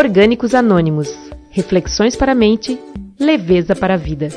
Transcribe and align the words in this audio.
Orgânicos 0.00 0.54
Anônimos. 0.54 1.14
Reflexões 1.50 2.16
para 2.16 2.32
a 2.32 2.34
mente, 2.34 2.80
leveza 3.18 3.76
para 3.76 3.92
a 3.92 3.96
vida. 3.98 4.30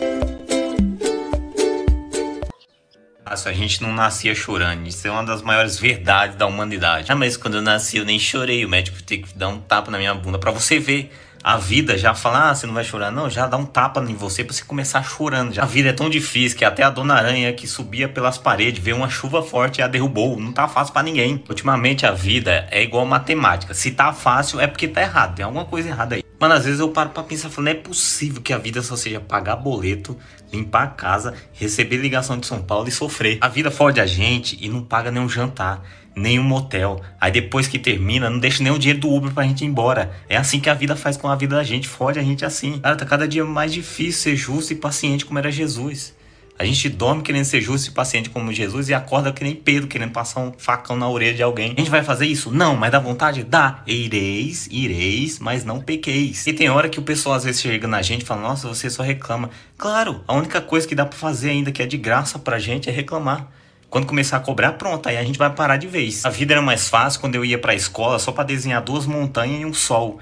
A 3.25 3.53
gente 3.53 3.81
não 3.81 3.93
nascia 3.93 4.35
chorando. 4.35 4.85
Isso 4.85 5.07
é 5.07 5.11
uma 5.11 5.23
das 5.23 5.41
maiores 5.41 5.79
verdades 5.79 6.35
da 6.35 6.45
humanidade. 6.45 7.09
Ah, 7.09 7.15
mas 7.15 7.37
quando 7.37 7.53
eu 7.55 7.61
nasci 7.61 7.95
eu 7.95 8.03
nem 8.03 8.19
chorei. 8.19 8.65
O 8.65 8.69
médico 8.69 9.01
teve 9.03 9.23
que 9.23 9.37
dar 9.37 9.47
um 9.47 9.61
tapa 9.61 9.89
na 9.89 9.97
minha 9.97 10.13
bunda 10.13 10.37
para 10.37 10.51
você 10.51 10.79
ver 10.79 11.09
a 11.43 11.57
vida 11.57 11.97
já 11.97 12.15
fala, 12.15 12.49
ah, 12.49 12.55
você 12.55 12.65
não 12.65 12.73
vai 12.73 12.85
chorar, 12.85 13.11
não, 13.11 13.29
já 13.29 13.45
dá 13.45 13.57
um 13.57 13.65
tapa 13.65 13.99
em 14.01 14.15
você 14.15 14.45
para 14.45 14.53
você 14.53 14.63
começar 14.63 15.03
chorando. 15.03 15.53
Já. 15.53 15.63
A 15.63 15.65
vida 15.65 15.89
é 15.89 15.93
tão 15.93 16.09
difícil 16.09 16.57
que 16.57 16.63
até 16.63 16.83
a 16.83 16.89
dona 16.89 17.15
aranha 17.15 17.51
que 17.51 17.67
subia 17.67 18.07
pelas 18.07 18.37
paredes, 18.37 18.81
veio 18.81 18.95
uma 18.95 19.09
chuva 19.09 19.43
forte 19.43 19.79
e 19.79 19.81
a 19.81 19.87
derrubou. 19.87 20.39
Não 20.39 20.53
tá 20.53 20.69
fácil 20.69 20.93
para 20.93 21.03
ninguém. 21.03 21.43
Ultimamente 21.49 22.05
a 22.05 22.11
vida 22.11 22.65
é 22.71 22.81
igual 22.81 23.05
matemática. 23.05 23.73
Se 23.73 23.91
tá 23.91 24.13
fácil 24.13 24.61
é 24.61 24.67
porque 24.67 24.87
tá 24.87 25.01
errado, 25.01 25.35
tem 25.35 25.43
alguma 25.43 25.65
coisa 25.65 25.89
errada 25.89 26.15
aí. 26.15 26.23
Mano, 26.39 26.55
às 26.55 26.65
vezes 26.65 26.79
eu 26.79 26.89
paro 26.89 27.09
pra 27.09 27.23
pensar, 27.23 27.49
não 27.57 27.71
é 27.71 27.73
possível 27.73 28.41
que 28.41 28.53
a 28.53 28.57
vida 28.57 28.81
só 28.81 28.95
seja 28.95 29.19
pagar 29.19 29.55
boleto, 29.57 30.17
limpar 30.51 30.83
a 30.83 30.87
casa, 30.87 31.33
receber 31.53 31.97
ligação 31.97 32.37
de 32.37 32.45
São 32.45 32.61
Paulo 32.61 32.87
e 32.87 32.91
sofrer. 32.91 33.37
A 33.41 33.47
vida 33.47 33.71
fode 33.71 33.99
a 33.99 34.05
gente 34.05 34.57
e 34.61 34.69
não 34.69 34.81
paga 34.81 35.11
nenhum 35.11 35.29
jantar 35.29 35.81
nenhum 36.15 36.43
motel. 36.43 37.01
Aí 37.19 37.31
depois 37.31 37.67
que 37.67 37.79
termina, 37.79 38.29
não 38.29 38.39
deixa 38.39 38.63
nem 38.63 38.71
o 38.71 38.79
dinheiro 38.79 38.99
do 38.99 39.09
Uber 39.09 39.31
pra 39.31 39.43
gente 39.43 39.63
ir 39.63 39.67
embora. 39.67 40.11
É 40.29 40.37
assim 40.37 40.59
que 40.59 40.69
a 40.69 40.73
vida 40.73 40.95
faz 40.95 41.17
com 41.17 41.27
a 41.27 41.35
vida 41.35 41.55
da 41.55 41.63
gente, 41.63 41.87
fode 41.87 42.19
a 42.19 42.23
gente 42.23 42.45
assim. 42.45 42.79
Cara, 42.79 42.95
tá 42.95 43.05
cada 43.05 43.27
dia 43.27 43.45
mais 43.45 43.73
difícil 43.73 44.21
ser 44.21 44.35
justo 44.35 44.73
e 44.73 44.75
paciente 44.75 45.25
como 45.25 45.39
era 45.39 45.51
Jesus. 45.51 46.13
A 46.57 46.65
gente 46.65 46.87
dorme 46.87 47.23
querendo 47.23 47.45
ser 47.45 47.61
justo 47.61 47.89
e 47.89 47.91
paciente 47.91 48.29
como 48.29 48.53
Jesus 48.53 48.87
e 48.87 48.93
acorda 48.93 49.33
que 49.33 49.43
nem 49.43 49.55
Pedro 49.55 49.87
querendo 49.87 50.11
passar 50.11 50.39
um 50.39 50.53
facão 50.55 50.95
na 50.95 51.09
orelha 51.09 51.33
de 51.33 51.41
alguém. 51.41 51.73
A 51.75 51.79
gente 51.79 51.89
vai 51.89 52.03
fazer 52.03 52.27
isso? 52.27 52.51
Não, 52.51 52.75
mas 52.75 52.91
dá 52.91 52.99
vontade? 52.99 53.43
Dá. 53.43 53.81
Ireis, 53.87 54.67
ireis, 54.71 55.39
mas 55.39 55.65
não 55.65 55.81
pequeis. 55.81 56.45
E 56.45 56.53
tem 56.53 56.69
hora 56.69 56.87
que 56.87 56.99
o 56.99 57.03
pessoal 57.03 57.35
às 57.35 57.43
vezes 57.43 57.59
chega 57.59 57.87
na 57.87 58.03
gente 58.03 58.21
e 58.21 58.25
fala: 58.25 58.41
Nossa, 58.41 58.67
você 58.67 58.87
só 58.87 59.01
reclama. 59.01 59.49
Claro, 59.77 60.23
a 60.27 60.33
única 60.35 60.61
coisa 60.61 60.87
que 60.87 60.93
dá 60.93 61.05
para 61.05 61.17
fazer 61.17 61.49
ainda 61.49 61.71
que 61.71 61.81
é 61.81 61.87
de 61.87 61.97
graça 61.97 62.37
pra 62.37 62.59
gente 62.59 62.87
é 62.87 62.93
reclamar. 62.93 63.51
Quando 63.93 64.07
começar 64.07 64.37
a 64.37 64.39
cobrar, 64.39 64.71
pronto, 64.71 65.07
aí 65.07 65.17
a 65.17 65.23
gente 65.23 65.37
vai 65.37 65.51
parar 65.51 65.77
de 65.77 65.85
vez. 65.85 66.25
A 66.25 66.29
vida 66.31 66.55
era 66.55 66.63
mais 66.63 66.89
fácil 66.89 67.19
quando 67.19 67.35
eu 67.35 67.45
ia 67.45 67.59
pra 67.59 67.75
escola 67.75 68.17
só 68.17 68.31
para 68.31 68.43
desenhar 68.43 68.81
duas 68.81 69.05
montanhas 69.05 69.61
e 69.61 69.65
um 69.65 69.71
sol. 69.71 70.17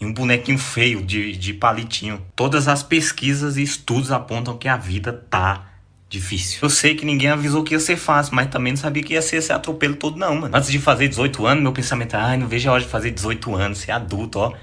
E 0.00 0.06
um 0.06 0.14
bonequinho 0.14 0.56
feio 0.56 1.02
de, 1.02 1.36
de 1.36 1.52
palitinho. 1.52 2.24
Todas 2.34 2.68
as 2.68 2.82
pesquisas 2.82 3.58
e 3.58 3.62
estudos 3.62 4.10
apontam 4.10 4.56
que 4.56 4.66
a 4.66 4.78
vida 4.78 5.12
tá 5.12 5.66
difícil. 6.08 6.60
Eu 6.62 6.70
sei 6.70 6.94
que 6.94 7.04
ninguém 7.04 7.28
avisou 7.28 7.62
que 7.62 7.74
ia 7.74 7.80
ser 7.80 7.98
fácil, 7.98 8.34
mas 8.34 8.48
também 8.48 8.72
não 8.72 8.78
sabia 8.78 9.02
que 9.02 9.12
ia 9.12 9.20
ser 9.20 9.36
esse 9.36 9.52
atropelo 9.52 9.94
todo, 9.94 10.16
não, 10.16 10.34
mano. 10.34 10.56
Antes 10.56 10.70
de 10.70 10.78
fazer 10.78 11.06
18 11.06 11.46
anos, 11.46 11.62
meu 11.62 11.72
pensamento 11.72 12.16
é, 12.16 12.18
ai, 12.18 12.38
não 12.38 12.48
vejo 12.48 12.70
a 12.70 12.72
hora 12.72 12.82
de 12.82 12.88
fazer 12.88 13.10
18 13.10 13.54
anos, 13.54 13.76
ser 13.76 13.90
adulto, 13.90 14.38
ó. 14.38 14.54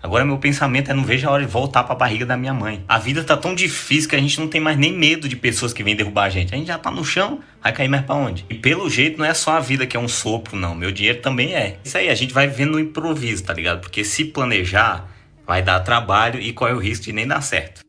Agora 0.00 0.24
meu 0.24 0.38
pensamento 0.38 0.90
é 0.90 0.94
não 0.94 1.02
vejo 1.02 1.28
a 1.28 1.32
hora 1.32 1.44
de 1.44 1.50
voltar 1.50 1.82
para 1.82 1.92
a 1.92 1.98
barriga 1.98 2.24
da 2.24 2.36
minha 2.36 2.54
mãe. 2.54 2.84
A 2.86 2.98
vida 2.98 3.24
tá 3.24 3.36
tão 3.36 3.52
difícil 3.52 4.08
que 4.08 4.14
a 4.14 4.20
gente 4.20 4.38
não 4.38 4.46
tem 4.46 4.60
mais 4.60 4.78
nem 4.78 4.92
medo 4.92 5.28
de 5.28 5.34
pessoas 5.34 5.72
que 5.72 5.82
vêm 5.82 5.96
derrubar 5.96 6.24
a 6.24 6.28
gente. 6.28 6.54
A 6.54 6.56
gente 6.56 6.68
já 6.68 6.78
tá 6.78 6.90
no 6.90 7.04
chão, 7.04 7.40
vai 7.60 7.72
cair 7.72 7.88
mais 7.88 8.04
para 8.04 8.14
onde? 8.14 8.46
E 8.48 8.54
pelo 8.54 8.88
jeito 8.88 9.18
não 9.18 9.24
é 9.24 9.34
só 9.34 9.52
a 9.52 9.60
vida 9.60 9.86
que 9.86 9.96
é 9.96 10.00
um 10.00 10.08
sopro, 10.08 10.56
não. 10.56 10.74
Meu 10.74 10.92
dinheiro 10.92 11.20
também 11.20 11.54
é. 11.54 11.78
Isso 11.82 11.98
aí, 11.98 12.08
a 12.08 12.14
gente 12.14 12.32
vai 12.32 12.46
vivendo 12.46 12.72
no 12.72 12.80
improviso, 12.80 13.42
tá 13.42 13.52
ligado? 13.52 13.80
Porque 13.80 14.04
se 14.04 14.26
planejar, 14.26 15.08
vai 15.44 15.62
dar 15.62 15.80
trabalho 15.80 16.40
e 16.40 16.52
corre 16.52 16.74
o 16.74 16.78
risco 16.78 17.06
de 17.06 17.12
nem 17.12 17.26
dar 17.26 17.40
certo. 17.40 17.87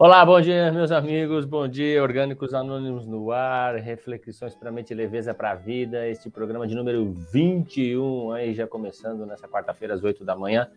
Olá, 0.00 0.24
bom 0.24 0.40
dia, 0.40 0.70
meus 0.70 0.92
amigos. 0.92 1.44
Bom 1.44 1.66
dia, 1.66 2.00
Orgânicos 2.00 2.54
Anônimos 2.54 3.04
no 3.04 3.32
ar, 3.32 3.74
reflexões 3.74 4.54
para 4.54 4.70
mente, 4.70 4.94
leveza 4.94 5.34
para 5.34 5.50
a 5.50 5.54
vida. 5.56 6.06
Este 6.06 6.30
programa 6.30 6.68
de 6.68 6.74
número 6.76 7.12
21, 7.32 8.30
aí 8.30 8.54
já 8.54 8.64
começando 8.64 9.26
nessa 9.26 9.48
quarta-feira 9.48 9.94
às 9.94 10.04
8 10.04 10.24
da 10.24 10.36
manhã, 10.36 10.68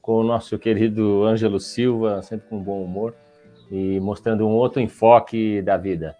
com 0.00 0.12
o 0.20 0.22
nosso 0.22 0.56
querido 0.56 1.24
Ângelo 1.24 1.58
Silva, 1.58 2.22
sempre 2.22 2.48
com 2.48 2.62
bom 2.62 2.80
humor 2.84 3.12
e 3.72 3.98
mostrando 3.98 4.46
um 4.46 4.52
outro 4.52 4.80
enfoque 4.80 5.60
da 5.62 5.76
vida. 5.76 6.14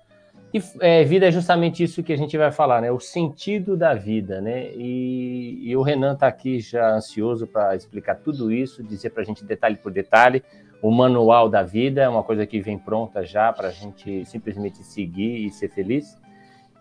E 0.53 0.61
é, 0.81 1.05
vida 1.05 1.29
é 1.29 1.31
justamente 1.31 1.85
isso 1.85 2.03
que 2.03 2.13
a 2.13 2.19
gente 2.19 2.37
vai 2.37 2.51
falar, 2.51 2.81
né? 2.81 2.91
O 2.91 2.99
sentido 2.99 3.77
da 3.77 3.95
vida, 3.95 4.41
né? 4.41 4.73
E, 4.75 5.71
e 5.71 5.77
o 5.77 5.83
Renan 5.83 6.15
está 6.15 6.27
aqui 6.27 6.59
já 6.59 6.97
ansioso 6.97 7.47
para 7.47 7.77
explicar 7.77 8.17
tudo 8.17 8.51
isso, 8.51 8.83
dizer 8.83 9.11
para 9.11 9.23
a 9.23 9.25
gente 9.25 9.45
detalhe 9.45 9.77
por 9.77 9.93
detalhe 9.93 10.43
o 10.83 10.91
manual 10.91 11.49
da 11.49 11.63
vida, 11.63 12.03
é 12.03 12.09
uma 12.09 12.23
coisa 12.23 12.47
que 12.47 12.61
vem 12.61 12.79
pronta 12.79 13.25
já 13.25 13.53
para 13.53 13.69
a 13.69 13.71
gente 13.71 14.25
simplesmente 14.25 14.83
seguir 14.83 15.47
e 15.47 15.51
ser 15.51 15.69
feliz. 15.69 16.19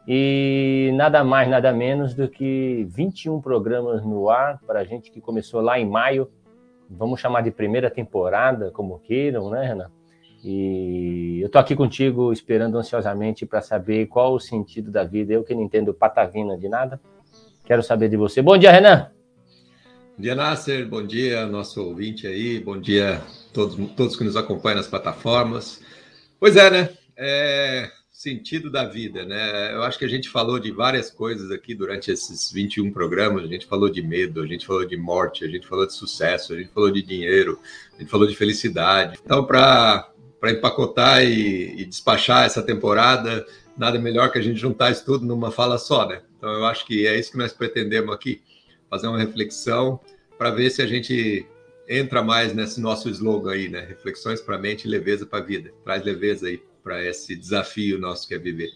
E 0.08 0.92
nada 0.96 1.24
mais, 1.24 1.50
nada 1.50 1.72
menos 1.74 2.14
do 2.14 2.28
que 2.28 2.88
21 2.90 3.42
programas 3.42 4.04
no 4.04 4.30
ar 4.30 4.60
para 4.66 4.80
a 4.80 4.84
gente 4.84 5.12
que 5.12 5.20
começou 5.20 5.62
lá 5.62 5.80
em 5.80 5.88
maio. 5.88 6.30
Vamos 6.90 7.20
chamar 7.20 7.42
de 7.42 7.52
primeira 7.52 7.92
temporada, 7.92 8.72
como 8.72 9.00
queiram, 9.00 9.50
né, 9.50 9.68
Renan? 9.68 9.92
E 10.44 11.40
eu 11.42 11.48
estou 11.48 11.60
aqui 11.60 11.76
contigo 11.76 12.32
esperando 12.32 12.78
ansiosamente 12.78 13.46
para 13.46 13.62
saber 13.62 14.08
qual 14.08 14.34
o 14.34 14.40
sentido 14.40 14.90
da 14.90 15.04
vida. 15.04 15.34
Eu 15.34 15.44
que 15.44 15.54
não 15.54 15.62
entendo 15.62 15.94
patavina 15.94 16.58
de 16.58 16.70
nada, 16.70 17.00
quero 17.66 17.84
saber 17.84 18.10
de 18.10 18.16
você. 18.16 18.42
Bom 18.42 18.58
dia, 18.58 18.72
Renan! 18.72 19.12
Bom 20.16 20.24
dia, 20.24 20.36
Nasser. 20.36 20.88
Bom 20.88 21.06
dia, 21.06 21.46
nosso 21.46 21.86
ouvinte 21.86 22.26
aí. 22.26 22.60
Bom 22.60 22.80
dia 22.80 23.22
todos, 23.60 23.92
todos 23.92 24.16
que 24.16 24.24
nos 24.24 24.38
acompanham 24.38 24.78
nas 24.78 24.88
plataformas. 24.88 25.82
Pois 26.40 26.56
é, 26.56 26.70
né? 26.70 26.90
É, 27.18 27.92
sentido 28.10 28.72
da 28.72 28.86
vida, 28.86 29.26
né? 29.26 29.74
Eu 29.74 29.84
acho 29.84 30.00
que 30.00 30.06
a 30.06 30.10
gente 30.10 30.30
falou 30.30 30.58
de 30.60 30.72
várias 30.72 31.12
coisas 31.12 31.52
aqui 31.52 31.76
durante 31.76 32.10
esses 32.10 32.50
21 32.52 32.92
programas. 32.92 33.44
A 33.44 33.48
gente 33.48 33.66
falou 33.66 33.90
de 33.90 34.02
medo, 34.02 34.42
a 34.42 34.48
gente 34.48 34.66
falou 34.66 34.86
de 34.86 34.96
morte, 34.96 35.44
a 35.44 35.48
gente 35.50 35.68
falou 35.68 35.86
de 35.86 35.94
sucesso, 35.94 36.54
a 36.54 36.58
gente 36.58 36.72
falou 36.72 36.90
de 36.90 37.02
dinheiro, 37.02 37.60
a 37.98 38.00
gente 38.00 38.10
falou 38.10 38.26
de 38.26 38.36
felicidade. 38.36 39.20
Então, 39.24 39.44
para 39.46 40.14
empacotar 40.46 41.22
e, 41.24 41.82
e 41.82 41.86
despachar 41.86 42.46
essa 42.46 42.64
temporada, 42.64 43.46
nada 43.78 44.00
melhor 44.00 44.32
que 44.32 44.40
a 44.40 44.42
gente 44.42 44.58
juntar 44.58 44.92
isso 44.92 45.04
tudo 45.04 45.26
numa 45.26 45.52
fala 45.52 45.78
só, 45.78 46.08
né? 46.08 46.22
Então, 46.38 46.50
eu 46.50 46.66
acho 46.66 46.86
que 46.86 47.06
é 47.06 47.20
isso 47.20 47.32
que 47.32 47.38
nós 47.38 47.52
pretendemos 47.52 48.16
aqui 48.16 48.42
fazer 48.90 49.08
uma 49.08 49.20
reflexão 49.20 50.00
para 50.38 50.50
ver 50.50 50.70
se 50.70 50.82
a 50.82 50.88
gente 50.88 51.46
entra 51.90 52.22
mais 52.22 52.54
nesse 52.54 52.80
nosso 52.80 53.10
slogan 53.10 53.52
aí, 53.52 53.68
né? 53.68 53.82
Reflexões 53.82 54.40
para 54.40 54.56
a 54.56 54.60
mente 54.60 54.86
e 54.86 54.90
leveza 54.90 55.26
para 55.26 55.40
a 55.40 55.42
vida. 55.42 55.72
Traz 55.84 56.04
leveza 56.04 56.48
aí 56.48 56.62
para 56.84 57.04
esse 57.04 57.36
desafio 57.36 58.00
nosso 58.00 58.28
que 58.28 58.36
é 58.36 58.38
viver. 58.38 58.70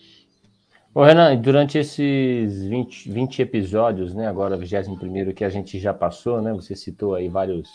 Bom, 0.93 1.03
Renan, 1.03 1.35
durante 1.37 1.77
esses 1.77 2.65
20, 2.65 3.11
20 3.11 3.41
episódios, 3.41 4.13
né, 4.13 4.27
agora 4.27 4.55
21 4.55 5.33
que 5.33 5.43
a 5.43 5.49
gente 5.49 5.79
já 5.79 5.91
passou, 5.91 6.39
né, 6.39 6.53
você 6.53 6.75
citou 6.75 7.15
aí 7.15 7.27
vários, 7.27 7.67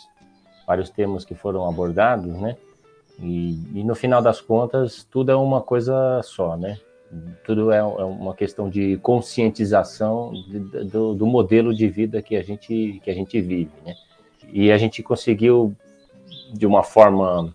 vários 0.65 0.89
temas 0.89 1.25
que 1.25 1.35
foram 1.35 1.69
abordados, 1.69 2.33
né, 2.41 2.57
e, 3.19 3.59
e 3.75 3.83
no 3.83 3.97
final 3.97 4.23
das 4.23 4.41
contas, 4.41 5.03
tudo 5.03 5.33
é 5.33 5.35
uma 5.35 5.61
coisa 5.61 6.21
só, 6.23 6.57
né, 6.57 6.79
tudo 7.45 7.73
é, 7.73 7.79
é 7.79 7.83
uma 7.83 8.37
questão 8.37 8.71
de 8.71 8.99
conscientização 8.99 10.33
de, 10.33 10.61
do, 10.85 11.15
do, 11.15 11.27
modelo 11.27 11.75
de 11.75 11.89
vida 11.89 12.23
que 12.23 12.37
a 12.37 12.43
gente 12.43 13.01
que 13.03 13.11
a 13.11 13.15
gente 13.15 13.41
vive, 13.41 13.73
né? 13.85 13.95
E 14.53 14.71
a 14.73 14.79
gente 14.79 15.03
conseguiu 15.03 15.75
de 16.53 16.67
uma 16.67 16.83
forma, 16.83 17.55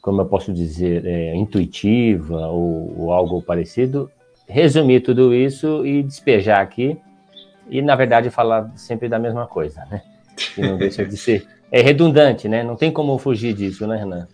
como 0.00 0.20
eu 0.20 0.26
posso 0.26 0.52
dizer, 0.52 1.04
é, 1.04 1.34
intuitiva 1.34 2.46
ou, 2.48 3.00
ou, 3.00 3.12
algo 3.12 3.42
parecido, 3.42 4.10
resumir 4.48 5.00
tudo 5.00 5.34
isso 5.34 5.84
e 5.86 6.02
despejar 6.02 6.60
aqui 6.60 6.96
e 7.68 7.80
na 7.80 7.96
verdade 7.96 8.30
falar 8.30 8.70
sempre 8.76 9.08
da 9.08 9.18
mesma 9.18 9.46
coisa, 9.46 9.84
né? 9.90 10.02
Que 10.36 10.60
não 10.60 10.76
deixa 10.76 11.04
de 11.04 11.16
ser 11.16 11.46
é 11.70 11.80
redundante, 11.80 12.48
né? 12.48 12.62
Não 12.62 12.76
tem 12.76 12.92
como 12.92 13.18
fugir 13.18 13.54
disso, 13.54 13.86
né, 13.86 13.96
Renan? 13.96 14.28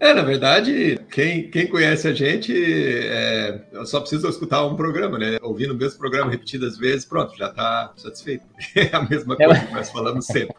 É, 0.00 0.12
na 0.12 0.22
verdade, 0.22 0.98
quem, 1.10 1.50
quem 1.50 1.66
conhece 1.66 2.08
a 2.08 2.12
gente 2.12 2.52
é, 2.52 3.64
só 3.86 4.00
precisa 4.00 4.28
escutar 4.28 4.66
um 4.66 4.76
programa, 4.76 5.18
né? 5.18 5.38
Ouvindo 5.40 5.72
o 5.72 5.76
mesmo 5.76 5.98
programa 5.98 6.30
repetidas 6.30 6.76
vezes, 6.76 7.04
pronto, 7.04 7.36
já 7.36 7.48
está 7.48 7.92
satisfeito. 7.96 8.44
É 8.74 8.94
a 8.94 9.02
mesma 9.02 9.36
coisa 9.36 9.66
que 9.66 9.72
nós 9.72 9.90
falamos 9.90 10.26
sempre. 10.26 10.54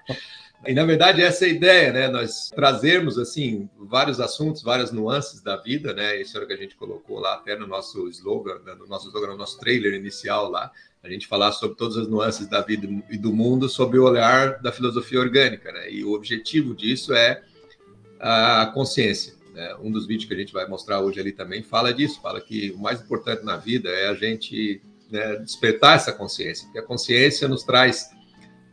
E 0.67 0.73
na 0.73 0.83
verdade 0.83 1.21
essa 1.21 1.45
é 1.45 1.49
a 1.49 1.51
ideia, 1.51 1.93
né? 1.93 2.07
Nós 2.07 2.49
trazermos 2.49 3.19
assim 3.19 3.69
vários 3.77 4.19
assuntos, 4.19 4.63
várias 4.63 4.91
nuances 4.91 5.41
da 5.41 5.57
vida, 5.57 5.93
né? 5.93 6.19
Isso 6.19 6.35
era 6.35 6.45
o 6.45 6.47
que 6.47 6.53
a 6.53 6.57
gente 6.57 6.75
colocou 6.75 7.19
lá 7.19 7.35
até 7.35 7.55
no 7.55 7.67
nosso 7.67 8.07
slogan, 8.09 8.59
né? 8.65 8.73
no 8.73 8.87
nosso 8.87 9.07
slogan, 9.07 9.27
no 9.27 9.37
nosso 9.37 9.59
trailer 9.59 9.93
inicial 9.93 10.49
lá, 10.49 10.71
a 11.03 11.09
gente 11.09 11.27
falar 11.27 11.51
sobre 11.51 11.77
todas 11.77 11.97
as 11.97 12.07
nuances 12.07 12.47
da 12.47 12.61
vida 12.61 12.87
e 13.11 13.17
do 13.17 13.31
mundo 13.31 13.69
sob 13.69 13.97
o 13.99 14.03
olhar 14.03 14.59
da 14.59 14.71
filosofia 14.71 15.19
orgânica, 15.19 15.71
né? 15.71 15.91
E 15.91 16.03
o 16.03 16.13
objetivo 16.13 16.73
disso 16.73 17.13
é 17.13 17.43
a 18.19 18.71
consciência. 18.73 19.33
Né? 19.53 19.75
Um 19.81 19.91
dos 19.91 20.05
vídeos 20.05 20.27
que 20.27 20.33
a 20.33 20.37
gente 20.37 20.53
vai 20.53 20.67
mostrar 20.67 20.99
hoje 20.99 21.19
ali 21.19 21.31
também 21.31 21.63
fala 21.63 21.93
disso, 21.93 22.21
fala 22.21 22.41
que 22.41 22.71
o 22.71 22.77
mais 22.77 23.01
importante 23.01 23.43
na 23.43 23.57
vida 23.57 23.89
é 23.89 24.09
a 24.09 24.13
gente 24.13 24.81
né, 25.09 25.37
despertar 25.37 25.95
essa 25.95 26.11
consciência, 26.11 26.65
porque 26.65 26.79
a 26.79 26.83
consciência 26.83 27.47
nos 27.47 27.63
traz 27.63 28.09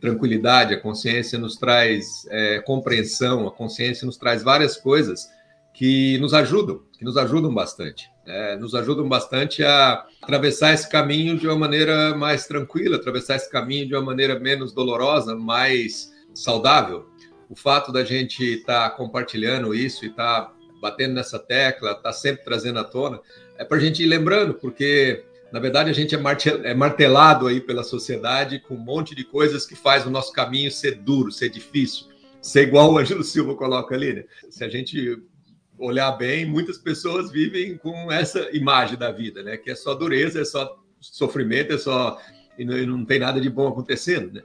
tranquilidade, 0.01 0.73
a 0.73 0.79
consciência 0.79 1.39
nos 1.39 1.55
traz 1.55 2.27
é, 2.29 2.59
compreensão, 2.59 3.47
a 3.47 3.51
consciência 3.51 4.05
nos 4.05 4.17
traz 4.17 4.43
várias 4.43 4.75
coisas 4.75 5.29
que 5.73 6.17
nos 6.19 6.33
ajudam, 6.33 6.81
que 6.91 7.05
nos 7.05 7.15
ajudam 7.15 7.53
bastante. 7.53 8.11
Né? 8.25 8.57
Nos 8.57 8.75
ajudam 8.75 9.07
bastante 9.07 9.63
a 9.63 10.05
atravessar 10.21 10.73
esse 10.73 10.89
caminho 10.89 11.37
de 11.37 11.47
uma 11.47 11.57
maneira 11.57 12.15
mais 12.15 12.45
tranquila, 12.45 12.97
atravessar 12.97 13.37
esse 13.37 13.49
caminho 13.49 13.87
de 13.87 13.95
uma 13.95 14.03
maneira 14.03 14.37
menos 14.39 14.73
dolorosa, 14.73 15.35
mais 15.35 16.11
saudável, 16.33 17.07
o 17.53 17.55
fato 17.55 17.91
da 17.91 18.03
gente 18.03 18.43
estar 18.43 18.89
tá 18.89 18.95
compartilhando 18.95 19.75
isso 19.75 20.03
e 20.03 20.07
estar 20.09 20.41
tá 20.41 20.53
batendo 20.81 21.13
nessa 21.13 21.37
tecla, 21.37 21.91
estar 21.91 22.01
tá 22.01 22.11
sempre 22.11 22.43
trazendo 22.43 22.79
à 22.79 22.83
tona, 22.83 23.19
é 23.59 23.63
para 23.63 23.77
a 23.77 23.79
gente 23.79 24.01
ir 24.01 24.07
lembrando, 24.07 24.55
porque 24.55 25.23
na 25.51 25.59
verdade 25.59 25.87
a 25.87 25.93
gente 25.93 26.15
é, 26.15 26.19
é 26.63 26.73
martelado 26.73 27.45
aí 27.45 27.61
pela 27.61 27.83
sociedade 27.83 28.59
com 28.59 28.73
um 28.73 28.79
monte 28.79 29.13
de 29.13 29.23
coisas 29.23 29.67
que 29.67 29.75
faz 29.75 30.03
o 30.03 30.09
nosso 30.09 30.33
caminho 30.33 30.71
ser 30.71 30.95
duro, 30.95 31.31
ser 31.31 31.49
difícil, 31.49 32.07
ser 32.41 32.63
igual 32.63 32.91
o 32.91 32.97
Ângelo 32.97 33.23
Silva 33.23 33.53
coloca 33.53 33.93
ali, 33.93 34.13
né? 34.13 34.23
Se 34.49 34.63
a 34.63 34.67
gente 34.67 35.21
olhar 35.77 36.11
bem, 36.13 36.47
muitas 36.47 36.79
pessoas 36.79 37.31
vivem 37.31 37.77
com 37.77 38.11
essa 38.11 38.49
imagem 38.51 38.97
da 38.97 39.11
vida, 39.11 39.43
né? 39.43 39.57
Que 39.57 39.69
é 39.69 39.75
só 39.75 39.93
dureza, 39.93 40.41
é 40.41 40.45
só 40.45 40.75
sofrimento, 40.99 41.73
é 41.73 41.77
só 41.77 42.19
e 42.57 42.65
não, 42.65 42.77
e 42.77 42.85
não 42.87 43.05
tem 43.05 43.19
nada 43.19 43.39
de 43.39 43.49
bom 43.49 43.67
acontecendo, 43.67 44.33
né? 44.33 44.41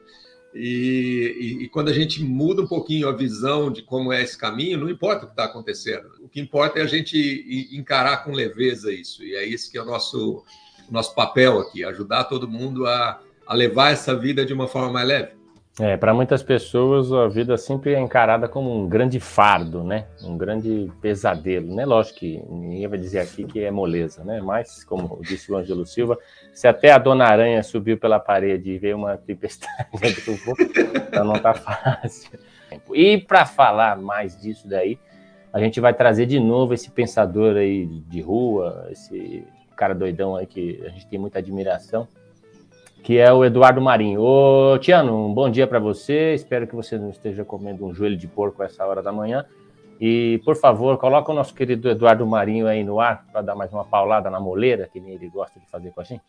E, 0.61 1.37
e, 1.39 1.65
e, 1.65 1.69
quando 1.69 1.89
a 1.89 1.93
gente 1.93 2.21
muda 2.21 2.63
um 2.63 2.67
pouquinho 2.67 3.09
a 3.09 3.13
visão 3.13 3.71
de 3.71 3.81
como 3.81 4.13
é 4.13 4.23
esse 4.23 4.37
caminho, 4.37 4.79
não 4.79 4.91
importa 4.91 5.23
o 5.25 5.27
que 5.29 5.33
está 5.33 5.45
acontecendo. 5.45 6.09
O 6.21 6.29
que 6.29 6.41
importa 6.41 6.81
é 6.81 6.83
a 6.83 6.87
gente 6.87 7.69
encarar 7.71 8.25
com 8.25 8.33
leveza 8.33 8.93
isso. 8.93 9.23
E 9.23 9.37
é 9.37 9.47
isso 9.47 9.71
que 9.71 9.79
é 9.79 9.83
o 9.83 9.85
nosso, 9.85 10.43
nosso 10.91 11.15
papel 11.15 11.61
aqui, 11.61 11.85
ajudar 11.85 12.25
todo 12.25 12.49
mundo 12.49 12.87
a, 12.87 13.21
a 13.47 13.55
levar 13.55 13.93
essa 13.93 14.17
vida 14.17 14.45
de 14.45 14.53
uma 14.53 14.67
forma 14.67 14.91
mais 14.91 15.07
leve. 15.07 15.38
É, 15.81 15.97
para 15.97 16.13
muitas 16.13 16.43
pessoas 16.43 17.13
a 17.13 17.29
vida 17.29 17.57
sempre 17.57 17.95
é 17.95 18.01
encarada 18.01 18.49
como 18.49 18.75
um 18.75 18.89
grande 18.89 19.21
fardo, 19.21 19.85
né? 19.85 20.07
Um 20.25 20.37
grande 20.37 20.91
pesadelo, 21.01 21.73
né? 21.73 21.87
Lógico 21.87 22.19
que 22.19 22.43
ninguém 22.49 22.89
vai 22.89 22.99
dizer 22.99 23.21
aqui 23.21 23.45
que 23.45 23.63
é 23.63 23.71
moleza, 23.71 24.25
né? 24.25 24.41
Mas, 24.41 24.83
como 24.83 25.21
disse 25.23 25.53
o 25.53 25.57
Ângelo 25.57 25.87
Silva, 25.87 26.19
se 26.53 26.67
até 26.67 26.91
a 26.91 26.99
Dona 26.99 27.27
Aranha 27.27 27.63
subiu 27.63 27.97
pela 27.97 28.19
parede 28.19 28.73
e 28.73 28.79
veio 28.79 28.97
uma 28.97 29.17
tempestade 29.17 29.89
dentro 30.01 30.33
do 30.33 30.45
corpo, 30.45 30.63
então 30.63 31.25
não 31.25 31.39
tá 31.39 31.55
fácil. 31.55 32.39
E 32.93 33.19
para 33.19 33.47
falar 33.47 33.97
mais 33.97 34.41
disso 34.41 34.69
daí, 34.69 34.99
a 35.53 35.61
gente 35.61 35.81
vai 35.81 35.95
trazer 35.95 36.27
de 36.27 36.41
novo 36.41 36.75
esse 36.75 36.91
pensador 36.91 37.57
aí 37.57 37.87
de 37.87 38.21
rua, 38.21 38.89
esse 38.91 39.47
cara 39.77 39.95
doidão 39.95 40.35
aí 40.35 40.45
que 40.45 40.83
a 40.85 40.89
gente 40.89 41.07
tem 41.07 41.21
muita 41.21 41.39
admiração, 41.39 42.09
que 43.09 43.17
é 43.17 43.33
o 43.33 43.43
Eduardo 43.43 43.81
Marinho. 43.81 44.21
Ô, 44.21 44.79
Tiano, 44.79 45.29
um 45.29 45.33
bom 45.33 45.49
dia 45.49 45.67
para 45.67 45.79
você. 45.79 46.35
Espero 46.35 46.67
que 46.67 46.77
você 46.77 46.99
não 46.99 47.09
esteja 47.09 47.43
comendo 47.43 47.87
um 47.87 47.95
joelho 47.95 48.19
de 48.19 48.29
porco 48.29 48.63
essa 48.63 48.85
hora 48.85 49.03
da 49.03 49.11
manhã. 49.11 49.47
E, 49.99 50.43
por 50.45 50.55
favor, 50.55 50.99
coloca 50.99 51.33
o 51.33 51.35
nosso 51.35 51.55
querido 51.55 51.89
Eduardo 51.89 52.27
Marinho 52.27 52.67
aí 52.67 52.85
no 52.85 53.01
ar 53.01 53.25
para 53.33 53.41
dar 53.41 53.55
mais 53.55 53.73
uma 53.73 53.83
paulada 53.83 54.29
na 54.29 54.39
moleira, 54.39 54.91
que 54.93 55.01
nem 55.01 55.13
ele 55.13 55.27
gosta 55.31 55.59
de 55.59 55.65
fazer 55.71 55.91
com 55.93 56.03
a 56.03 56.05
gente. 56.05 56.21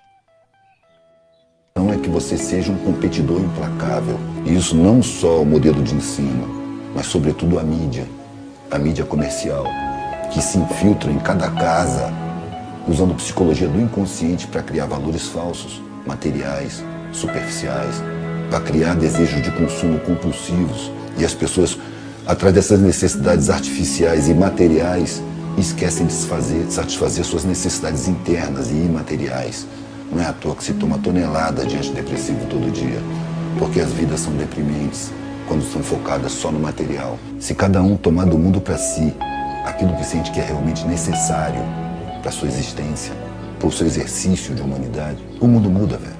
Não 1.75 1.91
é 1.91 1.97
que 1.97 2.07
você 2.07 2.37
seja 2.37 2.71
um 2.71 2.77
competidor 2.77 3.41
implacável. 3.41 4.15
E 4.45 4.55
isso 4.55 4.73
não 4.73 5.03
só 5.03 5.41
o 5.41 5.45
modelo 5.45 5.83
de 5.83 5.93
ensino, 5.93 6.47
mas, 6.95 7.07
sobretudo, 7.07 7.59
a 7.59 7.61
mídia. 7.61 8.05
A 8.71 8.79
mídia 8.79 9.03
comercial, 9.03 9.65
que 10.31 10.41
se 10.41 10.57
infiltra 10.57 11.11
em 11.11 11.19
cada 11.19 11.51
casa, 11.51 12.09
usando 12.87 13.13
psicologia 13.15 13.67
do 13.67 13.81
inconsciente 13.81 14.47
para 14.47 14.63
criar 14.63 14.85
valores 14.85 15.27
falsos 15.27 15.88
materiais, 16.09 16.83
superficiais, 17.11 18.03
para 18.49 18.61
criar 18.61 18.95
desejos 18.95 19.43
de 19.43 19.51
consumo 19.51 19.99
compulsivos 19.99 20.91
e 21.17 21.23
as 21.23 21.35
pessoas, 21.35 21.77
atrás 22.25 22.53
dessas 22.53 22.79
necessidades 22.79 23.49
artificiais 23.49 24.27
e 24.27 24.33
materiais, 24.33 25.21
esquecem 25.57 26.07
de 26.07 26.13
satisfazer, 26.13 26.65
satisfazer 26.69 27.25
suas 27.25 27.43
necessidades 27.43 28.07
internas 28.07 28.71
e 28.71 28.75
imateriais. 28.75 29.67
Não 30.11 30.19
é 30.19 30.25
à 30.25 30.33
toa 30.33 30.55
que 30.55 30.63
se 30.63 30.73
toma 30.73 30.97
tonelada 30.97 31.63
de 31.63 31.77
antidepressivo 31.77 32.45
todo 32.47 32.71
dia, 32.71 32.99
porque 33.59 33.79
as 33.79 33.91
vidas 33.91 34.21
são 34.21 34.33
deprimentes 34.33 35.11
quando 35.47 35.63
são 35.71 35.83
focadas 35.83 36.31
só 36.31 36.51
no 36.51 36.59
material. 36.59 37.19
Se 37.39 37.53
cada 37.53 37.81
um 37.83 37.95
tomar 37.95 38.25
do 38.25 38.37
mundo 38.37 38.59
para 38.59 38.77
si 38.77 39.13
aquilo 39.65 39.95
que 39.95 40.05
sente 40.05 40.31
que 40.31 40.39
é 40.39 40.45
realmente 40.45 40.85
necessário 40.87 41.61
para 42.23 42.31
sua 42.31 42.47
existência, 42.47 43.13
por 43.59 43.73
seu 43.73 43.85
exercício 43.85 44.55
de 44.55 44.61
humanidade, 44.61 45.17
o 45.39 45.47
mundo 45.47 45.69
muda, 45.69 45.97
velho. 45.97 46.19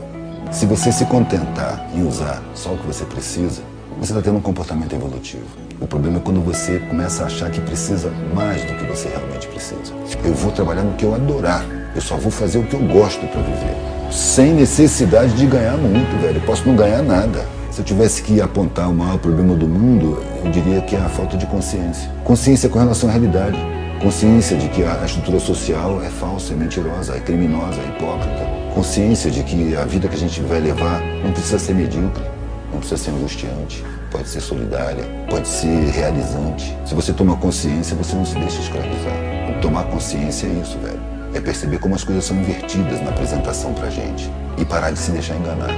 Se 0.52 0.66
você 0.66 0.92
se 0.92 1.06
contentar 1.06 1.90
em 1.96 2.06
usar 2.06 2.44
só 2.54 2.74
o 2.74 2.78
que 2.78 2.88
você 2.88 3.06
precisa, 3.06 3.62
você 4.00 4.12
está 4.12 4.22
tendo 4.22 4.38
um 4.38 4.42
comportamento 4.42 4.94
evolutivo. 4.94 5.46
O 5.80 5.88
problema 5.88 6.18
é 6.18 6.22
quando 6.22 6.42
você 6.42 6.80
começa 6.80 7.24
a 7.24 7.28
achar 7.28 7.50
que 7.50 7.62
precisa 7.62 8.12
mais 8.34 8.64
do 8.64 8.74
que 8.74 8.84
você 8.86 9.08
realmente 9.10 9.48
precisa. 9.48 9.94
Eu 10.24 10.34
vou 10.34 10.52
trabalhar 10.52 10.84
no 10.84 10.96
que 10.96 11.06
eu 11.06 11.16
adorar. 11.16 11.66
Eu 11.96 12.02
só 12.02 12.18
vou 12.18 12.32
fazer 12.32 12.60
o 12.60 12.64
que 12.64 12.76
eu 12.76 12.82
gosto 12.82 13.26
para 13.28 13.42
viver. 13.42 13.76
Sem 14.12 14.54
necessidade 14.54 15.34
de 15.34 15.46
ganhar 15.46 15.78
muito, 15.78 16.22
velho. 16.22 16.38
Eu 16.38 16.46
posso 16.46 16.68
não 16.68 16.76
ganhar 16.76 17.02
nada. 17.04 17.46
Se 17.72 17.80
eu 17.80 17.86
tivesse 17.86 18.22
que 18.24 18.42
apontar 18.42 18.90
o 18.90 18.94
maior 18.94 19.18
problema 19.20 19.56
do 19.56 19.68
mundo, 19.68 20.22
eu 20.44 20.52
diria 20.52 20.82
que 20.82 20.96
é 20.96 21.00
a 21.00 21.10
falta 21.10 21.38
de 21.38 21.46
consciência. 21.46 22.10
Consciência 22.24 22.68
com 22.68 22.80
relação 22.80 23.08
à 23.08 23.12
realidade 23.12 23.58
consciência 24.00 24.56
de 24.56 24.70
que 24.70 24.82
a 24.84 25.04
estrutura 25.06 25.40
social 25.40 26.02
é 26.02 26.10
falsa, 26.10 26.54
é 26.54 26.56
mentirosa, 26.56 27.18
é 27.18 27.20
criminosa, 27.20 27.82
é 27.82 27.90
hipócrita, 27.90 28.48
consciência 28.74 29.30
de 29.30 29.44
que 29.44 29.76
a 29.76 29.84
vida 29.84 30.08
que 30.08 30.16
a 30.16 30.18
gente 30.18 30.42
vai 30.42 30.62
levar 30.62 31.02
não 31.24 31.34
precisa 31.34 31.60
ser 31.60 31.74
medíocre, 31.74 32.24
não 32.72 32.80
precisa 32.80 33.04
ser 33.04 33.12
angustiante, 33.12 33.84
pode 34.10 34.30
ser 34.30 34.40
solidária, 34.40 35.04
pode 35.30 35.48
ser 35.48 35.90
realizante. 35.90 36.76
Se 36.86 36.96
você 36.96 37.12
toma 37.12 37.36
consciência, 37.36 37.96
você 37.96 38.16
não 38.16 38.26
se 38.26 38.36
deixa 38.36 38.62
escravizar. 38.62 39.60
Tomar 39.62 39.84
consciência 39.86 40.48
é 40.48 40.52
isso, 40.52 40.78
velho. 40.80 41.00
É 41.34 41.42
perceber 41.42 41.80
como 41.80 41.94
as 41.94 42.04
coisas 42.04 42.24
são 42.24 42.38
invertidas 42.38 43.02
na 43.02 43.10
apresentação 43.10 43.74
pra 43.74 43.90
gente 43.90 44.32
e 44.58 44.64
parar 44.64 44.92
de 44.92 45.00
se 45.00 45.12
deixar 45.12 45.36
enganar. 45.36 45.70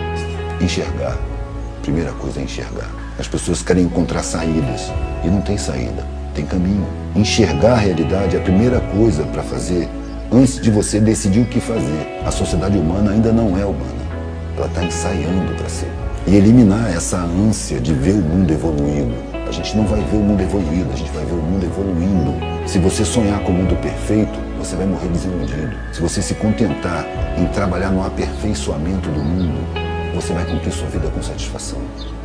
Enxergar. 0.61 1.17
Primeira 1.81 2.11
coisa 2.11 2.39
é 2.39 2.43
enxergar. 2.43 2.89
As 3.17 3.27
pessoas 3.27 3.63
querem 3.63 3.85
encontrar 3.85 4.21
saídas 4.21 4.91
e 5.23 5.27
não 5.27 5.41
tem 5.41 5.57
saída 5.57 6.20
tem 6.33 6.45
caminho. 6.45 6.85
Enxergar 7.15 7.73
a 7.73 7.77
realidade 7.77 8.35
é 8.35 8.39
a 8.39 8.43
primeira 8.43 8.79
coisa 8.79 9.23
para 9.23 9.43
fazer 9.43 9.87
antes 10.31 10.61
de 10.61 10.71
você 10.71 10.99
decidir 10.99 11.41
o 11.41 11.45
que 11.45 11.59
fazer. 11.59 12.21
A 12.25 12.31
sociedade 12.31 12.77
humana 12.77 13.11
ainda 13.11 13.31
não 13.31 13.57
é 13.57 13.65
humana, 13.65 14.01
ela 14.57 14.67
está 14.67 14.83
ensaiando 14.83 15.53
para 15.55 15.69
ser. 15.69 15.91
E 16.27 16.35
eliminar 16.35 16.95
essa 16.95 17.17
ânsia 17.17 17.79
de 17.79 17.93
ver 17.93 18.13
o 18.13 18.21
mundo 18.21 18.51
evoluindo. 18.51 19.15
A 19.47 19.51
gente 19.51 19.75
não 19.75 19.85
vai 19.85 19.99
ver 19.99 20.15
o 20.15 20.21
mundo 20.21 20.41
evoluindo, 20.41 20.93
a 20.93 20.95
gente 20.95 21.11
vai 21.11 21.25
ver 21.25 21.33
o 21.33 21.41
mundo 21.41 21.65
evoluindo. 21.65 22.33
Se 22.65 22.79
você 22.79 23.03
sonhar 23.03 23.41
com 23.41 23.51
o 23.51 23.55
mundo 23.55 23.75
perfeito, 23.81 24.39
você 24.57 24.75
vai 24.75 24.85
morrer 24.85 25.09
desiludido. 25.09 25.75
Se 25.91 25.99
você 25.99 26.21
se 26.21 26.35
contentar 26.35 27.05
em 27.37 27.45
trabalhar 27.47 27.89
no 27.89 28.05
aperfeiçoamento 28.05 29.09
do 29.09 29.19
mundo, 29.19 29.59
você 30.15 30.31
vai 30.31 30.45
cumprir 30.45 30.71
sua 30.71 30.87
vida 30.87 31.09
com 31.09 31.21
satisfação. 31.21 31.79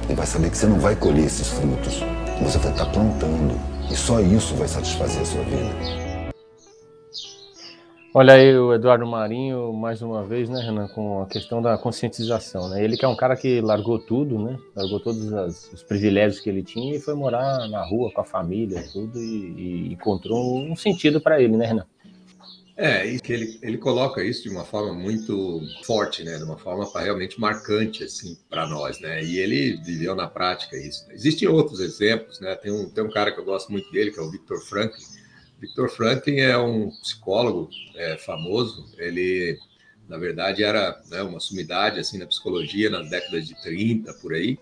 E 0.08 0.14
vai 0.14 0.26
saber 0.26 0.50
que 0.50 0.56
você 0.56 0.66
não 0.66 0.78
vai 0.78 0.94
colher 0.94 1.24
esses 1.24 1.48
frutos, 1.48 2.04
você 2.40 2.58
vai 2.58 2.70
estar 2.70 2.86
plantando. 2.86 3.58
E 3.90 3.94
só 3.94 4.20
isso 4.20 4.54
vai 4.56 4.66
satisfazer 4.66 5.22
a 5.22 5.24
sua 5.24 5.42
vida. 5.42 6.26
Olha 8.12 8.32
aí 8.32 8.56
o 8.56 8.72
Eduardo 8.72 9.06
Marinho, 9.06 9.74
mais 9.74 10.00
uma 10.00 10.24
vez, 10.24 10.48
né, 10.48 10.60
Renan, 10.60 10.88
com 10.88 11.20
a 11.20 11.26
questão 11.26 11.60
da 11.60 11.76
conscientização, 11.76 12.68
né? 12.70 12.82
Ele 12.82 12.96
que 12.96 13.04
é 13.04 13.08
um 13.08 13.14
cara 13.14 13.36
que 13.36 13.60
largou 13.60 13.98
tudo, 13.98 14.38
né? 14.38 14.56
Largou 14.74 14.98
todos 15.00 15.32
as, 15.34 15.70
os 15.70 15.82
privilégios 15.82 16.40
que 16.40 16.48
ele 16.48 16.62
tinha 16.62 16.96
e 16.96 16.98
foi 16.98 17.12
morar 17.12 17.68
na 17.68 17.84
rua 17.84 18.10
com 18.10 18.22
a 18.22 18.24
família, 18.24 18.82
tudo, 18.90 19.18
e, 19.18 19.90
e 19.90 19.92
encontrou 19.92 20.58
um 20.58 20.74
sentido 20.74 21.20
para 21.20 21.42
ele, 21.42 21.58
né, 21.58 21.66
Renan? 21.66 21.84
É, 22.76 23.08
e 23.08 23.18
ele, 23.26 23.58
ele 23.62 23.78
coloca 23.78 24.22
isso 24.22 24.42
de 24.42 24.50
uma 24.50 24.64
forma 24.64 24.92
muito 24.92 25.62
forte, 25.84 26.22
né? 26.22 26.36
De 26.36 26.44
uma 26.44 26.58
forma 26.58 26.86
realmente 27.00 27.40
marcante, 27.40 28.04
assim, 28.04 28.36
para 28.50 28.66
nós, 28.66 29.00
né? 29.00 29.24
E 29.24 29.38
ele 29.38 29.78
viveu 29.82 30.14
na 30.14 30.26
prática 30.28 30.76
isso. 30.76 31.06
Existem 31.10 31.48
outros 31.48 31.80
exemplos, 31.80 32.38
né? 32.38 32.54
Tem 32.54 32.70
um, 32.70 32.90
tem 32.90 33.02
um 33.02 33.10
cara 33.10 33.32
que 33.32 33.40
eu 33.40 33.44
gosto 33.44 33.72
muito 33.72 33.90
dele, 33.90 34.10
que 34.10 34.18
é 34.18 34.22
o 34.22 34.30
Victor 34.30 34.60
Franklin. 34.60 35.04
Victor 35.58 35.88
Franklin 35.88 36.40
é 36.40 36.58
um 36.58 36.90
psicólogo 37.00 37.70
é, 37.94 38.18
famoso. 38.18 38.84
Ele, 38.98 39.58
na 40.06 40.18
verdade, 40.18 40.62
era 40.62 41.00
né, 41.08 41.22
uma 41.22 41.40
sumidade, 41.40 41.98
assim, 41.98 42.18
na 42.18 42.26
psicologia 42.26 42.90
nas 42.90 43.08
décadas 43.08 43.48
de 43.48 43.54
30, 43.62 44.12
por 44.14 44.34
aí 44.34 44.58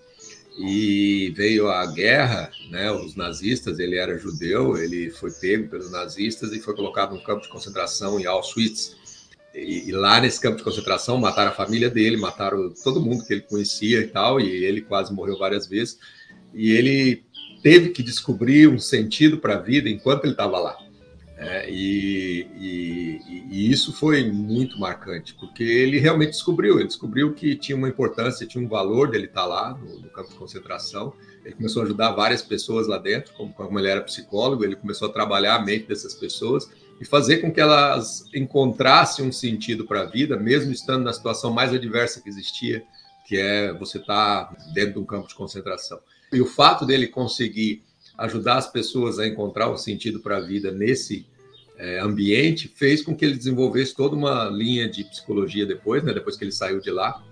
e 0.56 1.32
veio 1.36 1.68
a 1.68 1.84
guerra, 1.86 2.50
né? 2.70 2.90
Os 2.92 3.16
nazistas, 3.16 3.78
ele 3.78 3.96
era 3.96 4.18
judeu, 4.18 4.76
ele 4.76 5.10
foi 5.10 5.30
pego 5.30 5.68
pelos 5.68 5.90
nazistas 5.90 6.52
e 6.52 6.60
foi 6.60 6.74
colocado 6.74 7.14
num 7.14 7.22
campo 7.22 7.42
de 7.42 7.48
concentração 7.48 8.20
em 8.20 8.26
Auschwitz. 8.26 8.96
E, 9.54 9.88
e, 9.88 9.92
lá 9.92 10.20
nesse 10.20 10.40
campo 10.40 10.56
de 10.56 10.64
concentração 10.64 11.16
mataram 11.18 11.50
a 11.50 11.54
família 11.54 11.88
dele, 11.88 12.16
mataram 12.16 12.72
todo 12.82 13.00
mundo 13.00 13.24
que 13.24 13.32
ele 13.32 13.42
conhecia 13.42 14.00
e 14.00 14.08
tal, 14.08 14.40
e 14.40 14.48
ele 14.64 14.80
quase 14.80 15.12
morreu 15.12 15.38
várias 15.38 15.66
vezes. 15.66 15.98
E 16.52 16.72
ele 16.72 17.24
teve 17.62 17.90
que 17.90 18.02
descobrir 18.02 18.68
um 18.68 18.78
sentido 18.78 19.38
para 19.38 19.54
a 19.54 19.60
vida 19.60 19.88
enquanto 19.88 20.24
ele 20.24 20.32
estava 20.32 20.58
lá. 20.58 20.76
É, 21.36 21.68
e, 21.68 22.46
e, 22.56 23.44
e, 23.50 23.70
isso 23.72 23.92
foi 23.92 24.30
muito 24.30 24.78
marcante, 24.78 25.34
porque 25.34 25.64
ele 25.64 25.98
realmente 25.98 26.30
descobriu, 26.30 26.78
ele 26.78 26.86
descobriu 26.86 27.34
que 27.34 27.56
tinha 27.56 27.76
uma 27.76 27.88
importância, 27.88 28.46
tinha 28.46 28.64
um 28.64 28.68
valor 28.68 29.10
dele 29.10 29.24
estar 29.24 29.44
lá 29.44 29.76
no, 29.76 29.98
no 30.00 30.08
campo 30.10 30.30
de 30.30 30.36
concentração. 30.36 31.12
Ele 31.44 31.56
começou 31.56 31.82
a 31.82 31.84
ajudar 31.86 32.12
várias 32.12 32.40
pessoas 32.40 32.86
lá 32.86 32.98
dentro, 32.98 33.34
como, 33.34 33.52
como 33.52 33.78
ele 33.78 33.88
era 33.88 34.00
psicólogo, 34.00 34.64
ele 34.64 34.76
começou 34.76 35.08
a 35.08 35.12
trabalhar 35.12 35.56
a 35.56 35.62
mente 35.62 35.86
dessas 35.86 36.14
pessoas 36.14 36.70
e 37.00 37.04
fazer 37.04 37.38
com 37.38 37.52
que 37.52 37.60
elas 37.60 38.24
encontrassem 38.32 39.26
um 39.26 39.32
sentido 39.32 39.84
para 39.84 40.02
a 40.02 40.06
vida, 40.06 40.36
mesmo 40.36 40.70
estando 40.72 41.02
na 41.02 41.12
situação 41.12 41.52
mais 41.52 41.74
adversa 41.74 42.20
que 42.20 42.28
existia 42.28 42.84
que 43.26 43.38
é 43.38 43.72
você 43.72 43.98
estar 43.98 44.44
tá 44.44 44.56
dentro 44.72 44.94
de 44.94 44.98
um 44.98 45.04
campo 45.04 45.26
de 45.26 45.34
concentração. 45.34 45.98
E 46.32 46.40
o 46.40 46.46
fato 46.46 46.84
dele 46.84 47.06
conseguir 47.06 47.82
ajudar 48.18 48.56
as 48.56 48.70
pessoas 48.70 49.18
a 49.18 49.26
encontrar 49.26 49.70
um 49.70 49.76
sentido 49.76 50.20
para 50.20 50.36
a 50.36 50.40
vida 50.40 50.70
nesse 50.70 51.26
é, 51.76 51.98
ambiente 52.00 52.68
fez 52.68 53.02
com 53.02 53.16
que 53.16 53.24
ele 53.24 53.36
desenvolvesse 53.36 53.94
toda 53.94 54.14
uma 54.14 54.44
linha 54.48 54.88
de 54.88 55.04
psicologia 55.04 55.66
depois, 55.66 56.02
né, 56.02 56.12
depois 56.12 56.36
que 56.36 56.44
ele 56.44 56.52
saiu 56.52 56.80
de 56.80 56.90
lá, 56.90 57.22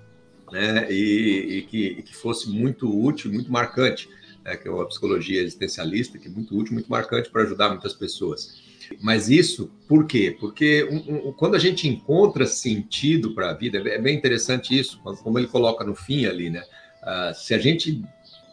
né, 0.51 0.91
e, 0.91 1.59
e, 1.59 1.63
que, 1.63 1.87
e 1.87 2.03
que, 2.03 2.15
fosse 2.15 2.51
muito 2.51 2.89
útil, 2.89 3.33
muito 3.33 3.51
marcante, 3.51 4.09
né, 4.45 4.57
que 4.57 4.67
é 4.67 4.71
uma 4.71 4.87
psicologia 4.87 5.41
existencialista, 5.41 6.19
que 6.19 6.29
é 6.29 6.31
muito 6.31 6.57
útil, 6.57 6.75
muito 6.75 6.91
marcante 6.91 7.31
para 7.31 7.43
ajudar 7.43 7.69
muitas 7.69 7.95
pessoas. 7.95 8.61
Mas 9.01 9.31
isso, 9.31 9.71
por 9.89 10.07
quê? 10.07 10.37
Porque 10.39 10.85
um, 10.85 11.29
um, 11.29 11.33
quando 11.33 11.55
a 11.55 11.59
gente 11.59 11.89
encontra 11.89 12.45
sentido 12.47 13.35
para 13.35 13.51
a 13.51 13.55
vida, 13.55 13.79
é 13.79 13.99
bem 13.99 14.17
interessante 14.17 14.79
isso, 14.79 15.01
como 15.23 15.39
ele 15.39 15.47
coloca 15.47 15.85
no 15.85 15.95
fim 15.95 16.27
ali, 16.27 16.51
né? 16.51 16.63
Uh, 17.03 17.35
se 17.35 17.55
a 17.55 17.59
gente 17.59 18.03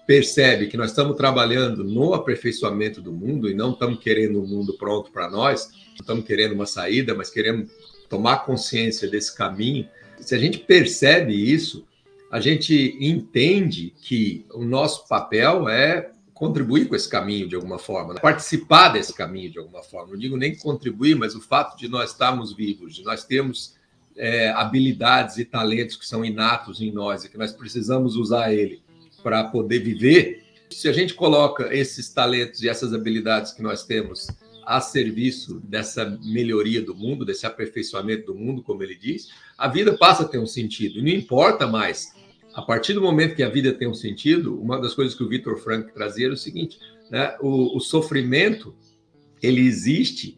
percebe 0.09 0.65
que 0.65 0.75
nós 0.75 0.89
estamos 0.89 1.15
trabalhando 1.15 1.83
no 1.83 2.15
aperfeiçoamento 2.15 2.99
do 2.99 3.13
mundo 3.13 3.47
e 3.47 3.53
não 3.53 3.73
estamos 3.73 3.99
querendo 3.99 4.41
um 4.41 4.47
mundo 4.47 4.73
pronto 4.73 5.11
para 5.11 5.29
nós, 5.29 5.69
não 5.89 6.01
estamos 6.01 6.25
querendo 6.25 6.53
uma 6.53 6.65
saída, 6.65 7.13
mas 7.13 7.29
queremos 7.29 7.69
tomar 8.09 8.37
consciência 8.37 9.07
desse 9.07 9.37
caminho. 9.37 9.87
Se 10.19 10.33
a 10.33 10.39
gente 10.39 10.57
percebe 10.57 11.35
isso, 11.35 11.85
a 12.31 12.39
gente 12.39 12.97
entende 12.99 13.93
que 14.01 14.47
o 14.51 14.65
nosso 14.65 15.07
papel 15.07 15.69
é 15.69 16.09
contribuir 16.33 16.87
com 16.87 16.95
esse 16.95 17.07
caminho 17.07 17.47
de 17.47 17.53
alguma 17.53 17.77
forma, 17.77 18.15
né? 18.15 18.19
participar 18.19 18.89
desse 18.89 19.13
caminho 19.13 19.51
de 19.51 19.59
alguma 19.59 19.83
forma. 19.83 20.13
Não 20.13 20.17
digo 20.17 20.37
nem 20.37 20.55
contribuir, 20.55 21.13
mas 21.13 21.35
o 21.35 21.39
fato 21.39 21.77
de 21.77 21.87
nós 21.87 22.09
estarmos 22.09 22.51
vivos, 22.51 22.95
de 22.95 23.03
nós 23.03 23.25
termos 23.25 23.75
é, 24.17 24.49
habilidades 24.49 25.37
e 25.37 25.45
talentos 25.45 25.95
que 25.95 26.07
são 26.07 26.25
inatos 26.25 26.81
em 26.81 26.91
nós 26.91 27.23
e 27.23 27.29
que 27.29 27.37
nós 27.37 27.51
precisamos 27.51 28.15
usar 28.15 28.51
ele 28.51 28.81
para 29.23 29.43
poder 29.45 29.79
viver, 29.79 30.43
se 30.69 30.87
a 30.87 30.93
gente 30.93 31.13
coloca 31.13 31.73
esses 31.73 32.09
talentos 32.09 32.61
e 32.61 32.69
essas 32.69 32.93
habilidades 32.93 33.51
que 33.51 33.61
nós 33.61 33.85
temos 33.85 34.27
a 34.65 34.79
serviço 34.79 35.59
dessa 35.61 36.17
melhoria 36.23 36.81
do 36.81 36.95
mundo, 36.95 37.25
desse 37.25 37.45
aperfeiçoamento 37.45 38.27
do 38.27 38.35
mundo, 38.35 38.61
como 38.61 38.83
ele 38.83 38.95
diz, 38.95 39.29
a 39.57 39.67
vida 39.67 39.97
passa 39.97 40.23
a 40.23 40.27
ter 40.27 40.37
um 40.37 40.45
sentido. 40.45 41.01
Não 41.01 41.09
importa 41.09 41.65
mais. 41.65 42.13
A 42.53 42.61
partir 42.61 42.93
do 42.93 43.01
momento 43.01 43.35
que 43.35 43.43
a 43.43 43.49
vida 43.49 43.73
tem 43.73 43.87
um 43.87 43.93
sentido, 43.93 44.59
uma 44.61 44.79
das 44.79 44.93
coisas 44.93 45.15
que 45.15 45.23
o 45.23 45.27
Victor 45.27 45.57
Frank 45.57 45.91
trazia 45.91 46.25
era 46.25 46.33
o 46.33 46.37
seguinte: 46.37 46.77
né? 47.09 47.35
o, 47.41 47.77
o 47.77 47.79
sofrimento 47.79 48.75
ele 49.41 49.61
existe 49.61 50.37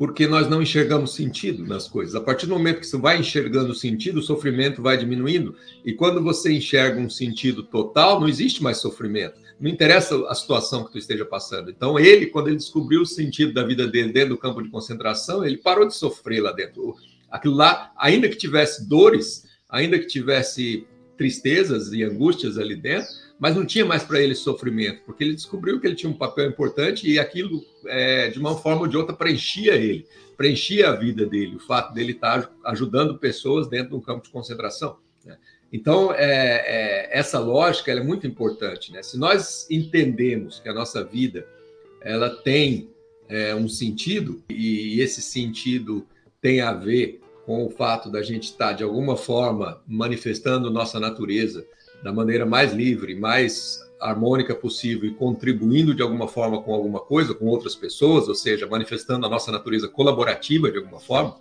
porque 0.00 0.26
nós 0.26 0.48
não 0.48 0.62
enxergamos 0.62 1.14
sentido 1.14 1.66
nas 1.66 1.86
coisas. 1.86 2.14
A 2.14 2.22
partir 2.22 2.46
do 2.46 2.54
momento 2.54 2.80
que 2.80 2.86
você 2.86 2.96
vai 2.96 3.18
enxergando 3.18 3.74
sentido, 3.74 4.20
o 4.20 4.22
sofrimento 4.22 4.80
vai 4.80 4.96
diminuindo. 4.96 5.54
E 5.84 5.92
quando 5.92 6.22
você 6.22 6.50
enxerga 6.50 6.98
um 6.98 7.10
sentido 7.10 7.62
total, 7.62 8.18
não 8.18 8.26
existe 8.26 8.62
mais 8.62 8.78
sofrimento. 8.78 9.38
Não 9.60 9.68
interessa 9.68 10.26
a 10.26 10.34
situação 10.34 10.84
que 10.84 10.92
tu 10.92 10.96
esteja 10.96 11.26
passando. 11.26 11.70
Então, 11.70 11.98
ele, 11.98 12.24
quando 12.28 12.48
ele 12.48 12.56
descobriu 12.56 13.02
o 13.02 13.06
sentido 13.06 13.52
da 13.52 13.62
vida 13.62 13.86
dele 13.86 14.10
dentro 14.10 14.30
do 14.30 14.38
campo 14.38 14.62
de 14.62 14.70
concentração, 14.70 15.44
ele 15.44 15.58
parou 15.58 15.86
de 15.86 15.94
sofrer 15.94 16.40
lá 16.40 16.52
dentro. 16.52 16.96
Aquilo 17.30 17.56
lá, 17.56 17.92
ainda 17.94 18.26
que 18.26 18.36
tivesse 18.36 18.88
dores, 18.88 19.44
ainda 19.68 19.98
que 19.98 20.06
tivesse 20.06 20.86
tristezas 21.18 21.92
e 21.92 22.02
angústias 22.02 22.56
ali 22.56 22.74
dentro, 22.74 23.10
mas 23.40 23.56
não 23.56 23.64
tinha 23.64 23.86
mais 23.86 24.04
para 24.04 24.20
ele 24.20 24.34
sofrimento, 24.34 25.00
porque 25.06 25.24
ele 25.24 25.34
descobriu 25.34 25.80
que 25.80 25.86
ele 25.86 25.96
tinha 25.96 26.10
um 26.10 26.16
papel 26.16 26.46
importante 26.46 27.10
e 27.10 27.18
aquilo, 27.18 27.64
é, 27.86 28.28
de 28.28 28.38
uma 28.38 28.54
forma 28.54 28.82
ou 28.82 28.86
de 28.86 28.98
outra, 28.98 29.16
preenchia 29.16 29.76
ele, 29.76 30.06
preenchia 30.36 30.90
a 30.90 30.92
vida 30.94 31.24
dele, 31.24 31.56
o 31.56 31.58
fato 31.58 31.94
dele 31.94 32.12
estar 32.12 32.42
tá 32.42 32.52
ajudando 32.66 33.18
pessoas 33.18 33.66
dentro 33.66 33.90
de 33.90 33.96
um 33.96 34.00
campo 34.00 34.22
de 34.24 34.30
concentração. 34.30 34.98
Né? 35.24 35.38
Então, 35.72 36.12
é, 36.12 36.26
é, 36.26 37.18
essa 37.18 37.38
lógica 37.38 37.90
é 37.90 38.02
muito 38.02 38.26
importante. 38.26 38.92
Né? 38.92 39.02
Se 39.02 39.18
nós 39.18 39.66
entendemos 39.70 40.60
que 40.60 40.68
a 40.68 40.74
nossa 40.74 41.02
vida 41.02 41.46
ela 42.02 42.28
tem 42.28 42.90
é, 43.26 43.54
um 43.54 43.68
sentido, 43.68 44.42
e 44.50 45.00
esse 45.00 45.22
sentido 45.22 46.06
tem 46.42 46.60
a 46.60 46.74
ver 46.74 47.20
com 47.46 47.64
o 47.64 47.70
fato 47.70 48.10
da 48.10 48.22
gente 48.22 48.44
estar, 48.44 48.68
tá, 48.68 48.72
de 48.74 48.84
alguma 48.84 49.16
forma, 49.16 49.82
manifestando 49.86 50.70
nossa 50.70 51.00
natureza, 51.00 51.66
da 52.02 52.12
maneira 52.12 52.46
mais 52.46 52.72
livre, 52.72 53.14
mais 53.14 53.80
harmônica 54.00 54.54
possível 54.54 55.08
e 55.08 55.14
contribuindo 55.14 55.94
de 55.94 56.02
alguma 56.02 56.26
forma 56.26 56.62
com 56.62 56.74
alguma 56.74 57.00
coisa, 57.00 57.34
com 57.34 57.46
outras 57.46 57.74
pessoas, 57.74 58.28
ou 58.28 58.34
seja, 58.34 58.66
manifestando 58.66 59.26
a 59.26 59.28
nossa 59.28 59.52
natureza 59.52 59.88
colaborativa 59.88 60.70
de 60.70 60.78
alguma 60.78 61.00
forma. 61.00 61.36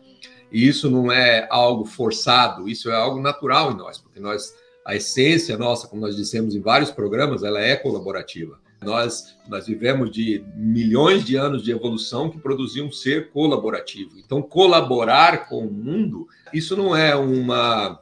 E 0.52 0.68
isso 0.68 0.90
não 0.90 1.12
é 1.12 1.48
algo 1.50 1.86
forçado, 1.86 2.68
isso 2.68 2.90
é 2.90 2.96
algo 2.96 3.22
natural 3.22 3.72
em 3.72 3.78
nós, 3.78 3.98
porque 3.98 4.20
nós 4.20 4.54
a 4.90 4.96
essência 4.96 5.56
nossa, 5.56 5.88
como 5.88 6.02
nós 6.02 6.16
dissemos 6.16 6.56
em 6.56 6.62
vários 6.62 6.90
programas, 6.90 7.44
ela 7.44 7.62
é 7.62 7.76
colaborativa. 7.76 8.60
Nós, 8.82 9.36
nós 9.48 9.68
vivemos 9.68 10.10
de 10.10 10.44
milhões 10.56 11.24
de 11.24 11.36
anos 11.36 11.64
de 11.64 11.72
evolução 11.72 12.30
que 12.30 12.40
produziam 12.40 12.88
um 12.88 12.92
ser 12.92 13.30
colaborativo. 13.30 14.18
Então, 14.18 14.42
colaborar 14.42 15.48
com 15.48 15.68
o 15.68 15.72
mundo, 15.72 16.28
isso 16.52 16.76
não 16.76 16.96
é 16.96 17.16
uma 17.16 18.02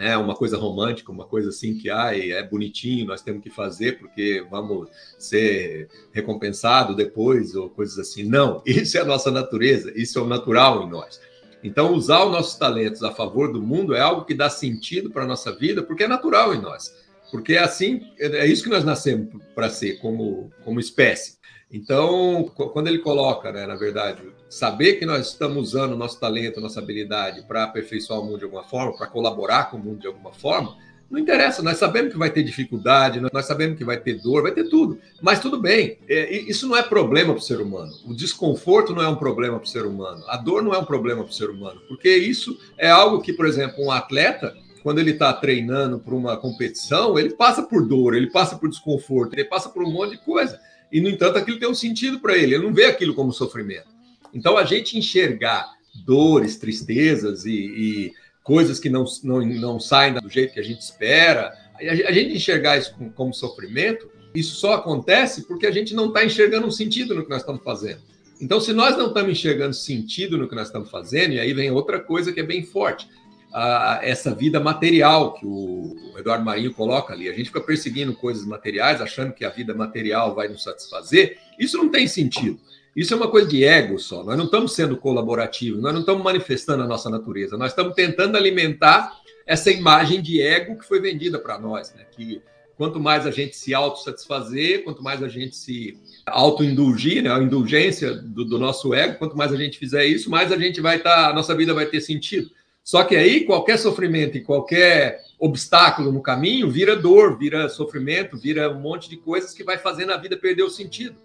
né, 0.00 0.16
uma 0.16 0.34
coisa 0.34 0.56
romântica, 0.56 1.12
uma 1.12 1.26
coisa 1.26 1.50
assim 1.50 1.76
que 1.76 1.90
ai, 1.90 2.32
é 2.32 2.42
bonitinho, 2.42 3.04
nós 3.04 3.20
temos 3.20 3.42
que 3.42 3.50
fazer 3.50 3.98
porque 3.98 4.42
vamos 4.50 4.88
ser 5.18 5.90
recompensado 6.10 6.96
depois, 6.96 7.54
ou 7.54 7.68
coisas 7.68 7.98
assim. 7.98 8.22
Não, 8.22 8.62
isso 8.64 8.96
é 8.96 9.02
a 9.02 9.04
nossa 9.04 9.30
natureza, 9.30 9.92
isso 9.94 10.18
é 10.18 10.22
o 10.22 10.26
natural 10.26 10.84
em 10.84 10.90
nós. 10.90 11.20
Então, 11.62 11.92
usar 11.92 12.24
os 12.24 12.32
nossos 12.32 12.56
talentos 12.56 13.02
a 13.02 13.12
favor 13.12 13.52
do 13.52 13.60
mundo 13.60 13.94
é 13.94 14.00
algo 14.00 14.24
que 14.24 14.32
dá 14.32 14.48
sentido 14.48 15.10
para 15.10 15.24
a 15.24 15.26
nossa 15.26 15.54
vida, 15.54 15.82
porque 15.82 16.04
é 16.04 16.08
natural 16.08 16.54
em 16.54 16.62
nós. 16.62 16.90
Porque 17.30 17.52
é 17.52 17.58
assim, 17.58 18.00
é 18.18 18.46
isso 18.46 18.64
que 18.64 18.70
nós 18.70 18.82
nascemos 18.82 19.28
para 19.54 19.68
ser 19.68 19.98
como, 19.98 20.50
como 20.64 20.80
espécie. 20.80 21.34
Então, 21.70 22.50
quando 22.72 22.88
ele 22.88 23.00
coloca, 23.00 23.52
né, 23.52 23.66
na 23.66 23.76
verdade, 23.76 24.22
saber 24.50 24.94
que 24.94 25.06
nós 25.06 25.28
estamos 25.28 25.68
usando 25.68 25.96
nosso 25.96 26.18
talento, 26.18 26.60
nossa 26.60 26.80
habilidade 26.80 27.42
para 27.46 27.62
aperfeiçoar 27.62 28.20
o 28.20 28.24
mundo 28.24 28.38
de 28.38 28.44
alguma 28.44 28.64
forma, 28.64 28.96
para 28.96 29.06
colaborar 29.06 29.70
com 29.70 29.76
o 29.76 29.80
mundo 29.80 30.00
de 30.00 30.08
alguma 30.08 30.32
forma, 30.32 30.76
não 31.08 31.18
interessa, 31.18 31.62
nós 31.62 31.78
sabemos 31.78 32.12
que 32.12 32.18
vai 32.18 32.30
ter 32.30 32.42
dificuldade, 32.42 33.20
nós 33.32 33.44
sabemos 33.44 33.76
que 33.76 33.84
vai 33.84 33.98
ter 33.98 34.14
dor, 34.14 34.42
vai 34.42 34.52
ter 34.52 34.68
tudo. 34.68 34.98
Mas 35.20 35.40
tudo 35.40 35.60
bem, 35.60 35.98
é, 36.08 36.32
isso 36.32 36.68
não 36.68 36.76
é 36.76 36.82
problema 36.82 37.32
para 37.32 37.40
o 37.40 37.44
ser 37.44 37.60
humano. 37.60 37.92
O 38.06 38.14
desconforto 38.14 38.94
não 38.94 39.02
é 39.02 39.08
um 39.08 39.16
problema 39.16 39.58
para 39.58 39.66
o 39.66 39.68
ser 39.68 39.84
humano. 39.86 40.22
A 40.28 40.36
dor 40.36 40.62
não 40.62 40.72
é 40.72 40.78
um 40.78 40.84
problema 40.84 41.24
para 41.24 41.30
o 41.30 41.34
ser 41.34 41.50
humano. 41.50 41.80
Porque 41.88 42.08
isso 42.16 42.56
é 42.78 42.88
algo 42.88 43.20
que, 43.20 43.32
por 43.32 43.44
exemplo, 43.44 43.84
um 43.84 43.90
atleta, 43.90 44.54
quando 44.84 45.00
ele 45.00 45.10
está 45.10 45.32
treinando 45.32 45.98
para 45.98 46.14
uma 46.14 46.36
competição, 46.36 47.18
ele 47.18 47.30
passa 47.30 47.64
por 47.64 47.84
dor, 47.84 48.14
ele 48.14 48.30
passa 48.30 48.56
por 48.56 48.68
desconforto, 48.68 49.34
ele 49.34 49.44
passa 49.44 49.68
por 49.68 49.82
um 49.82 49.90
monte 49.90 50.12
de 50.12 50.18
coisa. 50.18 50.60
E, 50.92 51.00
no 51.00 51.08
entanto, 51.08 51.38
aquilo 51.38 51.58
tem 51.58 51.68
um 51.68 51.74
sentido 51.74 52.20
para 52.20 52.36
ele, 52.36 52.54
ele 52.54 52.64
não 52.64 52.72
vê 52.72 52.84
aquilo 52.84 53.14
como 53.14 53.32
sofrimento. 53.32 53.99
Então, 54.32 54.56
a 54.56 54.64
gente 54.64 54.98
enxergar 54.98 55.68
dores, 56.04 56.56
tristezas 56.56 57.44
e, 57.44 57.52
e 57.52 58.12
coisas 58.42 58.78
que 58.78 58.88
não, 58.88 59.04
não, 59.22 59.40
não 59.44 59.80
saem 59.80 60.14
do 60.14 60.28
jeito 60.28 60.54
que 60.54 60.60
a 60.60 60.64
gente 60.64 60.80
espera, 60.80 61.52
a 61.78 62.12
gente 62.12 62.34
enxergar 62.34 62.78
isso 62.78 62.94
como, 63.14 63.32
sofrimento, 63.32 64.10
isso 64.34 64.56
só 64.56 64.74
acontece 64.74 65.46
porque 65.46 65.66
a 65.66 65.70
gente 65.70 65.94
não 65.94 66.08
está 66.08 66.24
enxergando 66.24 66.66
um 66.66 66.70
sentido 66.70 67.14
no 67.14 67.24
que 67.24 67.30
nós 67.30 67.40
estamos 67.40 67.62
fazendo. 67.62 68.00
Então, 68.40 68.60
se 68.60 68.72
nós 68.72 68.96
não 68.96 69.08
estamos 69.08 69.32
enxergando 69.32 69.74
sentido 69.74 70.38
no 70.38 70.48
que 70.48 70.54
nós 70.54 70.68
estamos 70.68 70.90
fazendo, 70.90 71.34
e 71.34 71.40
aí 71.40 71.52
vem 71.52 71.70
outra 71.70 72.00
coisa 72.00 72.32
que 72.32 72.40
é 72.40 72.42
bem 72.42 72.62
forte, 72.62 73.08
a, 73.52 74.00
essa 74.02 74.34
vida 74.34 74.60
material 74.60 75.34
que 75.34 75.44
o 75.44 76.14
Eduardo 76.16 76.44
Marinho 76.44 76.72
coloca 76.72 77.12
ali. 77.12 77.28
A 77.28 77.32
gente 77.32 77.46
fica 77.46 77.60
perseguindo 77.60 78.14
coisas 78.14 78.46
materiais, 78.46 79.00
achando 79.00 79.32
que 79.32 79.44
a 79.44 79.50
vida 79.50 79.74
material 79.74 80.34
vai 80.34 80.48
nos 80.48 80.62
satisfazer. 80.62 81.38
Isso 81.58 81.76
não 81.76 81.88
tem 81.88 82.06
sentido. 82.06 82.58
Isso 82.94 83.14
é 83.14 83.16
uma 83.16 83.28
coisa 83.28 83.48
de 83.48 83.64
ego 83.64 83.98
só. 83.98 84.24
Nós 84.24 84.36
não 84.36 84.46
estamos 84.46 84.74
sendo 84.74 84.96
colaborativos, 84.96 85.80
nós 85.80 85.92
não 85.92 86.00
estamos 86.00 86.22
manifestando 86.22 86.82
a 86.82 86.86
nossa 86.86 87.08
natureza, 87.08 87.56
nós 87.56 87.70
estamos 87.70 87.94
tentando 87.94 88.36
alimentar 88.36 89.12
essa 89.46 89.70
imagem 89.70 90.20
de 90.20 90.42
ego 90.42 90.76
que 90.76 90.86
foi 90.86 91.00
vendida 91.00 91.38
para 91.38 91.58
nós, 91.58 91.94
né? 91.94 92.04
Que 92.10 92.42
quanto 92.76 92.98
mais 92.98 93.26
a 93.26 93.30
gente 93.30 93.56
se 93.56 93.74
autossatisfazer, 93.74 94.84
quanto 94.84 95.02
mais 95.02 95.22
a 95.22 95.28
gente 95.28 95.54
se 95.54 95.98
autoindulgir, 96.24 97.22
né? 97.22 97.30
a 97.30 97.38
indulgência 97.38 98.14
do, 98.14 98.44
do, 98.44 98.58
nosso 98.58 98.94
ego, 98.94 99.18
quanto 99.18 99.36
mais 99.36 99.52
a 99.52 99.56
gente 99.56 99.78
fizer 99.78 100.06
isso, 100.06 100.30
mais 100.30 100.50
a 100.50 100.56
gente 100.56 100.80
vai 100.80 100.96
estar, 100.96 101.14
tá, 101.14 101.28
a 101.28 101.34
nossa 101.34 101.54
vida 101.54 101.74
vai 101.74 101.86
ter 101.86 102.00
sentido. 102.00 102.50
Só 102.82 103.04
que 103.04 103.14
aí 103.14 103.44
qualquer 103.44 103.76
sofrimento 103.76 104.38
e 104.38 104.40
qualquer 104.40 105.20
obstáculo 105.38 106.10
no 106.10 106.22
caminho 106.22 106.70
vira 106.70 106.96
dor, 106.96 107.38
vira 107.38 107.68
sofrimento, 107.68 108.38
vira 108.38 108.70
um 108.70 108.80
monte 108.80 109.10
de 109.10 109.18
coisas 109.18 109.52
que 109.52 109.62
vai 109.62 109.76
fazendo 109.76 110.12
a 110.12 110.16
vida 110.16 110.36
perder 110.36 110.62
o 110.62 110.70
sentido 110.70 111.16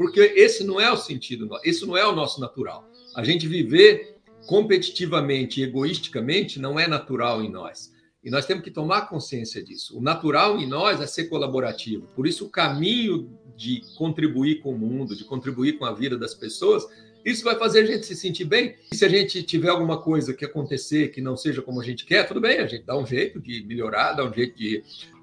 porque 0.00 0.18
esse 0.18 0.64
não 0.64 0.80
é 0.80 0.90
o 0.90 0.96
sentido, 0.96 1.46
isso 1.62 1.86
não 1.86 1.94
é 1.94 2.06
o 2.06 2.16
nosso 2.16 2.40
natural. 2.40 2.90
A 3.14 3.22
gente 3.22 3.46
viver 3.46 4.16
competitivamente 4.46 5.60
e 5.60 5.64
egoisticamente 5.64 6.58
não 6.58 6.80
é 6.80 6.88
natural 6.88 7.44
em 7.44 7.50
nós. 7.50 7.92
E 8.24 8.30
nós 8.30 8.46
temos 8.46 8.64
que 8.64 8.70
tomar 8.70 9.10
consciência 9.10 9.62
disso. 9.62 9.98
O 9.98 10.00
natural 10.00 10.58
em 10.58 10.66
nós 10.66 11.02
é 11.02 11.06
ser 11.06 11.24
colaborativo. 11.24 12.06
Por 12.16 12.26
isso, 12.26 12.46
o 12.46 12.48
caminho 12.48 13.30
de 13.54 13.82
contribuir 13.98 14.62
com 14.62 14.72
o 14.72 14.78
mundo, 14.78 15.14
de 15.14 15.22
contribuir 15.22 15.74
com 15.74 15.84
a 15.84 15.92
vida 15.92 16.16
das 16.16 16.32
pessoas, 16.32 16.86
Isso 17.22 17.44
vai 17.44 17.58
fazer 17.58 17.80
a 17.80 17.84
gente 17.84 18.06
se 18.06 18.16
sentir 18.16 18.46
bem. 18.46 18.76
E 18.90 18.96
se 18.96 19.04
a 19.04 19.08
gente 19.08 19.42
tiver 19.42 19.68
alguma 19.68 20.00
coisa 20.00 20.32
que 20.32 20.46
acontecer 20.46 21.08
que 21.08 21.20
não 21.20 21.36
seja 21.36 21.60
como 21.60 21.78
a 21.78 21.84
gente 21.84 22.06
quer, 22.06 22.26
tudo 22.26 22.40
bem, 22.40 22.58
a 22.58 22.66
gente 22.66 22.84
dá 22.84 22.96
um 22.96 23.04
jeito 23.04 23.38
de 23.38 23.62
melhorar, 23.66 24.14
dá 24.14 24.24
um 24.24 24.32
jeito 24.32 24.56
de 24.56 24.82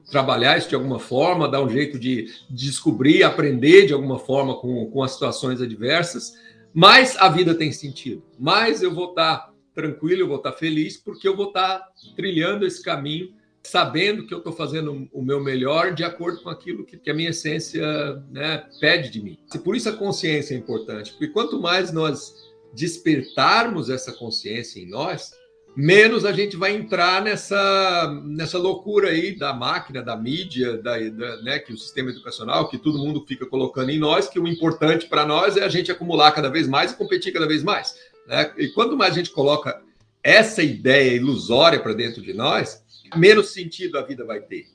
trabalhar 0.09 0.57
isso 0.57 0.69
de 0.69 0.75
alguma 0.75 0.99
forma, 0.99 1.49
dá 1.49 1.61
um 1.61 1.69
jeito 1.69 1.99
de 1.99 2.31
descobrir, 2.49 3.23
aprender 3.23 3.85
de 3.85 3.93
alguma 3.93 4.19
forma 4.19 4.55
com, 4.59 4.89
com 4.89 5.03
as 5.03 5.11
situações 5.11 5.61
adversas. 5.61 6.33
Mas 6.73 7.17
a 7.17 7.29
vida 7.29 7.55
tem 7.55 7.71
sentido. 7.71 8.23
Mas 8.39 8.81
eu 8.81 8.93
vou 8.93 9.09
estar 9.09 9.53
tranquilo, 9.73 10.21
eu 10.21 10.27
vou 10.27 10.37
estar 10.37 10.53
feliz, 10.53 10.97
porque 10.97 11.27
eu 11.27 11.35
vou 11.35 11.47
estar 11.47 11.85
trilhando 12.15 12.65
esse 12.65 12.81
caminho 12.81 13.33
sabendo 13.67 14.25
que 14.25 14.33
eu 14.33 14.37
estou 14.37 14.53
fazendo 14.53 15.09
o 15.11 15.21
meu 15.21 15.43
melhor 15.43 15.93
de 15.93 16.03
acordo 16.03 16.41
com 16.41 16.49
aquilo 16.49 16.85
que, 16.85 16.97
que 16.97 17.09
a 17.09 17.13
minha 17.13 17.31
essência 17.31 17.83
né, 18.31 18.65
pede 18.79 19.09
de 19.09 19.21
mim. 19.21 19.37
E 19.53 19.59
por 19.59 19.75
isso 19.75 19.89
a 19.89 19.93
consciência 19.93 20.55
é 20.55 20.57
importante, 20.57 21.11
porque 21.11 21.27
quanto 21.27 21.59
mais 21.59 21.91
nós 21.91 22.33
despertarmos 22.73 23.89
essa 23.89 24.13
consciência 24.13 24.79
em 24.79 24.89
nós, 24.89 25.33
menos 25.77 26.25
a 26.25 26.31
gente 26.31 26.57
vai 26.57 26.75
entrar 26.75 27.21
nessa, 27.21 28.19
nessa 28.25 28.57
loucura 28.57 29.09
aí 29.09 29.37
da 29.37 29.53
máquina, 29.53 30.01
da 30.01 30.17
mídia, 30.17 30.75
da, 30.75 30.97
da, 30.97 31.41
né, 31.43 31.59
que 31.59 31.71
o 31.71 31.77
sistema 31.77 32.09
educacional, 32.09 32.67
que 32.67 32.79
todo 32.79 32.97
mundo 32.97 33.23
fica 33.27 33.45
colocando 33.45 33.91
em 33.91 33.99
nós, 33.99 34.27
que 34.27 34.39
o 34.39 34.47
importante 34.47 35.05
para 35.05 35.23
nós 35.23 35.55
é 35.55 35.63
a 35.63 35.69
gente 35.69 35.91
acumular 35.91 36.31
cada 36.31 36.49
vez 36.49 36.67
mais 36.67 36.91
e 36.91 36.95
competir 36.97 37.31
cada 37.31 37.47
vez 37.47 37.61
mais. 37.61 37.93
Né? 38.25 38.51
E 38.57 38.69
quanto 38.69 38.97
mais 38.97 39.11
a 39.13 39.17
gente 39.17 39.29
coloca 39.29 39.79
essa 40.23 40.63
ideia 40.63 41.15
ilusória 41.15 41.79
para 41.79 41.93
dentro 41.93 42.23
de 42.23 42.33
nós, 42.33 42.83
menos 43.15 43.49
sentido 43.49 43.99
a 43.99 44.01
vida 44.01 44.25
vai 44.25 44.39
ter. 44.39 44.65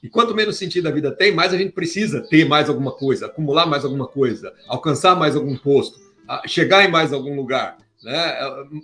E 0.00 0.08
quanto 0.08 0.32
menos 0.32 0.56
sentido 0.56 0.86
a 0.86 0.92
vida 0.92 1.10
tem, 1.10 1.34
mais 1.34 1.52
a 1.52 1.58
gente 1.58 1.72
precisa 1.72 2.20
ter 2.20 2.44
mais 2.44 2.68
alguma 2.68 2.92
coisa, 2.92 3.26
acumular 3.26 3.66
mais 3.66 3.84
alguma 3.84 4.06
coisa, 4.06 4.54
alcançar 4.68 5.16
mais 5.16 5.34
algum 5.34 5.56
posto, 5.56 5.98
chegar 6.46 6.84
em 6.84 6.90
mais 6.90 7.12
algum 7.12 7.34
lugar. 7.34 7.78
Né? 8.02 8.36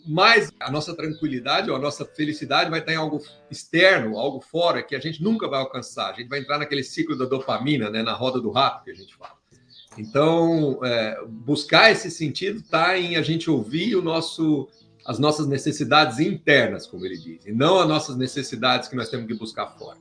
Mais 0.07 0.53
a 0.61 0.71
nossa 0.71 0.95
tranquilidade 0.95 1.71
ou 1.71 1.77
a 1.77 1.79
nossa 1.79 2.05
felicidade 2.05 2.71
vai 2.71 2.81
estar 2.81 2.93
em 2.93 2.97
algo 2.97 3.21
externo, 3.51 4.19
algo 4.19 4.41
fora, 4.41 4.83
que 4.83 4.95
a 4.95 5.01
gente 5.01 5.23
nunca 5.23 5.49
vai 5.49 5.61
alcançar. 5.61 6.11
A 6.11 6.15
gente 6.15 6.29
vai 6.29 6.41
entrar 6.41 6.59
naquele 6.59 6.85
ciclo 6.85 7.17
da 7.17 7.25
dopamina, 7.25 7.91
né? 7.91 8.03
na 8.03 8.13
roda 8.13 8.41
do 8.41 8.51
rato 8.51 8.85
que 8.85 8.91
a 8.91 8.95
gente 8.95 9.15
fala. 9.17 9.37
Então, 9.97 10.79
é, 10.85 11.21
buscar 11.27 11.91
esse 11.91 12.11
sentido 12.11 12.61
está 12.61 12.97
em 12.97 13.17
a 13.17 13.23
gente 13.23 13.51
ouvir 13.51 13.97
o 13.97 14.03
nosso 14.03 14.69
as 15.05 15.19
nossas 15.19 15.47
necessidades 15.47 16.21
internas, 16.21 16.87
como 16.87 17.07
ele 17.07 17.17
diz, 17.17 17.47
e 17.47 17.51
não 17.51 17.79
as 17.79 17.89
nossas 17.89 18.15
necessidades 18.15 18.91
que 18.91 18.95
nós 18.95 19.09
temos 19.09 19.27
que 19.27 19.33
buscar 19.33 19.67
fora. 19.79 19.97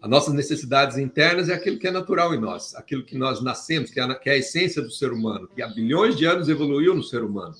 As 0.00 0.08
nossas 0.08 0.32
necessidades 0.34 0.96
internas 0.98 1.48
é 1.48 1.54
aquilo 1.54 1.80
que 1.80 1.88
é 1.88 1.90
natural 1.90 2.32
em 2.32 2.40
nós, 2.40 2.72
aquilo 2.76 3.04
que 3.04 3.18
nós 3.18 3.42
nascemos, 3.42 3.90
que 3.90 3.98
é 3.98 4.04
a, 4.04 4.14
que 4.14 4.30
é 4.30 4.34
a 4.34 4.36
essência 4.36 4.80
do 4.80 4.90
ser 4.90 5.12
humano, 5.12 5.48
que 5.52 5.60
há 5.60 5.66
bilhões 5.66 6.16
de 6.16 6.26
anos 6.26 6.48
evoluiu 6.48 6.94
no 6.94 7.02
ser 7.02 7.24
humano, 7.24 7.54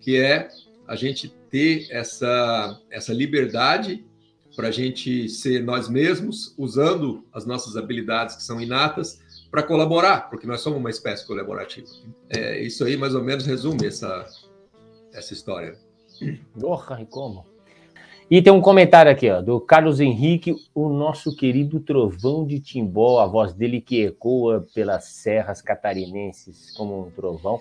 que 0.00 0.16
é 0.16 0.48
a 0.86 0.96
gente 0.96 1.28
ter 1.50 1.86
essa, 1.90 2.80
essa 2.90 3.12
liberdade 3.12 4.04
para 4.56 4.68
a 4.68 4.72
gente 4.72 5.28
ser 5.28 5.62
nós 5.62 5.88
mesmos, 5.88 6.54
usando 6.58 7.24
as 7.32 7.46
nossas 7.46 7.76
habilidades 7.76 8.36
que 8.36 8.42
são 8.42 8.60
inatas 8.60 9.20
para 9.50 9.62
colaborar, 9.62 10.28
porque 10.28 10.46
nós 10.46 10.60
somos 10.60 10.78
uma 10.78 10.90
espécie 10.90 11.26
colaborativa. 11.26 11.86
É, 12.28 12.60
isso 12.60 12.84
aí 12.84 12.96
mais 12.96 13.14
ou 13.14 13.22
menos 13.22 13.46
resume 13.46 13.86
essa, 13.86 14.26
essa 15.12 15.32
história. 15.32 15.76
Porra, 16.58 17.00
e 17.00 17.06
como? 17.06 17.46
E 18.30 18.42
tem 18.42 18.52
um 18.52 18.60
comentário 18.60 19.10
aqui, 19.10 19.30
ó, 19.30 19.40
do 19.40 19.58
Carlos 19.58 20.00
Henrique, 20.00 20.54
o 20.74 20.90
nosso 20.90 21.34
querido 21.34 21.80
trovão 21.80 22.46
de 22.46 22.60
Timbó, 22.60 23.20
a 23.20 23.26
voz 23.26 23.54
dele 23.54 23.80
que 23.80 24.02
ecoa 24.02 24.66
pelas 24.74 25.04
serras 25.04 25.62
catarinenses 25.62 26.72
como 26.76 27.06
um 27.06 27.10
trovão. 27.10 27.58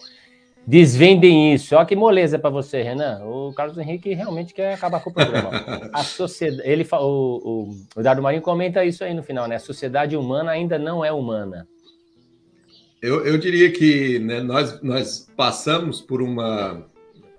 Desvendem 0.68 1.54
isso. 1.54 1.74
Olha 1.78 1.86
que 1.86 1.96
moleza 1.96 2.38
para 2.38 2.50
você, 2.50 2.82
Renan. 2.82 3.24
O 3.24 3.54
Carlos 3.54 3.78
Henrique 3.78 4.14
realmente 4.14 4.54
quer 4.54 4.74
acabar 4.74 5.00
com 5.02 5.10
o 5.10 5.14
programa. 5.14 5.50
A 5.94 6.04
sociedade, 6.04 6.70
ele, 6.70 6.86
o, 6.92 7.72
o, 7.96 8.02
o 8.02 8.22
Marinho 8.22 8.42
comenta 8.42 8.84
isso 8.84 9.02
aí 9.02 9.14
no 9.14 9.24
final, 9.24 9.48
né? 9.48 9.56
A 9.56 9.60
sociedade 9.60 10.18
humana 10.18 10.52
ainda 10.52 10.78
não 10.78 11.06
é 11.06 11.12
humana. 11.12 11.66
Eu, 13.02 13.26
eu 13.26 13.38
diria 13.38 13.72
que 13.72 14.20
né, 14.20 14.42
nós, 14.42 14.82
nós 14.82 15.32
passamos 15.38 16.02
por 16.02 16.22
uma 16.22 16.86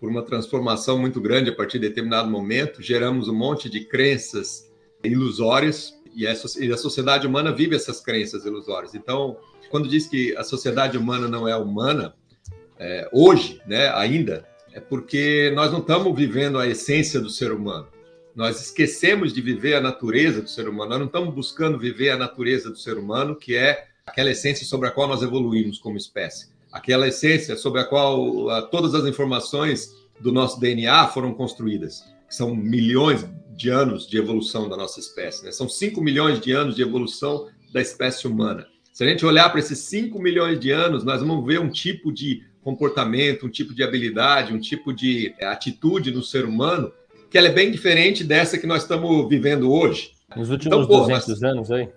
por 0.00 0.08
uma 0.08 0.22
transformação 0.22 0.96
muito 0.96 1.20
grande 1.20 1.50
a 1.50 1.54
partir 1.54 1.80
de 1.80 1.88
determinado 1.88 2.30
momento, 2.30 2.80
geramos 2.80 3.26
um 3.26 3.34
monte 3.34 3.68
de 3.68 3.84
crenças 3.84 4.70
ilusórias 5.02 5.92
e 6.14 6.24
a 6.24 6.76
sociedade 6.76 7.26
humana 7.26 7.52
vive 7.52 7.74
essas 7.74 8.00
crenças 8.00 8.46
ilusórias. 8.46 8.94
Então, 8.94 9.36
quando 9.70 9.88
diz 9.88 10.06
que 10.06 10.36
a 10.36 10.44
sociedade 10.44 10.96
humana 10.96 11.26
não 11.26 11.48
é 11.48 11.56
humana, 11.56 12.14
é, 12.78 13.08
hoje, 13.12 13.60
né, 13.66 13.90
ainda, 13.94 14.46
é 14.72 14.80
porque 14.80 15.52
nós 15.54 15.72
não 15.72 15.80
estamos 15.80 16.16
vivendo 16.16 16.58
a 16.58 16.66
essência 16.66 17.20
do 17.20 17.30
ser 17.30 17.52
humano. 17.52 17.88
Nós 18.34 18.60
esquecemos 18.60 19.32
de 19.32 19.40
viver 19.40 19.74
a 19.74 19.80
natureza 19.80 20.40
do 20.40 20.48
ser 20.48 20.68
humano. 20.68 20.90
Nós 20.90 20.98
não 20.98 21.06
estamos 21.06 21.34
buscando 21.34 21.78
viver 21.78 22.10
a 22.10 22.16
natureza 22.16 22.70
do 22.70 22.76
ser 22.76 22.96
humano, 22.96 23.34
que 23.34 23.56
é 23.56 23.86
aquela 24.06 24.30
essência 24.30 24.64
sobre 24.64 24.88
a 24.88 24.90
qual 24.90 25.08
nós 25.08 25.22
evoluímos 25.22 25.78
como 25.78 25.96
espécie 25.96 26.48
aquela 26.72 27.08
essência 27.08 27.56
sobre 27.56 27.80
a 27.80 27.84
qual 27.84 28.68
todas 28.70 28.94
as 28.94 29.04
informações 29.06 29.96
do 30.20 30.32
nosso 30.32 30.60
DNA 30.60 31.08
foram 31.08 31.32
construídas. 31.34 32.04
São 32.28 32.54
milhões 32.54 33.26
de 33.56 33.70
anos 33.70 34.06
de 34.06 34.18
evolução 34.18 34.68
da 34.68 34.76
nossa 34.76 35.00
espécie, 35.00 35.44
né? 35.44 35.50
São 35.50 35.68
5 35.68 36.00
milhões 36.00 36.40
de 36.40 36.52
anos 36.52 36.76
de 36.76 36.82
evolução 36.82 37.48
da 37.72 37.80
espécie 37.80 38.26
humana. 38.26 38.66
Se 38.92 39.04
a 39.04 39.08
gente 39.08 39.24
olhar 39.24 39.48
para 39.50 39.60
esses 39.60 39.78
5 39.80 40.18
milhões 40.20 40.58
de 40.60 40.70
anos, 40.70 41.04
nós 41.04 41.20
vamos 41.20 41.44
ver 41.44 41.60
um 41.60 41.70
tipo 41.70 42.12
de 42.12 42.42
comportamento, 42.68 43.46
um 43.46 43.48
tipo 43.48 43.74
de 43.74 43.82
habilidade, 43.82 44.52
um 44.52 44.58
tipo 44.58 44.92
de 44.92 45.34
é, 45.38 45.46
atitude 45.46 46.10
no 46.10 46.22
ser 46.22 46.44
humano 46.44 46.92
que 47.30 47.38
ela 47.38 47.48
é 47.48 47.52
bem 47.52 47.70
diferente 47.70 48.24
dessa 48.24 48.58
que 48.58 48.66
nós 48.66 48.82
estamos 48.82 49.28
vivendo 49.28 49.70
hoje. 49.72 50.12
Nos 50.36 50.50
últimos 50.50 50.78
então, 50.78 50.86
pô, 50.86 51.00
200 51.06 51.28
nós... 51.28 51.42
anos 51.42 51.70
aí? 51.70 51.88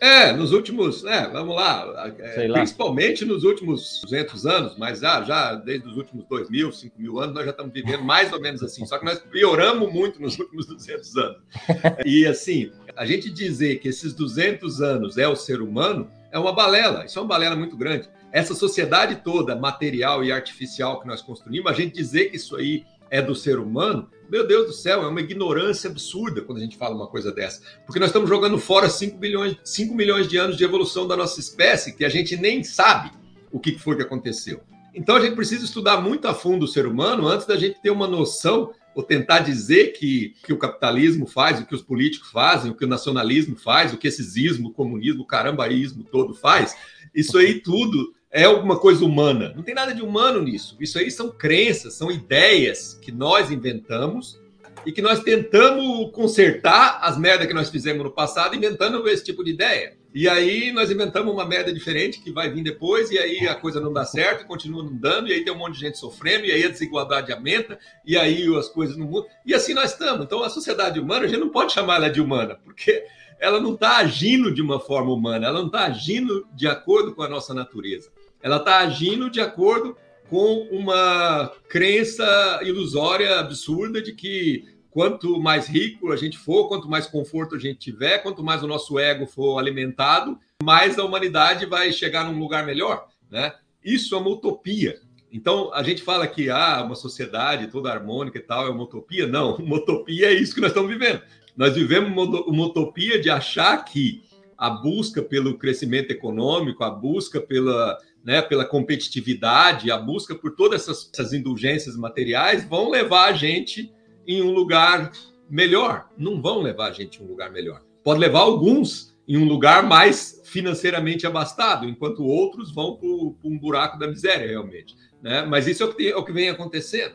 É, 0.00 0.32
nos 0.32 0.52
últimos, 0.52 1.04
é, 1.04 1.28
vamos 1.28 1.54
lá, 1.54 2.12
é, 2.18 2.48
principalmente 2.52 3.24
nos 3.24 3.42
últimos 3.42 4.02
200 4.04 4.44
anos, 4.44 4.76
mas 4.76 5.00
já, 5.00 5.22
já 5.22 5.54
desde 5.54 5.88
os 5.88 5.96
últimos 5.96 6.26
2 6.28 6.50
mil, 6.50 6.72
5 6.72 7.00
mil 7.00 7.20
anos, 7.20 7.34
nós 7.34 7.44
já 7.44 7.52
estamos 7.52 7.72
vivendo 7.72 8.02
mais 8.02 8.32
ou 8.32 8.40
menos 8.40 8.62
assim, 8.62 8.84
só 8.84 8.98
que 8.98 9.04
nós 9.04 9.20
pioramos 9.20 9.90
muito 9.92 10.20
nos 10.20 10.38
últimos 10.38 10.66
200 10.66 11.16
anos. 11.16 11.38
E 12.04 12.26
assim, 12.26 12.70
a 12.96 13.06
gente 13.06 13.30
dizer 13.30 13.78
que 13.78 13.88
esses 13.88 14.12
200 14.12 14.82
anos 14.82 15.16
é 15.16 15.26
o 15.26 15.36
ser 15.36 15.62
humano 15.62 16.10
é 16.30 16.38
uma 16.38 16.52
balela, 16.52 17.04
isso 17.04 17.18
é 17.18 17.22
uma 17.22 17.28
balela 17.28 17.56
muito 17.56 17.76
grande. 17.76 18.08
Essa 18.34 18.52
sociedade 18.52 19.22
toda, 19.22 19.54
material 19.54 20.24
e 20.24 20.32
artificial 20.32 21.00
que 21.00 21.06
nós 21.06 21.22
construímos, 21.22 21.70
a 21.70 21.74
gente 21.74 21.94
dizer 21.94 22.30
que 22.30 22.36
isso 22.36 22.56
aí 22.56 22.84
é 23.08 23.22
do 23.22 23.32
ser 23.32 23.60
humano, 23.60 24.10
meu 24.28 24.44
Deus 24.44 24.66
do 24.66 24.72
céu, 24.72 25.04
é 25.04 25.06
uma 25.06 25.20
ignorância 25.20 25.88
absurda 25.88 26.42
quando 26.42 26.58
a 26.58 26.60
gente 26.60 26.76
fala 26.76 26.96
uma 26.96 27.06
coisa 27.06 27.30
dessa. 27.30 27.62
Porque 27.86 28.00
nós 28.00 28.08
estamos 28.08 28.28
jogando 28.28 28.58
fora 28.58 28.90
5, 28.90 29.18
bilhões, 29.18 29.56
5 29.62 29.94
milhões 29.94 30.26
de 30.26 30.36
anos 30.36 30.56
de 30.56 30.64
evolução 30.64 31.06
da 31.06 31.16
nossa 31.16 31.38
espécie 31.38 31.94
que 31.94 32.04
a 32.04 32.08
gente 32.08 32.36
nem 32.36 32.64
sabe 32.64 33.12
o 33.52 33.60
que 33.60 33.78
foi 33.78 33.94
que 33.94 34.02
aconteceu. 34.02 34.60
Então 34.92 35.14
a 35.14 35.20
gente 35.20 35.36
precisa 35.36 35.64
estudar 35.64 36.00
muito 36.00 36.26
a 36.26 36.34
fundo 36.34 36.64
o 36.64 36.68
ser 36.68 36.88
humano 36.88 37.28
antes 37.28 37.46
da 37.46 37.56
gente 37.56 37.80
ter 37.80 37.90
uma 37.90 38.08
noção 38.08 38.72
ou 38.96 39.04
tentar 39.04 39.40
dizer 39.40 39.92
que, 39.92 40.34
que 40.44 40.52
o 40.52 40.58
capitalismo 40.58 41.24
faz, 41.24 41.60
o 41.60 41.66
que 41.66 41.74
os 41.74 41.82
políticos 41.82 42.32
fazem, 42.32 42.72
o 42.72 42.74
que 42.74 42.84
o 42.84 42.88
nacionalismo 42.88 43.54
faz, 43.54 43.92
o 43.92 43.96
que 43.96 44.08
esse 44.08 44.44
ismo, 44.44 44.70
o 44.70 44.72
comunismo, 44.72 45.22
o 45.22 45.26
carambaísmo 45.26 46.02
todo 46.02 46.34
faz. 46.34 46.76
Isso 47.14 47.38
aí 47.38 47.60
tudo 47.60 48.12
é 48.34 48.42
alguma 48.42 48.76
coisa 48.76 49.04
humana. 49.04 49.52
Não 49.54 49.62
tem 49.62 49.76
nada 49.76 49.94
de 49.94 50.02
humano 50.02 50.42
nisso. 50.42 50.76
Isso 50.80 50.98
aí 50.98 51.08
são 51.08 51.30
crenças, 51.30 51.94
são 51.94 52.10
ideias 52.10 52.98
que 53.00 53.12
nós 53.12 53.48
inventamos 53.48 54.42
e 54.84 54.90
que 54.90 55.00
nós 55.00 55.20
tentamos 55.20 56.10
consertar 56.10 56.98
as 57.00 57.16
merdas 57.16 57.46
que 57.46 57.54
nós 57.54 57.70
fizemos 57.70 58.02
no 58.02 58.10
passado 58.10 58.56
inventando 58.56 59.08
esse 59.08 59.22
tipo 59.22 59.44
de 59.44 59.52
ideia. 59.52 59.96
E 60.12 60.28
aí 60.28 60.72
nós 60.72 60.90
inventamos 60.90 61.32
uma 61.32 61.46
merda 61.46 61.72
diferente 61.72 62.20
que 62.20 62.32
vai 62.32 62.50
vir 62.50 62.64
depois, 62.64 63.10
e 63.12 63.18
aí 63.18 63.46
a 63.46 63.54
coisa 63.54 63.80
não 63.80 63.92
dá 63.92 64.04
certo, 64.04 64.46
continua 64.46 64.82
não 64.82 64.96
dando, 64.96 65.28
e 65.28 65.32
aí 65.32 65.44
tem 65.44 65.52
um 65.52 65.58
monte 65.58 65.74
de 65.74 65.80
gente 65.80 65.98
sofrendo, 65.98 66.44
e 66.44 66.50
aí 66.50 66.64
a 66.64 66.68
desigualdade 66.68 67.32
aumenta, 67.32 67.78
e 68.04 68.16
aí 68.16 68.44
as 68.56 68.68
coisas 68.68 68.96
não 68.96 69.06
mudam. 69.06 69.30
E 69.46 69.54
assim 69.54 69.74
nós 69.74 69.92
estamos. 69.92 70.24
Então 70.24 70.42
a 70.42 70.50
sociedade 70.50 70.98
humana, 70.98 71.24
a 71.24 71.28
gente 71.28 71.40
não 71.40 71.50
pode 71.50 71.72
chamar 71.72 71.96
ela 71.96 72.10
de 72.10 72.20
humana, 72.20 72.58
porque 72.64 73.04
ela 73.38 73.60
não 73.60 73.74
está 73.74 73.98
agindo 73.98 74.52
de 74.52 74.60
uma 74.60 74.80
forma 74.80 75.12
humana, 75.12 75.46
ela 75.46 75.60
não 75.60 75.66
está 75.66 75.84
agindo 75.84 76.46
de 76.52 76.66
acordo 76.66 77.14
com 77.14 77.22
a 77.22 77.28
nossa 77.28 77.54
natureza 77.54 78.12
ela 78.44 78.58
está 78.58 78.80
agindo 78.80 79.30
de 79.30 79.40
acordo 79.40 79.96
com 80.28 80.68
uma 80.70 81.50
crença 81.66 82.60
ilusória, 82.62 83.40
absurda, 83.40 84.02
de 84.02 84.12
que 84.12 84.66
quanto 84.90 85.40
mais 85.40 85.66
rico 85.66 86.12
a 86.12 86.16
gente 86.16 86.36
for, 86.36 86.68
quanto 86.68 86.86
mais 86.86 87.06
conforto 87.06 87.56
a 87.56 87.58
gente 87.58 87.78
tiver, 87.78 88.18
quanto 88.18 88.44
mais 88.44 88.62
o 88.62 88.66
nosso 88.66 88.98
ego 88.98 89.26
for 89.26 89.58
alimentado, 89.58 90.38
mais 90.62 90.98
a 90.98 91.04
humanidade 91.04 91.64
vai 91.64 91.90
chegar 91.90 92.30
num 92.30 92.38
lugar 92.38 92.66
melhor, 92.66 93.08
né? 93.30 93.54
Isso 93.82 94.14
é 94.14 94.18
uma 94.18 94.28
utopia. 94.28 95.00
Então, 95.32 95.72
a 95.72 95.82
gente 95.82 96.02
fala 96.02 96.26
que 96.26 96.50
ah, 96.50 96.82
uma 96.84 96.94
sociedade 96.94 97.68
toda 97.68 97.90
harmônica 97.90 98.36
e 98.36 98.42
tal 98.42 98.66
é 98.66 98.70
uma 98.70 98.84
utopia. 98.84 99.26
Não, 99.26 99.56
uma 99.56 99.76
utopia 99.76 100.26
é 100.26 100.34
isso 100.34 100.54
que 100.54 100.60
nós 100.60 100.70
estamos 100.70 100.90
vivendo. 100.90 101.22
Nós 101.56 101.74
vivemos 101.74 102.12
uma 102.46 102.66
utopia 102.66 103.18
de 103.18 103.30
achar 103.30 103.82
que 103.86 104.22
a 104.56 104.68
busca 104.68 105.22
pelo 105.22 105.56
crescimento 105.56 106.10
econômico, 106.10 106.84
a 106.84 106.90
busca 106.90 107.40
pela 107.40 107.98
né, 108.24 108.40
pela 108.40 108.64
competitividade, 108.64 109.90
a 109.90 109.98
busca 109.98 110.34
por 110.34 110.56
todas 110.56 110.82
essas, 110.82 111.10
essas 111.12 111.32
indulgências 111.32 111.96
materiais 111.96 112.64
vão 112.64 112.90
levar 112.90 113.26
a 113.26 113.32
gente 113.32 113.92
em 114.26 114.42
um 114.42 114.50
lugar 114.50 115.12
melhor. 115.48 116.08
Não 116.16 116.40
vão 116.40 116.62
levar 116.62 116.88
a 116.88 116.92
gente 116.92 117.20
em 117.20 117.24
um 117.24 117.28
lugar 117.28 117.52
melhor. 117.52 117.82
Pode 118.02 118.18
levar 118.20 118.40
alguns 118.40 119.14
em 119.26 119.36
um 119.36 119.44
lugar 119.44 119.82
mais 119.82 120.40
financeiramente 120.44 121.26
abastado, 121.26 121.88
enquanto 121.88 122.24
outros 122.24 122.72
vão 122.72 122.96
para 122.96 123.08
um 123.08 123.58
buraco 123.58 123.98
da 123.98 124.06
miséria, 124.06 124.46
realmente. 124.46 124.94
Né? 125.22 125.44
Mas 125.44 125.66
isso 125.66 125.82
é 125.82 125.86
o, 125.86 125.94
que 125.94 126.08
é 126.10 126.16
o 126.16 126.24
que 126.24 126.32
vem 126.32 126.50
acontecendo. 126.50 127.14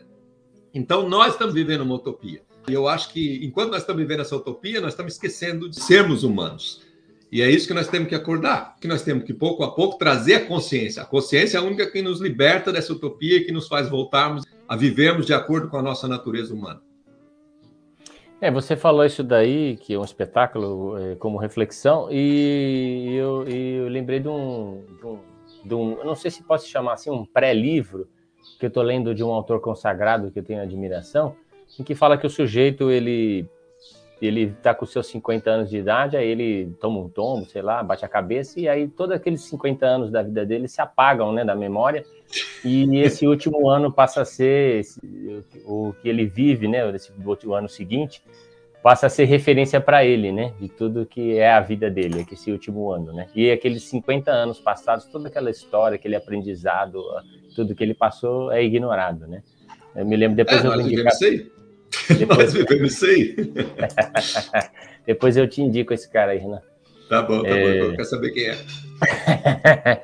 Então, 0.74 1.08
nós 1.08 1.34
estamos 1.34 1.54
vivendo 1.54 1.82
uma 1.82 1.95
utopia. 1.95 2.41
E 2.67 2.74
eu 2.74 2.88
acho 2.88 3.12
que, 3.12 3.43
enquanto 3.43 3.72
nós 3.72 3.82
estamos 3.82 4.02
vivendo 4.02 4.22
essa 4.22 4.36
utopia, 4.36 4.82
nós 4.82 4.93
estamos 4.93 5.13
esquecendo 5.13 5.69
de 5.69 5.80
sermos 5.80 6.24
humanos. 6.24 6.82
E 7.31 7.41
é 7.43 7.49
isso 7.49 7.67
que 7.67 7.73
nós 7.73 7.87
temos 7.87 8.09
que 8.09 8.15
acordar, 8.15 8.75
que 8.81 8.87
nós 8.87 9.03
temos 9.03 9.23
que, 9.23 9.33
pouco 9.33 9.63
a 9.63 9.71
pouco, 9.71 9.97
trazer 9.97 10.35
a 10.35 10.45
consciência. 10.45 11.03
A 11.03 11.05
consciência 11.05 11.57
é 11.57 11.61
a 11.61 11.63
única 11.63 11.89
que 11.89 12.01
nos 12.01 12.19
liberta 12.19 12.71
dessa 12.71 12.91
utopia 12.91 13.37
e 13.37 13.45
que 13.45 13.51
nos 13.51 13.67
faz 13.67 13.87
voltarmos 13.87 14.43
a 14.67 14.75
vivermos 14.75 15.27
de 15.27 15.33
acordo 15.33 15.69
com 15.69 15.77
a 15.77 15.81
nossa 15.81 16.07
natureza 16.07 16.53
humana. 16.53 16.81
É, 18.41 18.49
você 18.49 18.75
falou 18.75 19.05
isso 19.05 19.21
daí, 19.21 19.77
que 19.77 19.93
é 19.93 19.99
um 19.99 20.03
espetáculo 20.03 20.97
é, 20.97 21.15
como 21.15 21.37
reflexão, 21.37 22.07
e 22.09 23.13
eu, 23.13 23.45
eu 23.47 23.89
lembrei 23.89 24.19
de 24.19 24.29
um, 24.29 24.81
de 24.97 25.05
um, 25.05 25.19
de 25.65 25.73
um, 25.75 26.03
não 26.05 26.15
sei 26.15 26.31
se 26.31 26.41
posso 26.41 26.67
chamar 26.67 26.93
assim, 26.93 27.11
um 27.11 27.25
pré-livro, 27.25 28.07
que 28.57 28.65
eu 28.65 28.69
estou 28.69 28.81
lendo 28.81 29.13
de 29.13 29.23
um 29.23 29.29
autor 29.29 29.59
consagrado 29.59 30.31
que 30.31 30.39
eu 30.39 30.43
tenho 30.43 30.61
admiração, 30.61 31.35
em 31.77 31.83
que 31.83 31.93
fala 31.93 32.17
que 32.17 32.25
o 32.25 32.29
sujeito, 32.29 32.89
ele 32.89 33.45
ele 34.21 34.43
está 34.58 34.73
com 34.73 34.86
seus 34.86 35.08
50 35.08 35.49
anos 35.49 35.69
de 35.69 35.77
idade, 35.77 36.17
aí 36.17 36.27
ele 36.27 36.73
toma 36.79 36.99
um 36.99 37.10
tombo, 37.10 37.45
sei 37.45 37.62
lá, 37.62 37.82
bate 37.82 38.03
a 38.03 38.10
cabeça, 38.10 38.60
e 38.60 38.67
aí 38.67 38.88
todos 38.88 39.15
aqueles 39.15 39.41
50 39.43 39.86
anos 39.86 40.12
da 40.12 40.21
vida 40.21 40.45
dele 40.45 40.67
se 40.67 40.82
apagam, 40.82 41.32
né, 41.32 41.45
da 41.45 41.55
memória, 41.55 42.03
e 42.63 42.97
esse 42.99 43.25
último 43.25 43.69
ano 43.69 43.91
passa 43.91 44.21
a 44.21 44.25
ser 44.25 44.82
o 45.65 45.93
que 46.01 46.10
ele 46.10 46.25
vive, 46.25 46.67
né, 46.67 46.89
esse 46.93 47.12
ano 47.53 47.69
seguinte, 47.69 48.21
passa 48.84 49.08
a 49.08 49.10
ser 49.10 49.25
referência 49.25 49.79
para 49.79 50.03
ele, 50.03 50.32
né, 50.32 50.53
de 50.60 50.67
tudo 50.67 51.05
que 51.05 51.38
é 51.38 51.51
a 51.51 51.62
vida 51.62 51.89
dele, 51.89 52.25
esse 52.29 52.51
último 52.51 52.91
ano, 52.91 53.13
né, 53.13 53.27
e 53.34 53.49
aqueles 53.49 53.84
50 53.84 54.29
anos 54.32 54.60
passados, 54.60 55.05
toda 55.05 55.29
aquela 55.29 55.49
história, 55.49 55.95
aquele 55.95 56.15
aprendizado, 56.15 57.01
tudo 57.55 57.73
que 57.73 57.84
ele 57.84 57.93
passou 57.93 58.51
é 58.51 58.62
ignorado, 58.62 59.27
né. 59.27 59.41
Eu 59.95 60.05
me 60.05 60.15
lembro 60.15 60.36
depois 60.36 60.63
é, 60.63 60.67
eu 60.67 60.71
vou 60.71 60.82
indicar... 60.82 61.13
Depois... 62.17 62.39
Nós 62.39 62.54
vivemos 62.54 63.00
depois 65.06 65.38
eu 65.38 65.48
te 65.48 65.62
indico 65.62 65.93
esse 65.93 66.10
cara 66.10 66.32
aí, 66.32 66.39
Renan. 66.39 66.62
Tá 67.10 67.22
bom, 67.22 67.41
tá 67.41 67.50
é... 67.50 67.62
bom, 67.62 67.86
eu 67.86 67.91
quero 67.91 68.06
saber 68.06 68.32
quem 68.32 68.48
é. 68.48 68.58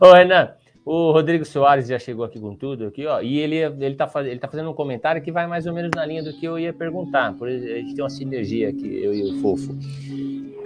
Ô, 0.00 0.12
Renan, 0.12 0.50
o 0.84 1.12
Rodrigo 1.12 1.44
Soares 1.44 1.86
já 1.86 1.98
chegou 1.98 2.24
aqui 2.24 2.40
com 2.40 2.56
tudo, 2.56 2.86
aqui, 2.86 3.06
ó, 3.06 3.20
e 3.20 3.38
ele, 3.38 3.56
ele, 3.56 3.94
tá 3.94 4.08
faz, 4.08 4.26
ele 4.26 4.40
tá 4.40 4.48
fazendo 4.48 4.70
um 4.70 4.74
comentário 4.74 5.22
que 5.22 5.30
vai 5.30 5.46
mais 5.46 5.66
ou 5.66 5.72
menos 5.72 5.90
na 5.94 6.04
linha 6.04 6.22
do 6.22 6.32
que 6.32 6.44
eu 6.44 6.58
ia 6.58 6.72
perguntar. 6.72 7.34
Por, 7.34 7.48
a 7.48 7.52
gente 7.52 7.94
tem 7.94 8.02
uma 8.02 8.10
sinergia 8.10 8.68
aqui, 8.68 9.02
eu 9.02 9.14
e 9.14 9.22
o 9.22 9.40
Fofo. 9.40 9.76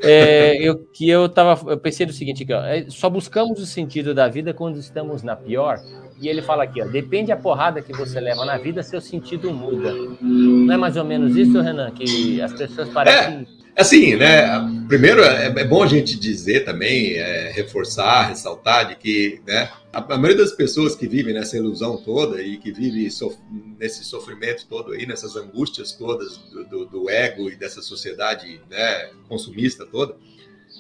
É, 0.02 0.56
eu, 0.56 0.78
que 0.92 1.08
eu, 1.08 1.28
tava, 1.28 1.70
eu 1.70 1.78
pensei 1.78 2.06
no 2.06 2.12
seguinte 2.12 2.42
aqui, 2.42 2.52
ó, 2.52 2.64
é, 2.64 2.86
só 2.88 3.10
buscamos 3.10 3.60
o 3.60 3.66
sentido 3.66 4.14
da 4.14 4.28
vida 4.28 4.54
quando 4.54 4.78
estamos 4.78 5.22
na 5.22 5.36
pior. 5.36 5.78
E 6.20 6.28
ele 6.28 6.40
fala 6.40 6.64
aqui, 6.64 6.80
ó, 6.80 6.86
depende 6.86 7.30
a 7.30 7.36
porrada 7.36 7.82
que 7.82 7.92
você 7.92 8.18
leva 8.18 8.44
na 8.44 8.56
vida, 8.56 8.82
seu 8.82 9.00
sentido 9.00 9.52
muda. 9.52 9.92
Não 10.20 10.72
é 10.72 10.76
mais 10.76 10.96
ou 10.96 11.04
menos 11.04 11.36
isso, 11.36 11.60
Renan? 11.60 11.90
Que 11.90 12.40
as 12.40 12.52
pessoas 12.54 12.88
parecem. 12.88 13.46
É. 13.62 13.66
Assim, 13.76 14.16
né? 14.16 14.46
Primeiro, 14.88 15.22
é, 15.22 15.48
é 15.48 15.64
bom 15.64 15.82
a 15.82 15.86
gente 15.86 16.18
dizer 16.18 16.64
também, 16.64 17.12
é, 17.12 17.52
reforçar, 17.52 18.28
ressaltar 18.28 18.88
de 18.88 18.96
que 18.96 19.38
né, 19.46 19.68
a, 19.92 19.98
a, 19.98 20.16
maioria 20.16 20.42
das 20.42 20.52
pessoas 20.52 20.94
que 20.94 21.06
vivem 21.06 21.34
nessa 21.34 21.58
ilusão 21.58 21.98
toda 21.98 22.40
e 22.40 22.56
que 22.56 22.72
vivem 22.72 23.10
sof 23.10 23.36
nesse 23.78 24.02
sofrimento 24.02 24.66
todo 24.66 24.92
aí, 24.92 25.04
nessas 25.04 25.36
angústias 25.36 25.92
todas 25.92 26.38
do, 26.50 26.64
do, 26.64 26.86
do 26.86 27.10
ego 27.10 27.50
e 27.50 27.56
dessa 27.56 27.82
sociedade 27.82 28.58
né, 28.70 29.10
consumista 29.28 29.84
toda, 29.84 30.16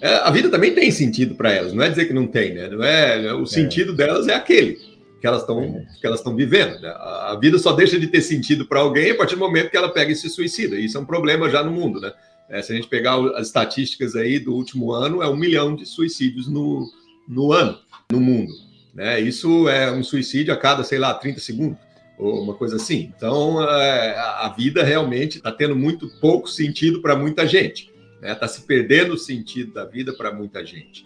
é, 0.00 0.14
a 0.14 0.30
vida 0.30 0.48
também 0.48 0.74
tem 0.74 0.90
sentido 0.90 1.34
para 1.34 1.52
elas. 1.52 1.74
Não 1.74 1.84
é 1.84 1.90
dizer 1.90 2.06
que 2.06 2.14
não 2.14 2.26
tem, 2.26 2.54
né? 2.54 2.68
Não 2.68 2.82
é, 2.82 3.34
o 3.34 3.42
é. 3.42 3.46
sentido 3.46 3.94
delas 3.94 4.26
é 4.26 4.34
aquele 4.34 4.95
que 5.26 5.28
elas 5.28 5.40
estão 5.40 5.86
que 6.00 6.06
elas 6.06 6.20
estão 6.20 6.36
vivendo. 6.36 6.80
Né? 6.80 6.88
A 6.88 7.36
vida 7.40 7.58
só 7.58 7.72
deixa 7.72 7.98
de 7.98 8.06
ter 8.06 8.22
sentido 8.22 8.64
para 8.64 8.80
alguém 8.80 9.10
a 9.10 9.16
partir 9.16 9.34
do 9.34 9.40
momento 9.40 9.70
que 9.70 9.76
ela 9.76 9.92
pega 9.92 10.12
e 10.12 10.16
se 10.16 10.30
suicida. 10.30 10.76
E 10.76 10.84
isso 10.84 10.96
é 10.96 11.00
um 11.00 11.04
problema 11.04 11.50
já 11.50 11.64
no 11.64 11.72
mundo, 11.72 12.00
né? 12.00 12.12
É, 12.48 12.62
se 12.62 12.72
a 12.72 12.76
gente 12.76 12.86
pegar 12.86 13.16
as 13.34 13.48
estatísticas 13.48 14.14
aí 14.14 14.38
do 14.38 14.54
último 14.54 14.92
ano, 14.92 15.20
é 15.20 15.28
um 15.28 15.34
milhão 15.34 15.74
de 15.74 15.84
suicídios 15.84 16.46
no, 16.46 16.88
no 17.26 17.52
ano, 17.52 17.76
no 18.12 18.20
mundo. 18.20 18.52
Né? 18.94 19.20
Isso 19.20 19.68
é 19.68 19.90
um 19.90 20.04
suicídio 20.04 20.54
a 20.54 20.56
cada, 20.56 20.84
sei 20.84 21.00
lá, 21.00 21.12
30 21.12 21.40
segundos, 21.40 21.76
ou 22.16 22.44
uma 22.44 22.54
coisa 22.54 22.76
assim. 22.76 23.12
Então, 23.16 23.60
é, 23.68 24.16
a 24.16 24.54
vida 24.56 24.84
realmente 24.84 25.38
está 25.38 25.50
tendo 25.50 25.74
muito 25.74 26.08
pouco 26.20 26.48
sentido 26.48 27.02
para 27.02 27.16
muita 27.16 27.44
gente. 27.48 27.92
Está 28.14 28.28
né? 28.28 28.34
Tá 28.36 28.46
se 28.46 28.60
perdendo 28.60 29.14
o 29.14 29.18
sentido 29.18 29.72
da 29.72 29.84
vida 29.84 30.12
para 30.12 30.32
muita 30.32 30.64
gente. 30.64 31.04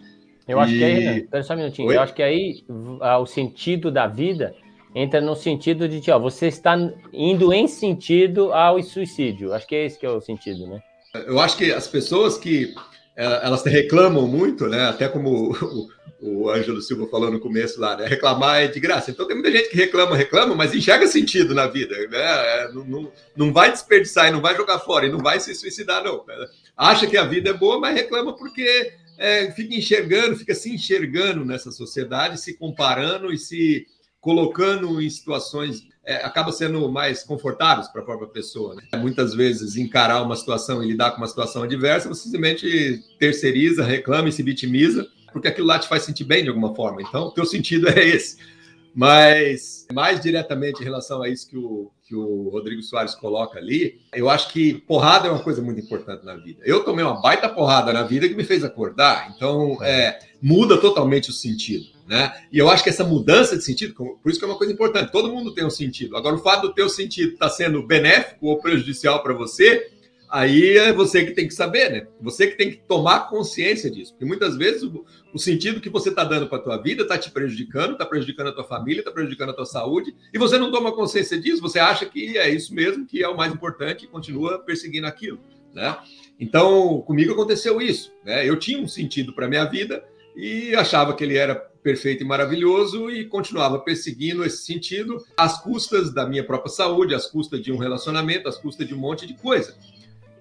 Eu 0.51 0.59
acho 0.59 0.73
que 0.73 0.83
aí, 0.83 1.17
espera 1.19 1.43
só 1.43 1.53
um 1.53 1.57
minutinho, 1.57 1.87
Oi? 1.87 1.95
eu 1.95 2.01
acho 2.01 2.13
que 2.13 2.23
aí 2.23 2.63
o 3.19 3.25
sentido 3.25 3.89
da 3.91 4.07
vida 4.07 4.53
entra 4.93 5.21
no 5.21 5.35
sentido 5.35 5.87
de, 5.87 6.11
ó, 6.11 6.19
você 6.19 6.47
está 6.47 6.77
indo 7.13 7.53
em 7.53 7.67
sentido 7.67 8.51
ao 8.53 8.81
suicídio. 8.83 9.53
Acho 9.53 9.67
que 9.67 9.75
é 9.75 9.85
esse 9.85 9.97
que 9.97 10.05
é 10.05 10.09
o 10.09 10.21
sentido, 10.21 10.67
né? 10.67 10.81
Eu 11.13 11.39
acho 11.39 11.57
que 11.57 11.71
as 11.71 11.87
pessoas 11.87 12.37
que 12.37 12.73
é, 13.15 13.25
elas 13.45 13.63
reclamam 13.63 14.27
muito, 14.27 14.67
né? 14.67 14.85
Até 14.85 15.07
como 15.07 15.53
o, 15.53 15.87
o 16.21 16.49
Ângelo 16.49 16.81
Silva 16.81 17.07
falou 17.07 17.31
no 17.31 17.39
começo 17.39 17.79
lá, 17.79 17.97
né? 17.97 18.05
Reclamar 18.05 18.61
é 18.61 18.67
de 18.67 18.79
graça. 18.79 19.11
Então 19.11 19.27
tem 19.27 19.35
muita 19.35 19.51
gente 19.51 19.69
que 19.69 19.77
reclama, 19.77 20.15
reclama, 20.15 20.55
mas 20.55 20.73
enxerga 20.73 21.07
sentido 21.07 21.53
na 21.53 21.67
vida, 21.67 21.95
né? 22.07 22.69
Não, 22.73 22.85
não, 22.85 23.11
não 23.35 23.53
vai 23.53 23.71
desperdiçar 23.71 24.27
e 24.27 24.31
não 24.31 24.41
vai 24.41 24.55
jogar 24.55 24.79
fora 24.79 25.05
e 25.05 25.11
não 25.11 25.19
vai 25.19 25.39
se 25.39 25.53
suicidar, 25.55 26.03
não. 26.03 26.23
Acha 26.75 27.07
que 27.07 27.17
a 27.17 27.23
vida 27.23 27.49
é 27.49 27.53
boa, 27.53 27.79
mas 27.79 27.95
reclama 27.95 28.35
porque 28.35 28.93
é, 29.21 29.51
fica 29.51 29.75
enxergando, 29.75 30.35
fica 30.35 30.55
se 30.55 30.73
enxergando 30.73 31.45
nessa 31.45 31.71
sociedade, 31.71 32.41
se 32.41 32.55
comparando 32.57 33.31
e 33.31 33.37
se 33.37 33.85
colocando 34.19 34.99
em 34.99 35.07
situações 35.07 35.83
é, 36.03 36.15
acaba 36.25 36.51
sendo 36.51 36.91
mais 36.91 37.23
confortáveis 37.23 37.87
para 37.87 38.01
a 38.01 38.03
própria 38.03 38.27
pessoa. 38.27 38.73
Né? 38.75 38.81
Muitas 38.97 39.35
vezes 39.35 39.75
encarar 39.75 40.23
uma 40.23 40.35
situação 40.35 40.83
e 40.83 40.87
lidar 40.87 41.11
com 41.11 41.17
uma 41.17 41.27
situação 41.27 41.61
adversa, 41.61 42.09
você 42.09 42.23
simplesmente 42.23 43.03
terceiriza, 43.19 43.83
reclama 43.83 44.27
e 44.27 44.31
se 44.31 44.41
vitimiza, 44.41 45.07
porque 45.31 45.47
aquilo 45.47 45.67
lá 45.67 45.77
te 45.77 45.87
faz 45.87 46.01
sentir 46.01 46.23
bem 46.23 46.41
de 46.41 46.49
alguma 46.49 46.73
forma. 46.73 47.03
Então, 47.03 47.25
o 47.25 47.31
teu 47.31 47.45
sentido 47.45 47.87
é 47.93 48.03
esse. 48.03 48.37
Mas, 48.93 49.85
mais 49.93 50.19
diretamente 50.19 50.81
em 50.81 50.83
relação 50.83 51.21
a 51.21 51.29
isso 51.29 51.47
que 51.47 51.57
o, 51.57 51.91
que 52.11 52.15
o 52.15 52.49
Rodrigo 52.49 52.83
Soares 52.83 53.15
coloca 53.15 53.57
ali, 53.57 54.01
eu 54.13 54.29
acho 54.29 54.49
que 54.49 54.73
porrada 54.73 55.29
é 55.29 55.31
uma 55.31 55.41
coisa 55.41 55.61
muito 55.61 55.79
importante 55.79 56.25
na 56.25 56.35
vida. 56.35 56.61
Eu 56.65 56.83
tomei 56.83 57.05
uma 57.05 57.21
baita 57.21 57.47
porrada 57.47 57.93
na 57.93 58.03
vida 58.03 58.27
que 58.27 58.35
me 58.35 58.43
fez 58.43 58.65
acordar, 58.65 59.33
então 59.33 59.81
é, 59.81 60.19
muda 60.41 60.77
totalmente 60.77 61.29
o 61.29 61.33
sentido. 61.33 61.85
Né? 62.05 62.33
E 62.51 62.57
eu 62.57 62.69
acho 62.69 62.83
que 62.83 62.89
essa 62.89 63.05
mudança 63.05 63.55
de 63.55 63.63
sentido, 63.63 63.93
por 63.93 64.29
isso 64.29 64.37
que 64.37 64.43
é 64.43 64.47
uma 64.47 64.57
coisa 64.57 64.73
importante, 64.73 65.09
todo 65.09 65.31
mundo 65.31 65.53
tem 65.53 65.65
um 65.65 65.69
sentido. 65.69 66.17
Agora, 66.17 66.35
o 66.35 66.39
fato 66.39 66.63
do 66.63 66.73
teu 66.73 66.89
sentido 66.89 67.31
estar 67.31 67.47
tá 67.47 67.53
sendo 67.53 67.81
benéfico 67.81 68.47
ou 68.47 68.59
prejudicial 68.59 69.23
para 69.23 69.33
você, 69.33 69.89
aí 70.31 70.77
é 70.77 70.93
você 70.93 71.25
que 71.25 71.33
tem 71.33 71.47
que 71.47 71.53
saber, 71.53 71.91
né? 71.91 72.07
Você 72.21 72.47
que 72.47 72.57
tem 72.57 72.71
que 72.71 72.77
tomar 72.77 73.29
consciência 73.29 73.91
disso. 73.91 74.13
Porque 74.13 74.25
muitas 74.25 74.55
vezes 74.55 74.83
o, 74.83 75.05
o 75.33 75.37
sentido 75.37 75.81
que 75.81 75.89
você 75.89 76.09
está 76.09 76.23
dando 76.23 76.47
para 76.47 76.57
a 76.57 76.61
tua 76.61 76.77
vida 76.77 77.03
está 77.03 77.17
te 77.17 77.29
prejudicando, 77.29 77.93
está 77.93 78.05
prejudicando 78.05 78.47
a 78.47 78.53
tua 78.53 78.63
família, 78.63 79.01
está 79.01 79.11
prejudicando 79.11 79.49
a 79.49 79.53
tua 79.53 79.65
saúde, 79.65 80.15
e 80.33 80.37
você 80.37 80.57
não 80.57 80.71
toma 80.71 80.93
consciência 80.93 81.39
disso, 81.39 81.61
você 81.61 81.79
acha 81.79 82.05
que 82.05 82.37
é 82.37 82.49
isso 82.49 82.73
mesmo, 82.73 83.05
que 83.05 83.21
é 83.21 83.27
o 83.27 83.35
mais 83.35 83.53
importante 83.53 84.05
e 84.05 84.07
continua 84.07 84.59
perseguindo 84.59 85.05
aquilo, 85.05 85.39
né? 85.73 85.97
Então, 86.39 87.01
comigo 87.01 87.33
aconteceu 87.33 87.81
isso, 87.81 88.11
né? 88.23 88.47
Eu 88.47 88.57
tinha 88.57 88.79
um 88.79 88.87
sentido 88.87 89.33
para 89.33 89.47
minha 89.47 89.65
vida 89.65 90.03
e 90.35 90.73
achava 90.75 91.13
que 91.13 91.23
ele 91.23 91.37
era 91.37 91.55
perfeito 91.83 92.23
e 92.23 92.27
maravilhoso 92.27 93.09
e 93.09 93.25
continuava 93.25 93.79
perseguindo 93.79 94.43
esse 94.43 94.63
sentido 94.63 95.17
às 95.35 95.61
custas 95.61 96.13
da 96.13 96.25
minha 96.25 96.43
própria 96.43 96.71
saúde, 96.71 97.15
às 97.15 97.25
custas 97.25 97.61
de 97.61 97.71
um 97.71 97.77
relacionamento, 97.77 98.47
às 98.47 98.57
custas 98.57 98.87
de 98.87 98.93
um 98.93 98.97
monte 98.97 99.25
de 99.25 99.33
coisa. 99.33 99.75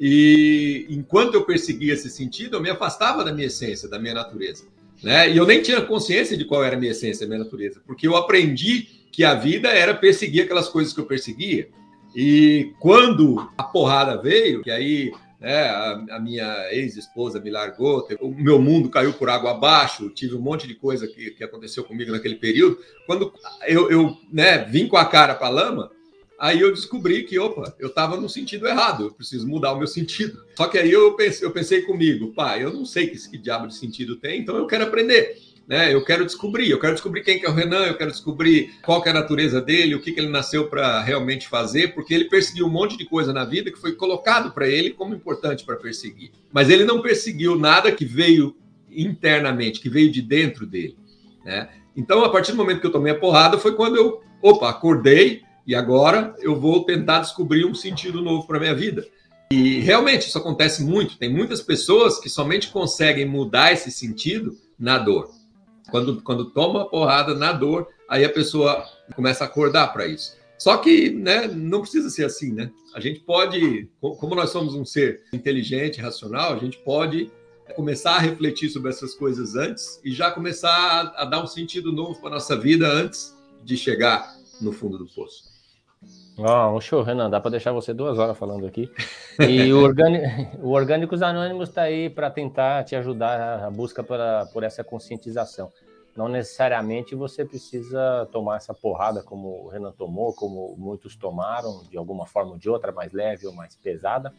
E 0.01 0.87
enquanto 0.89 1.35
eu 1.35 1.45
perseguia 1.45 1.93
esse 1.93 2.09
sentido, 2.09 2.57
eu 2.57 2.63
me 2.63 2.71
afastava 2.71 3.23
da 3.23 3.33
minha 3.33 3.49
essência, 3.49 3.87
da 3.87 3.99
minha 3.99 4.15
natureza. 4.15 4.65
Né? 5.03 5.31
E 5.31 5.37
eu 5.37 5.47
nem 5.47 5.61
tinha 5.61 5.83
consciência 5.83 6.39
de 6.39 6.47
qual 6.47 6.65
era 6.65 6.75
a 6.75 6.79
minha 6.79 6.93
essência, 6.93 7.27
a 7.27 7.29
minha 7.29 7.41
natureza, 7.41 7.83
porque 7.87 8.09
eu 8.09 8.17
aprendi 8.17 8.89
que 9.13 9.25
a 9.25 9.35
vida 9.35 9.69
era 9.69 9.95
perseguir 9.95 10.45
aquelas 10.45 10.69
coisas 10.69 10.95
que 10.95 11.01
eu 11.01 11.07
perseguia. 11.07 11.69
E 12.17 12.73
quando 12.81 13.51
a 13.59 13.63
porrada 13.63 14.21
veio, 14.21 14.63
que 14.63 14.71
aí 14.71 15.13
né, 15.39 15.65
a, 15.65 16.17
a 16.17 16.21
minha 16.21 16.69
ex-esposa 16.73 17.41
me 17.41 17.51
largou, 17.51 18.07
o 18.21 18.31
meu 18.31 18.61
mundo 18.61 18.89
caiu 18.89 19.13
por 19.13 19.29
água 19.29 19.53
abaixo, 19.53 20.11
tive 20.11 20.35
um 20.35 20.41
monte 20.41 20.67
de 20.67 20.75
coisa 20.75 21.07
que, 21.07 21.33
que 21.33 21.45
aconteceu 21.45 21.85
comigo 21.85 22.13
naquele 22.13 22.37
período. 22.37 22.79
Quando 23.07 23.33
eu, 23.67 23.91
eu 23.91 24.17
né, 24.33 24.65
vim 24.65 24.87
com 24.87 24.97
a 24.97 25.05
cara 25.05 25.35
para 25.35 25.47
a 25.49 25.51
lama, 25.51 25.91
aí 26.41 26.59
eu 26.61 26.73
descobri 26.73 27.25
que, 27.25 27.39
opa, 27.39 27.75
eu 27.79 27.89
estava 27.89 28.19
no 28.19 28.29
sentido 28.29 28.67
errado, 28.67 29.05
eu 29.05 29.13
preciso 29.13 29.47
mudar 29.47 29.75
o 29.75 29.79
meu 29.79 29.87
sentido. 29.87 30.43
Só 30.57 30.67
que 30.67 30.79
aí 30.79 30.91
eu 30.91 31.13
pensei, 31.13 31.47
eu 31.47 31.51
pensei 31.53 31.83
comigo, 31.83 32.33
pá, 32.33 32.59
eu 32.59 32.73
não 32.73 32.87
sei 32.87 33.09
que, 33.09 33.29
que 33.29 33.37
diabo 33.37 33.67
de 33.67 33.75
sentido 33.75 34.17
tem, 34.17 34.41
então 34.41 34.57
eu 34.57 34.67
quero 34.67 34.85
aprender. 34.85 35.37
né? 35.69 35.95
Eu 35.95 36.03
quero 36.03 36.25
descobrir, 36.25 36.71
eu 36.71 36.81
quero 36.81 36.95
descobrir 36.95 37.23
quem 37.23 37.39
que 37.39 37.45
é 37.45 37.51
o 37.51 37.53
Renan, 37.53 37.85
eu 37.85 37.97
quero 37.97 38.11
descobrir 38.11 38.73
qual 38.83 39.03
que 39.03 39.09
é 39.09 39.13
a 39.13 39.15
natureza 39.15 39.61
dele, 39.61 39.95
o 39.95 40.01
que, 40.01 40.13
que 40.13 40.19
ele 40.19 40.31
nasceu 40.31 40.67
para 40.67 41.03
realmente 41.03 41.47
fazer, 41.47 41.95
porque 41.95 42.15
ele 42.15 42.25
perseguiu 42.25 42.67
um 42.67 42.71
monte 42.71 42.97
de 42.97 43.05
coisa 43.05 43.33
na 43.35 43.45
vida 43.45 43.71
que 43.71 43.79
foi 43.79 43.93
colocado 43.93 44.53
para 44.53 44.67
ele 44.67 44.91
como 44.91 45.15
importante 45.15 45.65
para 45.65 45.77
perseguir. 45.77 46.33
Mas 46.51 46.71
ele 46.71 46.85
não 46.85 47.03
perseguiu 47.03 47.55
nada 47.55 47.93
que 47.93 48.07
veio 48.07 48.57
internamente, 48.91 49.79
que 49.79 49.91
veio 49.91 50.11
de 50.11 50.23
dentro 50.23 50.67
dele, 50.67 50.97
né? 51.45 51.69
Então, 51.95 52.25
a 52.25 52.31
partir 52.31 52.53
do 52.53 52.57
momento 52.57 52.81
que 52.81 52.87
eu 52.87 52.93
tomei 52.93 53.13
a 53.13 53.19
porrada, 53.19 53.59
foi 53.59 53.75
quando 53.75 53.97
eu, 53.97 54.23
opa, 54.41 54.71
acordei 54.71 55.43
e 55.71 55.75
agora 55.77 56.35
eu 56.41 56.59
vou 56.59 56.85
tentar 56.85 57.21
descobrir 57.21 57.65
um 57.65 57.77
sentido 57.77 58.21
novo 58.21 58.45
para 58.45 58.59
minha 58.59 58.75
vida. 58.75 59.07
E 59.53 59.79
realmente 59.79 60.27
isso 60.27 60.37
acontece 60.37 60.83
muito. 60.83 61.17
Tem 61.17 61.33
muitas 61.33 61.63
pessoas 61.63 62.19
que 62.19 62.29
somente 62.29 62.73
conseguem 62.73 63.25
mudar 63.25 63.73
esse 63.73 63.89
sentido 63.89 64.59
na 64.77 64.99
dor. 64.99 65.31
Quando, 65.89 66.21
quando 66.23 66.51
toma 66.51 66.83
a 66.83 66.87
porrada 66.87 67.37
na 67.37 67.53
dor, 67.53 67.87
aí 68.09 68.25
a 68.25 68.29
pessoa 68.29 68.85
começa 69.15 69.45
a 69.45 69.47
acordar 69.47 69.93
para 69.93 70.09
isso. 70.09 70.37
Só 70.59 70.77
que 70.77 71.09
né, 71.09 71.47
não 71.47 71.83
precisa 71.83 72.11
ser 72.11 72.25
assim, 72.25 72.53
né? 72.53 72.73
A 72.93 72.99
gente 72.99 73.21
pode, 73.21 73.89
como 74.01 74.35
nós 74.35 74.51
somos 74.51 74.75
um 74.75 74.85
ser 74.85 75.23
inteligente, 75.33 76.01
racional, 76.01 76.53
a 76.53 76.59
gente 76.59 76.79
pode 76.79 77.31
começar 77.77 78.17
a 78.17 78.19
refletir 78.19 78.71
sobre 78.71 78.91
essas 78.91 79.15
coisas 79.15 79.55
antes 79.55 80.01
e 80.05 80.11
já 80.11 80.33
começar 80.33 80.69
a, 80.69 81.23
a 81.23 81.25
dar 81.25 81.41
um 81.41 81.47
sentido 81.47 81.93
novo 81.93 82.21
para 82.21 82.31
nossa 82.31 82.57
vida 82.57 82.89
antes 82.89 83.39
de 83.63 83.77
chegar 83.77 84.35
no 84.61 84.73
fundo 84.73 84.99
do 84.99 85.07
poço. 85.07 85.50
Ó, 86.43 86.75
oh, 86.75 86.81
show, 86.81 87.03
Renan. 87.03 87.29
Dá 87.29 87.39
para 87.41 87.51
deixar 87.51 87.73
você 87.73 87.93
duas 87.93 88.19
horas 88.19 88.37
falando 88.37 88.67
aqui. 88.67 88.91
E 89.39 89.73
o, 89.73 89.83
Organi... 89.83 90.21
o 90.63 90.71
Orgânicos 90.71 91.23
Anônimos 91.23 91.69
está 91.69 91.83
aí 91.83 92.09
para 92.09 92.31
tentar 92.31 92.83
te 92.85 92.97
ajudar 92.97 93.65
a 93.65 93.71
busca 93.71 94.03
pra, 94.03 94.47
por 94.53 94.63
essa 94.63 94.83
conscientização. 94.83 95.71
Não 96.17 96.29
necessariamente 96.29 97.15
você 97.15 97.45
precisa 97.45 98.27
tomar 98.33 98.57
essa 98.57 98.75
porrada 98.75 99.23
como 99.23 99.65
o 99.65 99.69
Renan 99.69 99.93
tomou, 99.93 100.33
como 100.33 100.75
muitos 100.77 101.15
tomaram, 101.15 101.85
de 101.91 101.97
alguma 101.97 102.27
forma 102.27 102.53
ou 102.53 102.59
de 102.59 102.69
outra, 102.69 102.91
mais 102.91 103.13
leve 103.13 103.47
ou 103.47 103.53
mais 103.53 103.77
pesada. 103.77 104.33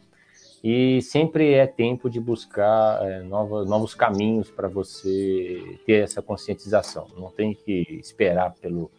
E 0.62 1.00
sempre 1.02 1.54
é 1.54 1.66
tempo 1.66 2.10
de 2.10 2.20
buscar 2.20 3.02
é, 3.04 3.20
novos, 3.22 3.68
novos 3.68 3.94
caminhos 3.94 4.50
para 4.50 4.68
você 4.68 5.78
ter 5.86 6.04
essa 6.04 6.20
conscientização. 6.20 7.08
Não 7.16 7.30
tem 7.30 7.54
que 7.54 7.98
esperar 8.00 8.54
pelo 8.60 8.90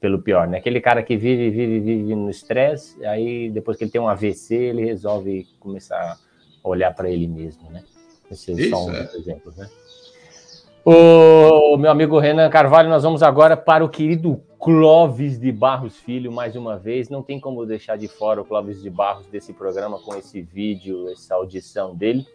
pelo 0.00 0.20
pior, 0.20 0.48
né? 0.48 0.58
Aquele 0.58 0.80
cara 0.80 1.02
que 1.02 1.16
vive, 1.16 1.50
vive, 1.50 1.80
vive 1.80 2.14
no 2.14 2.30
estresse, 2.30 3.04
aí 3.04 3.50
depois 3.50 3.76
que 3.76 3.84
ele 3.84 3.90
tem 3.90 4.00
um 4.00 4.08
AVC, 4.08 4.54
ele 4.54 4.84
resolve 4.84 5.46
começar 5.60 6.18
a 6.64 6.68
olhar 6.68 6.94
para 6.94 7.10
ele 7.10 7.28
mesmo, 7.28 7.70
né? 7.70 7.84
Esse 8.30 8.52
é 8.52 8.70
só 8.70 8.86
um 8.86 8.94
é. 8.94 9.10
exemplos, 9.14 9.56
né? 9.56 9.68
O 10.84 11.76
meu 11.76 11.90
amigo 11.90 12.18
Renan 12.18 12.48
Carvalho, 12.48 12.88
nós 12.88 13.02
vamos 13.02 13.22
agora 13.22 13.54
para 13.56 13.84
o 13.84 13.88
querido 13.88 14.40
Clóvis 14.58 15.38
de 15.38 15.52
Barros 15.52 15.96
Filho, 15.96 16.32
mais 16.32 16.56
uma 16.56 16.78
vez. 16.78 17.10
Não 17.10 17.22
tem 17.22 17.38
como 17.38 17.66
deixar 17.66 17.96
de 17.96 18.08
fora 18.08 18.40
o 18.40 18.44
Clóvis 18.44 18.80
de 18.80 18.88
Barros 18.88 19.26
desse 19.26 19.52
programa 19.52 19.98
com 19.98 20.14
esse 20.14 20.40
vídeo, 20.40 21.10
essa 21.10 21.34
audição 21.34 21.94
dele. 21.94 22.26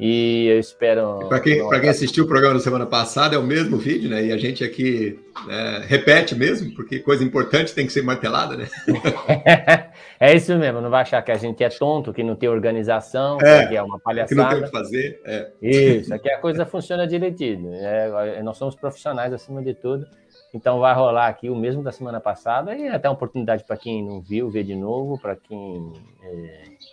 E 0.00 0.46
eu 0.46 0.58
espero. 0.58 1.18
Para 1.28 1.40
quem, 1.40 1.68
quem 1.68 1.88
assistiu 1.90 2.24
o 2.24 2.26
programa 2.26 2.54
da 2.54 2.60
semana 2.60 2.86
passada, 2.86 3.36
é 3.36 3.38
o 3.38 3.42
mesmo 3.42 3.76
vídeo, 3.76 4.08
né? 4.08 4.24
E 4.24 4.32
a 4.32 4.38
gente 4.38 4.64
aqui 4.64 5.20
né, 5.46 5.84
repete 5.86 6.34
mesmo, 6.34 6.74
porque 6.74 7.00
coisa 7.00 7.22
importante 7.22 7.74
tem 7.74 7.86
que 7.86 7.92
ser 7.92 8.00
martelada, 8.00 8.56
né? 8.56 8.66
é 10.18 10.34
isso 10.34 10.56
mesmo, 10.56 10.80
não 10.80 10.88
vai 10.88 11.02
achar 11.02 11.20
que 11.20 11.30
a 11.30 11.36
gente 11.36 11.62
é 11.62 11.68
tonto, 11.68 12.14
que 12.14 12.22
não 12.22 12.34
tem 12.34 12.48
organização, 12.48 13.38
é, 13.42 13.66
que 13.66 13.76
é 13.76 13.82
uma 13.82 13.98
palhaçada. 13.98 14.28
Que 14.28 14.34
não 14.34 14.48
tem 14.48 14.60
o 14.60 14.64
que 14.64 14.70
fazer. 14.70 15.20
É. 15.22 15.50
Isso, 15.60 16.14
aqui 16.14 16.30
a 16.30 16.38
coisa 16.38 16.64
funciona 16.64 17.06
direitinho. 17.06 17.74
É, 17.74 18.42
nós 18.42 18.56
somos 18.56 18.74
profissionais 18.74 19.34
acima 19.34 19.62
de 19.62 19.74
tudo. 19.74 20.06
Então 20.54 20.80
vai 20.80 20.94
rolar 20.94 21.26
aqui 21.26 21.50
o 21.50 21.54
mesmo 21.54 21.82
da 21.82 21.92
semana 21.92 22.20
passada 22.20 22.74
e 22.74 22.88
até 22.88 23.06
uma 23.06 23.14
oportunidade 23.14 23.64
para 23.64 23.76
quem 23.76 24.02
não 24.02 24.22
viu, 24.22 24.48
ver 24.48 24.64
de 24.64 24.74
novo, 24.74 25.20
para 25.20 25.36
quem. 25.36 25.92
É 26.22 26.89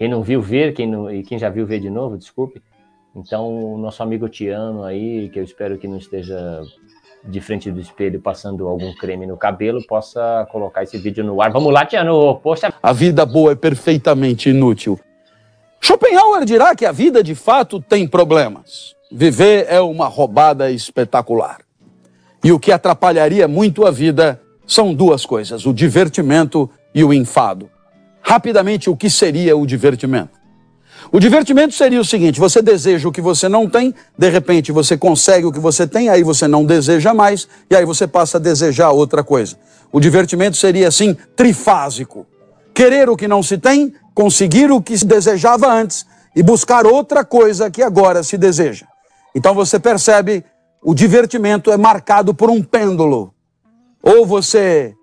quem 0.00 0.08
não 0.08 0.22
viu, 0.22 0.40
ver, 0.40 0.72
quem 0.72 0.86
não, 0.86 1.10
e 1.10 1.22
quem 1.22 1.38
já 1.38 1.50
viu, 1.50 1.66
ver 1.66 1.78
de 1.78 1.90
novo, 1.90 2.16
desculpe. 2.16 2.62
Então, 3.14 3.74
o 3.74 3.76
nosso 3.76 4.02
amigo 4.02 4.30
Tiano 4.30 4.82
aí, 4.82 5.28
que 5.28 5.38
eu 5.38 5.44
espero 5.44 5.76
que 5.76 5.86
não 5.86 5.98
esteja 5.98 6.62
de 7.22 7.38
frente 7.38 7.70
do 7.70 7.78
espelho 7.78 8.18
passando 8.18 8.66
algum 8.66 8.94
creme 8.94 9.26
no 9.26 9.36
cabelo, 9.36 9.86
possa 9.86 10.48
colocar 10.50 10.84
esse 10.84 10.96
vídeo 10.96 11.22
no 11.22 11.42
ar. 11.42 11.52
Vamos 11.52 11.70
lá, 11.70 11.84
Tiano! 11.84 12.34
Poxa! 12.36 12.72
A 12.82 12.94
vida 12.94 13.26
boa 13.26 13.52
é 13.52 13.54
perfeitamente 13.54 14.48
inútil. 14.48 14.98
Schopenhauer 15.82 16.46
dirá 16.46 16.74
que 16.74 16.86
a 16.86 16.92
vida 16.92 17.22
de 17.22 17.34
fato 17.34 17.78
tem 17.78 18.08
problemas. 18.08 18.96
Viver 19.12 19.66
é 19.68 19.82
uma 19.82 20.06
roubada 20.06 20.70
espetacular. 20.70 21.58
E 22.42 22.50
o 22.52 22.58
que 22.58 22.72
atrapalharia 22.72 23.46
muito 23.46 23.84
a 23.84 23.90
vida 23.90 24.40
são 24.66 24.94
duas 24.94 25.26
coisas: 25.26 25.66
o 25.66 25.74
divertimento 25.74 26.70
e 26.94 27.04
o 27.04 27.12
enfado 27.12 27.68
rapidamente 28.22 28.90
o 28.90 28.96
que 28.96 29.08
seria 29.08 29.56
o 29.56 29.66
divertimento. 29.66 30.40
O 31.12 31.18
divertimento 31.18 31.74
seria 31.74 32.00
o 32.00 32.04
seguinte: 32.04 32.38
você 32.38 32.60
deseja 32.60 33.08
o 33.08 33.12
que 33.12 33.20
você 33.20 33.48
não 33.48 33.68
tem, 33.68 33.94
de 34.16 34.28
repente 34.28 34.72
você 34.72 34.96
consegue 34.96 35.46
o 35.46 35.52
que 35.52 35.58
você 35.58 35.86
tem, 35.86 36.08
aí 36.08 36.22
você 36.22 36.46
não 36.46 36.64
deseja 36.64 37.14
mais, 37.14 37.48
e 37.70 37.74
aí 37.74 37.84
você 37.84 38.06
passa 38.06 38.38
a 38.38 38.40
desejar 38.40 38.90
outra 38.90 39.24
coisa. 39.24 39.56
O 39.92 39.98
divertimento 39.98 40.56
seria 40.56 40.88
assim, 40.88 41.16
trifásico: 41.34 42.26
querer 42.74 43.08
o 43.08 43.16
que 43.16 43.26
não 43.26 43.42
se 43.42 43.58
tem, 43.58 43.92
conseguir 44.14 44.70
o 44.70 44.80
que 44.80 44.96
se 44.96 45.04
desejava 45.04 45.72
antes 45.72 46.06
e 46.34 46.42
buscar 46.42 46.86
outra 46.86 47.24
coisa 47.24 47.70
que 47.70 47.82
agora 47.82 48.22
se 48.22 48.38
deseja. 48.38 48.86
Então 49.34 49.54
você 49.54 49.78
percebe, 49.78 50.44
o 50.82 50.94
divertimento 50.94 51.70
é 51.70 51.76
marcado 51.76 52.34
por 52.34 52.50
um 52.50 52.62
pêndulo. 52.62 53.34
Ou 54.02 54.24
você 54.24 54.94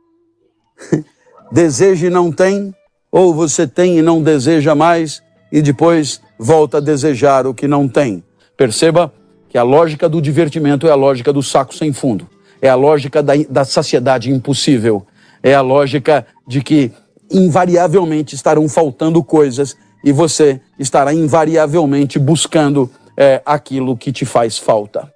deseja 1.51 2.07
e 2.07 2.09
não 2.09 2.31
tem, 2.31 2.73
ou 3.17 3.33
você 3.33 3.65
tem 3.65 3.97
e 3.97 4.01
não 4.03 4.21
deseja 4.21 4.75
mais 4.75 5.23
e 5.51 5.59
depois 5.59 6.21
volta 6.37 6.77
a 6.77 6.79
desejar 6.79 7.47
o 7.47 7.53
que 7.53 7.67
não 7.67 7.87
tem. 7.87 8.23
Perceba 8.55 9.11
que 9.49 9.57
a 9.57 9.63
lógica 9.63 10.07
do 10.07 10.21
divertimento 10.21 10.87
é 10.87 10.91
a 10.91 10.95
lógica 10.95 11.33
do 11.33 11.41
saco 11.41 11.73
sem 11.73 11.91
fundo, 11.91 12.29
é 12.61 12.69
a 12.69 12.75
lógica 12.75 13.23
da, 13.23 13.33
da 13.49 13.65
saciedade 13.65 14.31
impossível, 14.31 15.03
é 15.41 15.55
a 15.55 15.61
lógica 15.61 16.27
de 16.47 16.61
que 16.61 16.91
invariavelmente 17.31 18.35
estarão 18.35 18.69
faltando 18.69 19.23
coisas 19.23 19.75
e 20.05 20.11
você 20.11 20.61
estará 20.77 21.11
invariavelmente 21.11 22.19
buscando 22.19 22.87
é, 23.17 23.41
aquilo 23.43 23.97
que 23.97 24.11
te 24.11 24.25
faz 24.25 24.59
falta. 24.59 25.11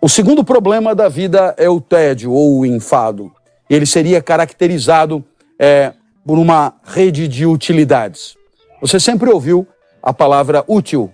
O 0.00 0.08
segundo 0.08 0.44
problema 0.44 0.94
da 0.94 1.08
vida 1.08 1.56
é 1.58 1.68
o 1.68 1.80
tédio 1.80 2.30
ou 2.30 2.60
o 2.60 2.66
enfado. 2.66 3.32
Ele 3.68 3.84
seria 3.84 4.22
caracterizado 4.22 5.24
é, 5.58 5.92
por 6.26 6.38
uma 6.38 6.74
rede 6.82 7.28
de 7.28 7.46
utilidades. 7.46 8.36
Você 8.80 8.98
sempre 8.98 9.30
ouviu 9.30 9.66
a 10.02 10.12
palavra 10.12 10.64
útil. 10.66 11.10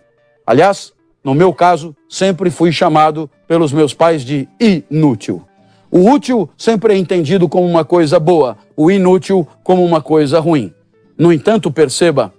Aliás, 0.47 0.93
no 1.23 1.35
meu 1.35 1.53
caso, 1.53 1.95
sempre 2.09 2.51
fui 2.51 2.73
chamado 2.73 3.31
pelos 3.47 3.73
meus 3.73 3.93
pais 3.93 4.25
de 4.25 4.49
inútil. 4.59 5.43
O 5.91 6.11
útil 6.11 6.49
sempre 6.57 6.95
é 6.95 6.97
entendido 6.97 7.47
como 7.49 7.67
uma 7.67 7.85
coisa 7.85 8.19
boa, 8.19 8.57
o 8.75 8.91
inútil 8.91 9.47
como 9.63 9.85
uma 9.85 10.01
coisa 10.01 10.41
ruim. 10.41 10.73
No 11.19 11.31
entanto, 11.31 11.71
perceba, 11.71 12.33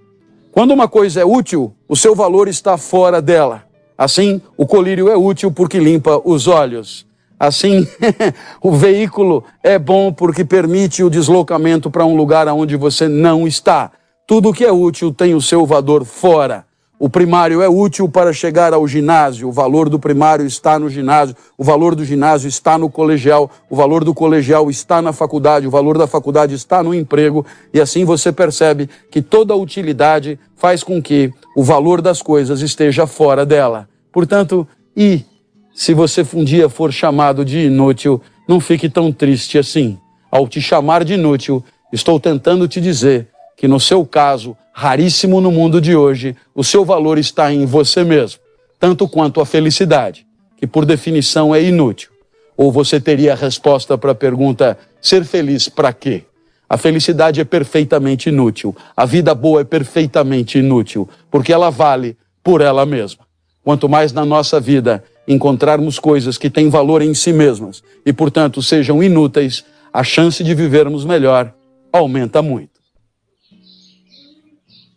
quando 0.51 0.71
uma 0.71 0.87
coisa 0.87 1.21
é 1.21 1.25
útil, 1.25 1.73
o 1.87 1.95
seu 1.95 2.15
valor 2.15 2.47
está 2.47 2.75
fora 2.77 3.21
dela. 3.21 3.63
Assim, 3.95 4.41
o 4.57 4.65
colírio 4.65 5.09
é 5.09 5.15
útil 5.15 5.51
porque 5.51 5.77
limpa 5.77 6.19
os 6.25 6.47
olhos. 6.47 7.05
Assim, 7.39 7.87
o 8.61 8.71
veículo 8.71 9.43
é 9.61 9.77
bom 9.77 10.13
porque 10.13 10.45
permite 10.45 11.03
o 11.03 11.09
deslocamento 11.09 11.89
para 11.89 12.05
um 12.05 12.15
lugar 12.15 12.47
onde 12.47 12.75
você 12.75 13.07
não 13.07 13.47
está. 13.47 13.91
Tudo 14.25 14.53
que 14.53 14.63
é 14.63 14.71
útil 14.71 15.13
tem 15.13 15.35
o 15.35 15.41
seu 15.41 15.65
valor 15.65 16.05
fora. 16.05 16.65
O 17.03 17.09
primário 17.09 17.61
é 17.61 17.67
útil 17.67 18.07
para 18.07 18.31
chegar 18.31 18.73
ao 18.73 18.87
ginásio, 18.87 19.49
o 19.49 19.51
valor 19.51 19.89
do 19.89 19.99
primário 19.99 20.45
está 20.45 20.79
no 20.79 20.89
ginásio, 20.89 21.35
o 21.57 21.63
valor 21.63 21.95
do 21.95 22.05
ginásio 22.05 22.47
está 22.47 22.77
no 22.77 22.89
colegial, 22.89 23.51
o 23.69 23.75
valor 23.75 24.05
do 24.05 24.13
colegial 24.13 24.69
está 24.69 25.01
na 25.01 25.11
faculdade, 25.11 25.67
o 25.67 25.69
valor 25.69 25.97
da 25.97 26.07
faculdade 26.07 26.55
está 26.55 26.81
no 26.81 26.93
emprego, 26.93 27.45
e 27.73 27.81
assim 27.81 28.05
você 28.05 28.31
percebe 28.31 28.89
que 29.11 29.21
toda 29.21 29.53
utilidade 29.53 30.39
faz 30.55 30.81
com 30.81 31.01
que 31.01 31.29
o 31.57 31.61
valor 31.61 32.01
das 32.01 32.21
coisas 32.21 32.61
esteja 32.61 33.05
fora 33.05 33.45
dela. 33.45 33.89
Portanto, 34.09 34.65
e 34.95 35.25
se 35.73 35.93
você 35.93 36.25
um 36.35 36.43
dia 36.43 36.69
for 36.69 36.93
chamado 36.93 37.43
de 37.43 37.65
inútil, 37.65 38.21
não 38.47 38.59
fique 38.59 38.87
tão 38.87 39.11
triste 39.11 39.57
assim. 39.57 39.97
Ao 40.29 40.47
te 40.47 40.61
chamar 40.61 41.03
de 41.03 41.15
inútil, 41.15 41.63
estou 41.91 42.19
tentando 42.19 42.67
te 42.67 42.79
dizer 42.79 43.27
que 43.57 43.67
no 43.67 43.79
seu 43.79 44.05
caso, 44.05 44.55
raríssimo 44.71 45.41
no 45.41 45.51
mundo 45.51 45.81
de 45.81 45.95
hoje, 45.95 46.35
o 46.53 46.63
seu 46.63 46.85
valor 46.85 47.17
está 47.17 47.51
em 47.51 47.65
você 47.65 48.03
mesmo, 48.03 48.39
tanto 48.79 49.07
quanto 49.07 49.41
a 49.41 49.45
felicidade, 49.45 50.27
que 50.57 50.67
por 50.67 50.85
definição 50.85 51.53
é 51.55 51.61
inútil. 51.63 52.11
Ou 52.55 52.71
você 52.71 52.99
teria 52.99 53.33
a 53.33 53.35
resposta 53.35 53.97
para 53.97 54.11
a 54.11 54.15
pergunta: 54.15 54.77
ser 55.01 55.25
feliz 55.25 55.67
para 55.67 55.91
quê? 55.91 56.23
A 56.69 56.77
felicidade 56.77 57.41
é 57.41 57.43
perfeitamente 57.43 58.29
inútil. 58.29 58.75
A 58.95 59.05
vida 59.05 59.33
boa 59.33 59.61
é 59.61 59.63
perfeitamente 59.63 60.59
inútil, 60.59 61.09
porque 61.29 61.53
ela 61.53 61.69
vale 61.69 62.17
por 62.43 62.61
ela 62.61 62.85
mesma. 62.85 63.25
Quanto 63.63 63.87
mais 63.87 64.11
na 64.11 64.25
nossa 64.25 64.59
vida 64.59 65.03
encontrarmos 65.27 65.99
coisas 65.99 66.37
que 66.37 66.49
têm 66.49 66.69
valor 66.69 67.01
em 67.01 67.13
si 67.13 67.31
mesmas 67.31 67.83
e, 68.05 68.11
portanto, 68.11 68.61
sejam 68.61 69.01
inúteis, 69.01 69.65
a 69.91 70.03
chance 70.03 70.43
de 70.43 70.53
vivermos 70.53 71.05
melhor 71.05 71.53
aumenta 71.91 72.41
muito. 72.41 72.73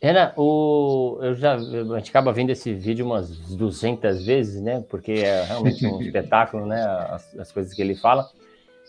Renan, 0.01 0.33
o, 0.37 1.19
eu 1.23 1.35
já, 1.35 1.55
a 1.55 1.99
gente 1.99 2.11
acaba 2.11 2.33
vendo 2.33 2.51
esse 2.51 2.73
vídeo 2.73 3.05
umas 3.05 3.29
200 3.57 4.25
vezes, 4.25 4.62
né? 4.62 4.85
Porque 4.89 5.12
é 5.12 5.45
realmente 5.45 5.87
um 5.87 6.01
espetáculo, 6.03 6.67
né? 6.67 6.83
As, 7.11 7.39
as, 7.39 7.53
coisas 7.53 7.73
que 7.75 7.83
ele 7.83 7.95
fala. 7.95 8.29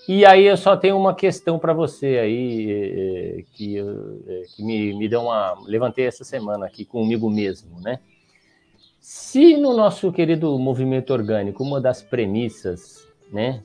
E 0.08 0.26
aí 0.26 0.46
eu 0.46 0.56
só 0.56 0.78
tenho 0.78 0.98
uma 0.98 1.16
questão 1.16 1.58
para 1.58 1.74
você 1.74 2.18
aí, 2.18 2.72
é, 2.72 3.40
é, 3.40 3.44
que, 3.54 3.80
é, 3.80 4.44
que 4.56 4.64
me, 4.64 4.94
me 4.94 5.10
deu 5.10 5.22
uma... 5.22 5.56
Levantei 5.66 6.06
essa 6.06 6.24
semana 6.24 6.66
aqui 6.66 6.86
comigo 6.86 7.30
mesmo, 7.30 7.80
né? 7.82 8.00
Se 9.10 9.56
no 9.56 9.74
nosso 9.74 10.12
querido 10.12 10.60
movimento 10.60 11.14
orgânico, 11.14 11.64
uma 11.64 11.80
das 11.80 12.02
premissas, 12.02 13.08
né? 13.32 13.62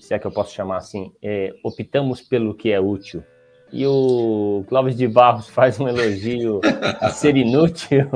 Se 0.00 0.14
é 0.14 0.18
que 0.18 0.26
eu 0.26 0.30
posso 0.30 0.54
chamar 0.54 0.78
assim, 0.78 1.12
é, 1.22 1.54
optamos 1.62 2.22
pelo 2.22 2.54
que 2.54 2.72
é 2.72 2.80
útil, 2.80 3.22
e 3.70 3.86
o 3.86 4.64
Clóvis 4.70 4.96
de 4.96 5.06
Barros 5.06 5.48
faz 5.52 5.78
um 5.78 5.86
elogio 5.86 6.62
a 6.98 7.10
ser 7.10 7.36
inútil. 7.36 8.08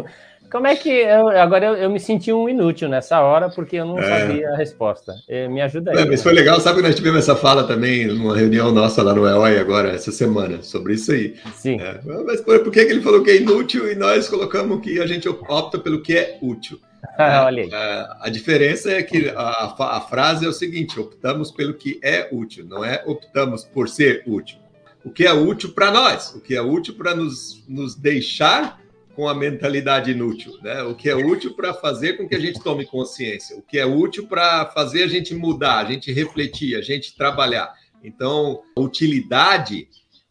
Como 0.54 0.68
é 0.68 0.76
que. 0.76 0.88
Eu, 0.88 1.30
agora 1.30 1.66
eu, 1.66 1.74
eu, 1.74 1.90
me 1.90 1.98
senti 1.98 2.32
um 2.32 2.48
inútil 2.48 2.88
nessa 2.88 3.20
hora, 3.20 3.50
porque 3.50 3.74
eu 3.74 3.84
não 3.84 3.98
é. 3.98 4.20
sabia 4.20 4.50
a 4.50 4.56
resposta. 4.56 5.12
Me 5.50 5.60
ajuda 5.60 5.90
aí. 5.90 5.98
É, 5.98 6.04
mas 6.04 6.22
foi 6.22 6.32
legal, 6.32 6.60
sabe 6.60 6.76
que 6.76 6.86
nós 6.86 6.94
tivemos 6.94 7.18
essa 7.18 7.34
fala 7.34 7.64
também 7.66 8.06
numa 8.06 8.36
reunião 8.36 8.70
nossa 8.70 9.02
lá 9.02 9.12
no 9.12 9.26
EOI 9.26 9.58
agora, 9.58 9.88
essa 9.88 10.12
semana, 10.12 10.62
sobre 10.62 10.94
isso 10.94 11.10
aí. 11.10 11.34
Sim. 11.56 11.80
É, 11.80 11.98
mas 12.24 12.40
por, 12.40 12.60
por, 12.60 12.70
que 12.70 12.78
ele 12.78 13.00
falou 13.00 13.24
que 13.24 13.32
é 13.32 13.36
inútil 13.38 13.90
e 13.90 13.96
nós 13.96 14.28
colocamos 14.28 14.80
que 14.80 15.00
a 15.00 15.06
gente 15.08 15.28
opta 15.28 15.76
pelo 15.76 16.00
que 16.00 16.16
é 16.16 16.38
útil? 16.40 16.78
Olha 17.18 17.64
aí. 17.64 17.70
É, 17.72 18.06
a 18.20 18.30
diferença 18.30 18.92
é 18.92 19.02
que 19.02 19.30
a, 19.30 19.74
a 19.76 20.00
frase 20.02 20.46
é 20.46 20.48
o 20.48 20.52
seguinte: 20.52 21.00
optamos 21.00 21.50
pelo 21.50 21.74
que 21.74 21.98
é 22.00 22.28
útil, 22.30 22.64
não 22.64 22.84
é 22.84 23.02
optamos 23.04 23.64
por 23.64 23.88
ser 23.88 24.22
útil 24.24 24.58
o 25.04 25.10
que 25.10 25.26
é 25.26 25.32
útil 25.34 25.70
para 25.72 25.90
nós, 25.90 26.34
o 26.34 26.40
que 26.40 26.56
é 26.56 26.62
útil 26.62 26.94
para 26.94 27.14
nos, 27.14 27.62
nos 27.68 27.94
deixar 27.94 28.80
com 29.14 29.28
a 29.28 29.34
mentalidade 29.34 30.10
inútil, 30.10 30.58
né? 30.62 30.82
O 30.82 30.94
que 30.94 31.08
é 31.08 31.14
útil 31.14 31.54
para 31.54 31.72
fazer 31.72 32.16
com 32.16 32.28
que 32.28 32.34
a 32.34 32.40
gente 32.40 32.60
tome 32.60 32.84
consciência, 32.84 33.56
o 33.56 33.62
que 33.62 33.78
é 33.78 33.86
útil 33.86 34.26
para 34.26 34.66
fazer 34.66 35.04
a 35.04 35.06
gente 35.06 35.34
mudar, 35.34 35.78
a 35.78 35.90
gente 35.90 36.12
refletir, 36.12 36.76
a 36.76 36.82
gente 36.82 37.16
trabalhar. 37.16 37.72
Então, 38.02 38.62
utilidade 38.76 39.88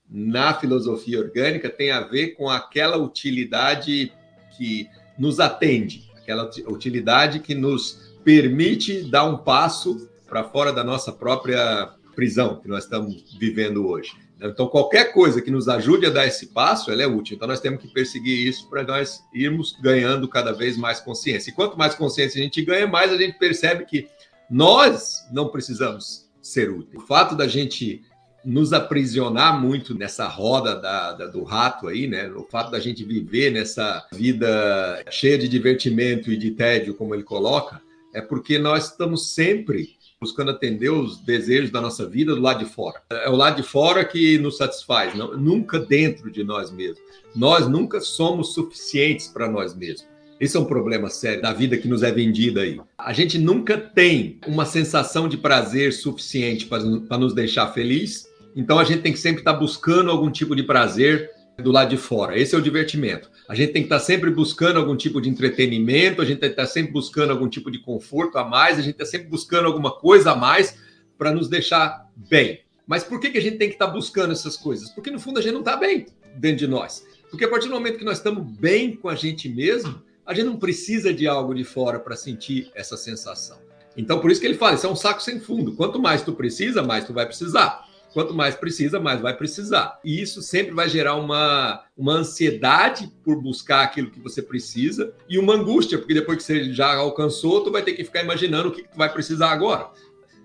na 0.10 0.54
filosofia 0.54 1.20
orgânica 1.20 1.70
tem 1.70 1.92
a 1.92 2.02
ver 2.02 2.36
com 2.36 2.50
aquela 2.50 2.98
utilidade 2.98 4.12
que 4.56 4.88
nos 5.18 5.40
atende, 5.40 6.12
aquela 6.16 6.50
utilidade 6.68 7.40
que 7.40 7.56
nos 7.56 8.14
permite 8.24 9.10
dar 9.10 9.24
um 9.26 9.38
passo 9.38 10.10
para 10.28 10.44
fora 10.44 10.72
da 10.72 10.84
nossa 10.84 11.12
própria 11.12 11.94
prisão 12.14 12.60
que 12.60 12.68
nós 12.68 12.84
estamos 12.84 13.36
vivendo 13.40 13.88
hoje. 13.88 14.14
Então, 14.42 14.68
qualquer 14.68 15.14
coisa 15.14 15.42
que 15.42 15.50
nos 15.50 15.70
ajude 15.70 16.06
a 16.06 16.10
dar 16.10 16.28
esse 16.28 16.48
passo, 16.48 16.92
ela 16.92 17.04
é 17.04 17.08
útil. 17.08 17.36
Então, 17.36 17.48
nós 17.48 17.62
temos 17.62 17.82
que 17.82 17.88
perseguir 17.88 18.46
isso 18.46 18.70
para 18.70 18.84
nós 18.84 19.24
irmos 19.34 19.78
ganhando 19.82 20.28
cada 20.28 20.52
vez 20.52 20.76
mais 20.76 21.00
consciência. 21.00 21.50
E 21.50 21.54
quanto 21.54 21.78
mais 21.78 21.96
consciência 21.96 22.42
a 22.42 22.44
gente 22.44 22.62
ganha, 22.62 22.86
mais 22.86 23.12
a 23.12 23.18
gente 23.18 23.38
percebe 23.38 23.86
que 23.86 24.08
nós 24.50 25.26
não 25.32 25.48
precisamos 25.48 26.30
ser 26.42 26.70
úteis. 26.70 27.02
O 27.02 27.08
fato 27.08 27.36
da 27.36 27.48
gente 27.48 28.04
nos 28.44 28.74
aprisionar 28.74 29.60
muito 29.62 29.98
nessa 29.98 30.28
roda 30.28 30.76
da, 30.76 31.14
da, 31.14 31.28
do 31.28 31.44
rato 31.44 31.88
aí, 31.88 32.08
né? 32.08 32.28
O 32.30 32.44
fato 32.44 32.70
da 32.70 32.80
gente 32.80 33.04
viver 33.06 33.52
nessa 33.52 34.06
vida 34.12 35.02
cheia 35.10 35.38
de 35.38 35.48
divertimento 35.48 36.30
e 36.30 36.36
de 36.36 36.52
tédio, 36.52 36.94
como 36.94 37.16
ele 37.16 37.24
coloca, 37.24 37.82
é 38.14 38.22
porque 38.22 38.60
nós 38.60 38.92
estamos 38.92 39.34
sempre 39.34 39.96
buscando 40.24 40.52
atender 40.52 40.90
os 40.90 41.18
desejos 41.18 41.70
da 41.70 41.82
nossa 41.82 42.08
vida 42.08 42.34
do 42.34 42.42
lado 42.42 42.64
de 42.64 42.70
fora. 42.70 43.02
É 43.12 43.30
o 43.30 43.36
lado 43.36 43.58
de 43.58 43.64
fora 43.64 44.06
que 44.06 44.38
nos 44.38 44.58
satisfaz, 44.58 45.14
não, 45.14 45.38
nunca 45.38 45.78
dentro 45.78 46.32
de 46.32 46.44
nós 46.44 46.72
mesmos. 46.72 47.00
Nós 47.36 47.68
nunca 47.68 48.00
somos 48.00 48.54
suficientes 48.54 49.28
para 49.28 49.50
nós 49.50 49.76
mesmos. 49.76 50.08
Esse 50.40 50.58
é 50.58 50.60
um 50.60 50.66
problema 50.66 51.10
sério 51.10 51.42
da 51.42 51.54
vida 51.54 51.78
que 51.78 51.88
nos 51.88 52.04
é 52.04 52.12
vendida 52.12 52.62
aí. 52.62 52.80
A 52.98 53.14
gente 53.14 53.38
nunca 53.38 53.78
tem 53.78 54.40
uma 54.48 54.66
sensação 54.66 55.28
de 55.28 55.38
prazer 55.38 55.94
suficiente 55.94 56.66
para 56.66 57.18
nos 57.18 57.34
deixar 57.34 57.68
feliz, 57.68 58.28
então 58.56 58.80
a 58.80 58.84
gente 58.84 59.02
tem 59.02 59.12
que 59.12 59.20
sempre 59.20 59.42
estar 59.42 59.54
buscando 59.54 60.10
algum 60.10 60.32
tipo 60.32 60.56
de 60.56 60.64
prazer 60.64 61.30
do 61.58 61.72
lado 61.72 61.90
de 61.90 61.98
fora. 61.98 62.38
Esse 62.38 62.56
é 62.56 62.58
o 62.58 62.62
divertimento. 62.62 63.30
A 63.48 63.54
gente 63.54 63.74
tem 63.74 63.82
que 63.84 63.88
estar 63.88 64.00
sempre 64.00 64.32
buscando 64.32 64.80
algum 64.80 64.96
tipo 64.96 65.22
de 65.22 65.30
entretenimento, 65.30 66.22
a 66.22 66.26
gente 66.26 66.40
tem 66.40 66.50
que 66.50 66.60
estar 66.60 66.66
sempre 66.66 66.92
buscando 66.92 67.32
algum 67.32 67.48
tipo 67.48 67.70
de 67.70 67.80
conforto 67.80 68.38
a 68.38 68.44
mais, 68.44 68.80
a 68.80 68.82
gente 68.82 68.94
está 68.94 69.06
sempre 69.06 69.28
buscando 69.28 69.66
alguma 69.66 69.92
coisa 69.92 70.32
a 70.32 70.36
mais 70.36 70.78
para 71.18 71.32
nos 71.32 71.48
deixar 71.48 72.10
bem. 72.16 72.62
Mas 72.88 73.04
por 73.04 73.20
que, 73.20 73.30
que 73.30 73.38
a 73.38 73.42
gente 73.42 73.58
tem 73.58 73.70
que 73.70 73.76
estar 73.76 73.88
buscando 73.88 74.32
essas 74.32 74.58
coisas? 74.58 74.90
Porque 74.90 75.12
no 75.12 75.20
fundo 75.20 75.40
a 75.40 75.42
gente 75.42 75.54
não 75.54 75.60
está 75.60 75.78
bem 75.78 76.08
dentro 76.36 76.58
de 76.58 76.68
nós. 76.68 77.06
Porque 77.30 77.46
a 77.46 77.50
partir 77.50 77.68
do 77.68 77.74
momento 77.74 77.98
que 77.98 78.06
nós 78.06 78.18
estamos 78.18 78.46
bem 78.60 78.96
com 78.96 79.08
a 79.08 79.16
gente 79.16 79.48
mesmo, 79.48 80.02
a 80.26 80.34
gente 80.34 80.46
não 80.46 80.58
precisa 80.58 81.14
de 81.14 81.28
algo 81.28 81.54
de 81.54 81.64
fora 81.64 82.00
para 82.00 82.16
sentir 82.16 82.72
essa 82.76 82.98
sensação. 82.98 83.58
Então, 83.96 84.20
por 84.20 84.32
isso 84.32 84.42
que 84.42 84.48
ele 84.48 84.58
fala, 84.58 84.76
isso 84.76 84.88
é 84.88 84.90
um 84.90 84.96
saco 84.96 85.22
sem 85.22 85.40
fundo. 85.40 85.76
Quanto 85.76 86.00
mais 86.00 86.24
tu 86.24 86.34
precisa, 86.34 86.82
mais 86.82 87.06
tu 87.06 87.14
vai 87.14 87.26
precisar. 87.26 87.88
Quanto 88.14 88.34
mais 88.34 88.56
precisa, 88.56 89.00
mais 89.00 89.20
vai 89.20 89.36
precisar. 89.36 90.00
E 90.04 90.22
isso 90.22 90.42
sempre 90.42 90.74
vai 90.74 90.88
gerar 90.88 91.16
uma, 91.16 91.84
uma 91.98 92.14
ansiedade 92.14 93.12
por 93.24 93.42
buscar 93.42 93.84
aquilo 93.84 94.12
que 94.12 94.20
você 94.20 94.42
precisa 94.42 95.14
e 95.28 95.40
uma 95.40 95.56
angústia, 95.56 95.98
porque 95.98 96.14
depois 96.14 96.38
que 96.38 96.44
você 96.44 96.72
já 96.72 96.94
alcançou, 96.96 97.64
tu 97.64 97.72
vai 97.72 97.82
ter 97.82 97.94
que 97.94 98.04
ficar 98.04 98.24
imaginando 98.24 98.70
o 98.70 98.72
que, 98.72 98.84
que 98.84 98.92
tu 98.92 98.98
vai 98.98 99.12
precisar 99.12 99.52
agora. 99.52 99.90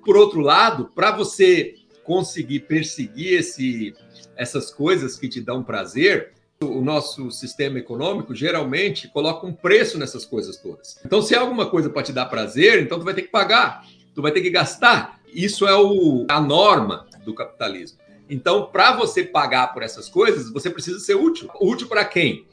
Por 0.04 0.16
outro 0.16 0.40
lado, 0.40 0.90
para 0.94 1.10
você 1.10 1.74
conseguir 2.04 2.60
perseguir 2.60 3.34
esse, 3.34 3.94
essas 4.34 4.70
coisas 4.70 5.18
que 5.18 5.28
te 5.28 5.42
dão 5.42 5.62
prazer, 5.62 6.32
o 6.60 6.80
nosso 6.80 7.30
sistema 7.30 7.78
econômico 7.78 8.34
geralmente 8.34 9.08
coloca 9.08 9.46
um 9.46 9.52
preço 9.52 9.98
nessas 9.98 10.24
coisas 10.24 10.56
todas. 10.56 10.98
Então, 11.04 11.20
se 11.22 11.34
é 11.34 11.38
alguma 11.38 11.66
coisa 11.70 11.90
para 11.90 12.02
te 12.02 12.12
dar 12.12 12.26
prazer, 12.26 12.82
então 12.82 12.98
tu 12.98 13.04
vai 13.04 13.14
ter 13.14 13.22
que 13.22 13.28
pagar, 13.28 13.84
tu 14.14 14.22
vai 14.22 14.32
ter 14.32 14.40
que 14.40 14.50
gastar. 14.50 15.17
Isso 15.32 15.66
é 15.66 15.74
o, 15.74 16.26
a 16.28 16.40
norma 16.40 17.06
do 17.24 17.34
capitalismo. 17.34 17.98
Então, 18.28 18.66
para 18.66 18.92
você 18.92 19.24
pagar 19.24 19.72
por 19.72 19.82
essas 19.82 20.08
coisas, 20.08 20.50
você 20.50 20.68
precisa 20.68 20.98
ser 21.00 21.14
útil. 21.14 21.48
Útil 21.60 21.88
para 21.88 22.04
quem? 22.04 22.46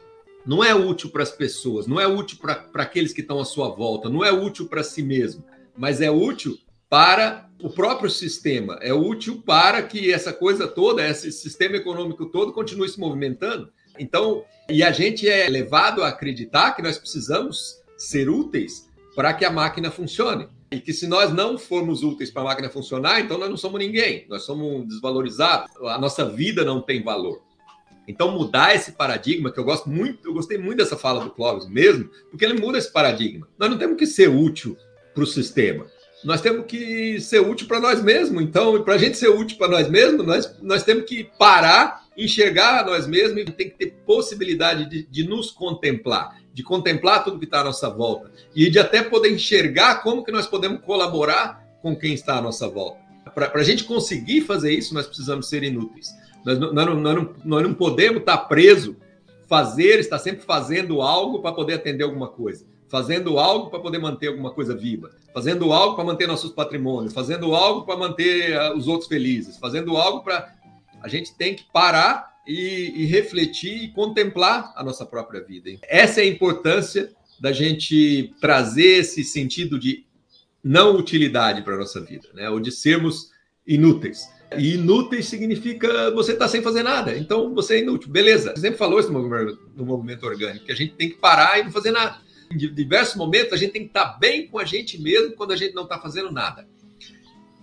Não 0.46 0.64
é 0.64 0.74
útil 0.74 1.10
para 1.10 1.24
as 1.24 1.32
pessoas, 1.32 1.88
não 1.88 2.00
é 2.00 2.08
útil 2.08 2.38
para 2.40 2.68
aqueles 2.76 3.12
que 3.12 3.22
estão 3.22 3.40
à 3.40 3.46
sua 3.46 3.70
volta, 3.70 4.10
não 4.10 4.24
é 4.24 4.32
útil 4.32 4.68
para 4.68 4.84
si 4.84 5.02
mesmo, 5.02 5.44
mas 5.76 6.02
é 6.02 6.12
útil 6.12 6.58
para 6.88 7.50
o 7.62 7.70
próprio 7.70 8.12
sistema, 8.12 8.78
é 8.82 8.94
útil 8.94 9.42
para 9.44 9.82
que 9.82 10.14
essa 10.14 10.32
coisa 10.32 10.68
toda, 10.68 11.08
esse 11.08 11.32
sistema 11.32 11.78
econômico 11.78 12.28
todo 12.28 12.54
continue 12.54 12.88
se 12.88 13.00
movimentando. 13.00 13.72
Então, 13.98 14.46
e 14.70 14.84
a 14.84 14.92
gente 14.92 15.28
é 15.28 15.50
levado 15.50 16.04
a 16.04 16.10
acreditar 16.10 16.76
que 16.76 16.82
nós 16.82 16.98
precisamos 16.98 17.82
ser 17.98 18.30
úteis 18.30 18.88
para 19.16 19.34
que 19.34 19.46
a 19.46 19.52
máquina 19.52 19.90
funcione. 19.90 20.48
E 20.76 20.82
que 20.82 20.94
se 20.94 21.08
nós 21.08 21.32
não 21.32 21.58
formos 21.58 22.04
úteis 22.04 22.30
para 22.30 22.42
a 22.42 22.46
máquina 22.46 22.70
funcionar, 22.70 23.22
então 23.22 23.38
nós 23.38 23.50
não 23.50 23.58
somos 23.58 23.80
ninguém, 23.80 24.26
nós 24.30 24.44
somos 24.44 24.86
desvalorizados, 24.88 25.72
a 25.84 25.98
nossa 25.98 26.26
vida 26.26 26.66
não 26.66 26.82
tem 26.82 27.02
valor. 27.02 27.42
Então 28.08 28.32
mudar 28.32 28.76
esse 28.76 28.92
paradigma, 28.92 29.52
que 29.52 29.60
eu 29.60 29.64
gosto 29.64 29.90
muito, 29.90 30.28
eu 30.28 30.34
gostei 30.34 30.58
muito 30.58 30.78
dessa 30.78 30.98
fala 30.98 31.24
do 31.24 31.32
Clóvis 31.32 31.68
mesmo, 31.68 32.10
porque 32.30 32.46
ele 32.46 32.60
muda 32.60 32.78
esse 32.78 32.92
paradigma. 32.92 33.48
Nós 33.58 33.70
não 33.70 33.78
temos 33.78 33.98
que 33.98 34.06
ser 34.06 34.30
útil 34.30 34.78
para 35.14 35.24
o 35.24 35.28
sistema, 35.28 35.88
nós 36.24 36.42
temos 36.42 36.66
que 36.66 37.20
ser 37.22 37.40
útil 37.40 37.68
para 37.68 37.80
nós 37.80 38.02
mesmos. 38.02 38.42
Então, 38.42 38.82
para 38.84 38.96
a 38.96 38.98
gente 38.98 39.16
ser 39.16 39.30
útil 39.30 39.58
para 39.58 39.68
nós 39.68 39.88
mesmos, 39.88 40.26
nós, 40.26 40.62
nós 40.62 40.84
temos 40.84 41.06
que 41.06 41.24
parar, 41.38 42.05
enxergar 42.18 42.86
nós 42.86 43.08
mesmos 43.08 43.42
e 43.42 43.46
tem 43.46 43.70
que 43.70 43.78
ter 43.78 43.92
possibilidade 44.06 44.90
de, 44.90 45.04
de 45.04 45.28
nos 45.28 45.52
contemplar 45.52 46.38
de 46.56 46.64
contemplar 46.64 47.22
tudo 47.22 47.38
que 47.38 47.44
está 47.44 47.60
à 47.60 47.64
nossa 47.66 47.90
volta 47.90 48.32
e 48.56 48.70
de 48.70 48.80
até 48.80 49.04
poder 49.04 49.30
enxergar 49.30 50.02
como 50.02 50.24
que 50.24 50.32
nós 50.32 50.48
podemos 50.48 50.80
colaborar 50.82 51.62
com 51.82 51.94
quem 51.94 52.14
está 52.14 52.38
à 52.38 52.42
nossa 52.42 52.66
volta. 52.70 52.98
Para 53.34 53.52
a 53.60 53.64
gente 53.64 53.84
conseguir 53.84 54.40
fazer 54.42 54.72
isso, 54.72 54.94
nós 54.94 55.06
precisamos 55.06 55.50
ser 55.50 55.64
inúteis. 55.64 56.16
Nós, 56.46 56.58
nós, 56.58 56.74
nós, 56.74 57.16
não, 57.16 57.36
nós 57.44 57.62
não 57.62 57.74
podemos 57.74 58.22
estar 58.22 58.38
tá 58.38 58.46
preso, 58.46 58.96
fazer, 59.50 60.00
estar 60.00 60.18
sempre 60.18 60.46
fazendo 60.46 61.02
algo 61.02 61.42
para 61.42 61.52
poder 61.52 61.74
atender 61.74 62.06
alguma 62.06 62.30
coisa, 62.30 62.66
fazendo 62.88 63.38
algo 63.38 63.70
para 63.70 63.80
poder 63.80 64.00
manter 64.00 64.28
alguma 64.28 64.52
coisa 64.52 64.74
viva, 64.74 65.12
fazendo 65.34 65.74
algo 65.74 65.96
para 65.98 66.06
manter 66.06 66.26
nossos 66.26 66.54
patrimônios, 66.54 67.14
fazendo 67.14 67.54
algo 67.54 67.86
para 67.86 67.98
manter 67.98 68.58
uh, 68.58 68.78
os 68.78 68.88
outros 68.88 69.10
felizes, 69.10 69.58
fazendo 69.58 69.98
algo 69.98 70.24
para. 70.24 70.55
A 71.06 71.08
gente 71.08 71.36
tem 71.36 71.54
que 71.54 71.64
parar 71.72 72.34
e, 72.48 72.92
e, 72.96 73.06
refletir 73.06 73.84
e 73.84 73.90
contemplar 73.90 74.74
a 74.76 74.84
nossa 74.84 75.06
própria 75.06 75.40
vida. 75.40 75.70
Essa 75.84 76.22
é 76.22 76.24
a 76.24 76.28
importância 76.28 77.12
da 77.40 77.52
gente 77.52 78.34
trazer 78.42 79.02
esse 79.02 79.24
sentido 79.24 79.78
de 79.78 80.04
não 80.64 80.98
utilidade 80.98 81.62
para 81.62 81.76
a 81.76 81.78
nossa 81.78 82.02
vida, 82.02 82.28
né? 82.34 82.50
ou 82.50 82.60
de 82.60 82.72
sermos 82.72 83.30
inúteis. 83.68 84.28
E 84.58 84.74
inúteis 84.74 85.28
significa 85.28 86.10
você 86.10 86.32
estar 86.32 86.46
tá 86.46 86.50
sem 86.50 86.64
fazer 86.64 86.82
nada, 86.82 87.16
então 87.16 87.54
você 87.54 87.76
é 87.76 87.80
inútil. 87.82 88.10
Beleza, 88.10 88.56
você 88.56 88.62
sempre 88.62 88.80
falou 88.80 89.00
isso 89.00 89.12
no 89.12 89.22
movimento, 89.22 89.60
no 89.76 89.86
movimento 89.86 90.26
orgânico, 90.26 90.66
que 90.66 90.72
a 90.72 90.76
gente 90.76 90.96
tem 90.96 91.10
que 91.10 91.18
parar 91.18 91.60
e 91.60 91.66
não 91.66 91.72
fazer 91.72 91.92
nada. 91.92 92.18
Em 92.52 92.58
diversos 92.58 93.16
momentos, 93.16 93.54
a 93.54 93.58
gente 93.58 93.74
tem 93.74 93.84
que 93.84 93.90
estar 93.90 94.14
tá 94.14 94.18
bem 94.18 94.48
com 94.48 94.58
a 94.58 94.66
gente 94.66 95.00
mesmo 95.00 95.36
quando 95.36 95.52
a 95.52 95.56
gente 95.56 95.76
não 95.76 95.84
está 95.84 96.00
fazendo 96.00 96.32
nada. 96.32 96.68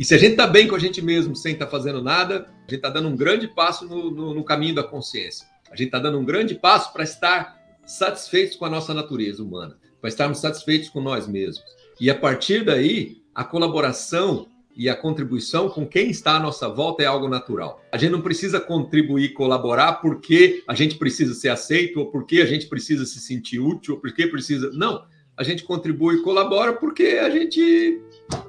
E 0.03 0.05
se 0.05 0.17
a 0.17 0.19
gente 0.19 0.33
está 0.33 0.49
bem 0.49 0.67
com 0.67 0.75
a 0.75 0.81
gente 0.81 1.01
mesmo 1.01 1.37
sem 1.37 1.53
estar 1.53 1.67
tá 1.67 1.71
fazendo 1.71 2.03
nada, 2.03 2.49
a 2.49 2.61
gente 2.63 2.75
está 2.75 2.91
dando 2.91 3.07
um 3.07 3.15
grande 3.15 3.47
passo 3.47 3.87
no, 3.87 4.11
no, 4.11 4.35
no 4.35 4.43
caminho 4.43 4.75
da 4.75 4.83
consciência. 4.83 5.47
A 5.71 5.77
gente 5.77 5.87
está 5.87 6.01
dando 6.01 6.19
um 6.19 6.25
grande 6.25 6.57
passo 6.57 6.93
para 6.93 7.05
estar 7.05 7.57
satisfeitos 7.87 8.57
com 8.57 8.65
a 8.65 8.69
nossa 8.69 8.93
natureza 8.93 9.45
humana, 9.45 9.79
para 10.01 10.09
estarmos 10.09 10.41
satisfeitos 10.41 10.89
com 10.89 11.01
nós 11.01 11.29
mesmos. 11.29 11.63
E 12.01 12.11
a 12.11 12.17
partir 12.17 12.65
daí, 12.65 13.19
a 13.33 13.45
colaboração 13.45 14.49
e 14.77 14.89
a 14.89 14.97
contribuição 14.97 15.69
com 15.69 15.87
quem 15.87 16.11
está 16.11 16.35
à 16.35 16.41
nossa 16.41 16.69
volta 16.69 17.05
é 17.05 17.07
algo 17.07 17.29
natural. 17.29 17.81
A 17.93 17.97
gente 17.97 18.11
não 18.11 18.23
precisa 18.23 18.59
contribuir, 18.59 19.35
colaborar 19.35 20.01
porque 20.01 20.65
a 20.67 20.75
gente 20.75 20.97
precisa 20.97 21.33
ser 21.33 21.51
aceito, 21.51 22.01
ou 22.01 22.11
porque 22.11 22.41
a 22.41 22.47
gente 22.47 22.67
precisa 22.67 23.07
se 23.07 23.21
sentir 23.21 23.61
útil, 23.61 23.95
ou 23.95 24.01
porque 24.01 24.27
precisa. 24.27 24.69
Não. 24.73 25.05
A 25.37 25.45
gente 25.45 25.63
contribui 25.63 26.17
e 26.17 26.23
colabora 26.23 26.73
porque 26.73 27.21
a 27.23 27.31
gente 27.31 28.03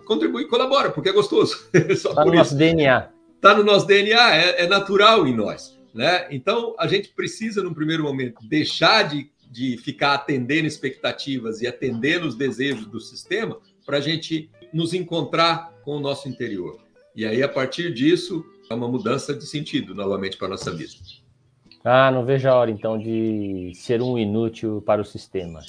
contribui 0.06 0.44
e 0.44 0.48
colabora, 0.48 0.92
porque 0.92 1.10
é 1.10 1.14
gostoso. 1.14 1.68
Está 1.74 2.26
no 2.26 2.34
nosso 2.34 2.56
DNA. 2.56 3.10
Está 3.36 3.58
no 3.58 3.64
nosso 3.64 3.86
DNA, 3.86 4.36
é, 4.36 4.64
é 4.64 4.68
natural 4.68 5.28
em 5.28 5.36
nós. 5.36 5.78
Né? 5.94 6.28
Então, 6.32 6.76
a 6.80 6.88
gente 6.88 7.10
precisa, 7.10 7.62
num 7.62 7.74
primeiro 7.74 8.04
momento, 8.04 8.42
deixar 8.48 9.04
de, 9.04 9.30
de 9.52 9.78
ficar 9.78 10.14
atendendo 10.16 10.68
expectativas 10.68 11.62
e 11.62 11.68
atendendo 11.68 12.28
os 12.28 12.36
desejos 12.36 12.86
do 12.86 13.00
sistema 13.00 13.60
para 13.86 13.98
a 13.98 14.02
gente 14.02 14.50
nos 14.74 14.94
encontrar 14.94 15.74
com 15.84 15.98
o 15.98 16.00
nosso 16.00 16.28
interior. 16.28 16.80
E 17.16 17.26
aí, 17.26 17.44
a 17.44 17.50
partir 17.50 17.94
disso, 17.94 18.44
é 18.70 18.74
uma 18.74 18.88
mudança 18.88 19.34
de 19.36 19.46
sentido 19.46 19.94
novamente 19.94 20.38
para 20.38 20.48
a 20.48 20.52
nossa 20.52 20.72
vida. 20.72 20.94
Ah, 21.84 22.10
não 22.12 22.26
vejo 22.26 22.48
a 22.48 22.56
hora, 22.56 22.72
então, 22.72 22.98
de 22.98 23.72
ser 23.76 24.02
um 24.02 24.18
inútil 24.18 24.82
para 24.86 25.02
o 25.02 25.06
sistema. 25.06 25.60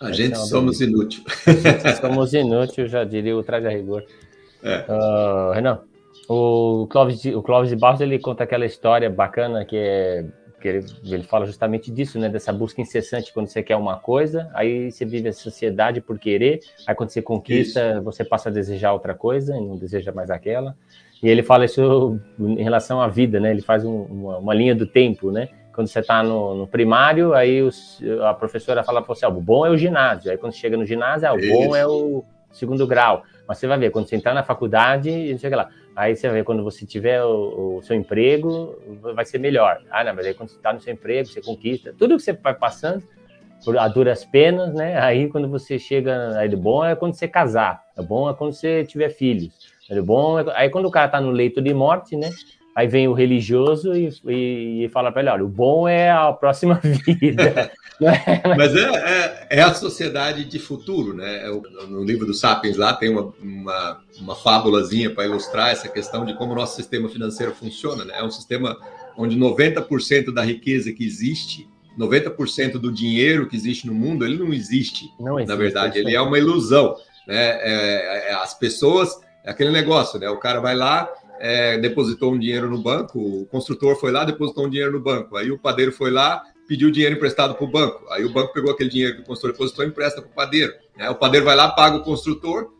A 0.00 0.12
gente 0.12 0.32
é 0.32 0.36
somos 0.36 0.80
inútil. 0.80 1.22
somos 2.00 2.32
inútil, 2.32 2.86
já 2.86 3.04
diria 3.04 3.36
o 3.36 3.42
traje 3.42 3.66
a 3.66 3.70
rigor. 3.70 4.04
É. 4.62 4.84
Uh, 4.88 5.52
Renan, 5.52 5.80
o 6.28 6.86
Clóvis, 6.90 7.24
o 7.26 7.42
Clóvis 7.42 7.70
de 7.70 7.76
Barros 7.76 8.00
ele 8.00 8.18
conta 8.18 8.44
aquela 8.44 8.66
história 8.66 9.10
bacana 9.10 9.64
que 9.64 9.76
é 9.76 10.24
que 10.60 10.68
ele, 10.68 10.84
ele 11.04 11.22
fala 11.22 11.46
justamente 11.46 11.90
disso, 11.90 12.18
né? 12.18 12.28
Dessa 12.28 12.52
busca 12.52 12.80
incessante 12.80 13.32
quando 13.32 13.46
você 13.46 13.62
quer 13.62 13.76
uma 13.76 13.96
coisa, 13.96 14.50
aí 14.54 14.90
você 14.90 15.04
vive 15.04 15.28
a 15.28 15.32
sociedade 15.32 16.00
por 16.00 16.18
querer, 16.18 16.60
aí 16.86 16.94
quando 16.94 17.10
você 17.10 17.22
conquista, 17.22 17.92
isso. 17.92 18.02
você 18.02 18.24
passa 18.24 18.48
a 18.48 18.52
desejar 18.52 18.92
outra 18.92 19.14
coisa 19.14 19.56
e 19.56 19.60
não 19.60 19.76
deseja 19.76 20.12
mais 20.12 20.30
aquela. 20.30 20.76
E 21.22 21.28
ele 21.28 21.42
fala 21.42 21.64
isso 21.64 22.20
em 22.38 22.62
relação 22.62 23.00
à 23.00 23.08
vida, 23.08 23.40
né? 23.40 23.50
Ele 23.50 23.62
faz 23.62 23.84
um, 23.84 24.02
uma, 24.02 24.38
uma, 24.38 24.54
linha 24.54 24.74
do 24.74 24.86
tempo, 24.86 25.30
né? 25.32 25.48
Quando 25.78 25.86
você 25.86 26.00
está 26.00 26.24
no, 26.24 26.56
no, 26.56 26.66
primário, 26.66 27.34
aí 27.34 27.62
os, 27.62 28.00
a 28.26 28.34
professora 28.34 28.82
fala 28.82 29.00
para 29.00 29.14
você, 29.14 29.24
ah, 29.24 29.28
o 29.28 29.40
bom 29.40 29.64
é 29.64 29.70
o 29.70 29.76
ginásio. 29.76 30.28
Aí 30.28 30.36
quando 30.36 30.52
chega 30.52 30.76
no 30.76 30.84
ginásio, 30.84 31.28
ah, 31.28 31.34
o 31.34 31.38
bom 31.38 31.76
é 31.76 31.86
o 31.86 32.24
segundo 32.50 32.84
grau. 32.84 33.22
Mas 33.46 33.58
você 33.58 33.68
vai 33.68 33.78
ver, 33.78 33.90
quando 33.90 34.08
você 34.08 34.16
entrar 34.16 34.34
na 34.34 34.42
faculdade, 34.42 35.38
chega 35.38 35.56
lá, 35.56 35.68
Aí 35.94 36.16
você 36.16 36.26
vai 36.26 36.38
ver 36.38 36.44
quando 36.44 36.64
você 36.64 36.84
tiver 36.84 37.22
o, 37.22 37.76
o, 37.76 37.82
seu 37.84 37.94
emprego, 37.94 38.76
vai 39.14 39.24
ser 39.24 39.38
melhor. 39.38 39.80
Ah, 39.88 40.02
não, 40.02 40.12
mas 40.16 40.26
aí 40.26 40.34
quando 40.34 40.48
você 40.48 40.56
está 40.56 40.72
no 40.72 40.80
seu 40.80 40.92
emprego, 40.92 41.28
você 41.28 41.40
conquista. 41.40 41.94
Tudo 41.96 42.16
que 42.16 42.22
você 42.22 42.32
vai 42.32 42.54
passando, 42.54 43.04
por 43.64 43.78
a 43.78 43.86
duras 43.86 44.24
penas, 44.24 44.74
né? 44.74 44.98
Aí 45.00 45.28
quando 45.28 45.48
você 45.48 45.78
chega, 45.78 46.36
aí 46.38 46.52
o 46.52 46.56
bom 46.56 46.84
é 46.84 46.96
quando 46.96 47.14
você 47.14 47.28
casar, 47.28 47.84
é 47.96 48.02
bom 48.02 48.28
é 48.28 48.34
quando 48.34 48.52
você 48.52 48.84
tiver 48.84 49.10
filhos. 49.10 49.52
É 49.88 50.00
bom 50.00 50.40
é, 50.40 50.44
aí 50.56 50.70
quando 50.70 50.86
o 50.86 50.90
cara 50.90 51.06
está 51.06 51.20
no 51.20 51.30
leito 51.30 51.62
de 51.62 51.72
morte, 51.72 52.16
né? 52.16 52.30
Aí 52.78 52.86
vem 52.86 53.08
o 53.08 53.12
religioso 53.12 53.92
e, 53.92 54.08
e, 54.28 54.84
e 54.84 54.88
fala 54.90 55.10
para 55.10 55.20
ele: 55.20 55.30
olha, 55.30 55.44
o 55.44 55.48
bom 55.48 55.88
é 55.88 56.12
a 56.12 56.32
próxima 56.32 56.80
vida. 57.20 57.72
Mas 58.56 58.72
é, 58.76 58.82
é, 58.82 59.46
é, 59.58 59.62
a 59.62 59.74
sociedade 59.74 60.44
de 60.44 60.60
futuro, 60.60 61.12
né? 61.12 61.44
É 61.44 61.50
no 61.88 62.04
livro 62.04 62.24
do 62.24 62.32
Sapiens 62.32 62.76
lá 62.76 62.92
tem 62.92 63.08
uma, 63.10 63.34
uma, 63.42 64.00
uma 64.20 64.36
fábulazinha 64.36 65.10
para 65.10 65.24
ilustrar 65.24 65.70
essa 65.70 65.88
questão 65.88 66.24
de 66.24 66.34
como 66.34 66.52
o 66.52 66.54
nosso 66.54 66.76
sistema 66.76 67.08
financeiro 67.08 67.52
funciona, 67.52 68.04
né? 68.04 68.14
É 68.16 68.22
um 68.22 68.30
sistema 68.30 68.78
onde 69.16 69.36
90% 69.36 70.32
da 70.32 70.44
riqueza 70.44 70.92
que 70.92 71.04
existe, 71.04 71.68
90% 71.98 72.74
do 72.74 72.92
dinheiro 72.92 73.48
que 73.48 73.56
existe 73.56 73.88
no 73.88 73.92
mundo, 73.92 74.24
ele 74.24 74.38
não 74.38 74.52
existe, 74.52 75.12
não 75.18 75.36
existe 75.36 75.48
na 75.48 75.56
verdade, 75.56 75.98
ele 75.98 76.14
é 76.14 76.20
uma 76.20 76.38
ilusão, 76.38 76.94
né? 77.26 77.58
É, 77.60 78.28
é, 78.28 78.34
as 78.34 78.54
pessoas, 78.54 79.20
é 79.42 79.50
aquele 79.50 79.72
negócio, 79.72 80.20
né? 80.20 80.30
O 80.30 80.36
cara 80.36 80.60
vai 80.60 80.76
lá, 80.76 81.12
é, 81.40 81.78
depositou 81.78 82.32
um 82.32 82.38
dinheiro 82.38 82.70
no 82.70 82.78
banco, 82.78 83.18
o 83.18 83.46
construtor 83.46 83.96
foi 83.96 84.10
lá, 84.10 84.24
depositou 84.24 84.66
um 84.66 84.70
dinheiro 84.70 84.92
no 84.92 85.00
banco, 85.00 85.36
aí 85.36 85.50
o 85.50 85.58
padeiro 85.58 85.92
foi 85.92 86.10
lá, 86.10 86.42
pediu 86.66 86.90
dinheiro 86.90 87.16
emprestado 87.16 87.54
para 87.54 87.64
o 87.64 87.70
banco, 87.70 88.04
aí 88.10 88.24
o 88.24 88.32
banco 88.32 88.52
pegou 88.52 88.70
aquele 88.70 88.90
dinheiro 88.90 89.16
que 89.16 89.22
o 89.22 89.24
construtor 89.24 89.52
depositou 89.52 89.84
e 89.84 89.88
empresta 89.88 90.20
para 90.20 90.30
o 90.30 90.34
padeiro. 90.34 90.72
Né? 90.96 91.08
O 91.08 91.14
padeiro 91.14 91.46
vai 91.46 91.56
lá, 91.56 91.70
paga 91.70 91.96
o 91.96 92.02
construtor, 92.02 92.70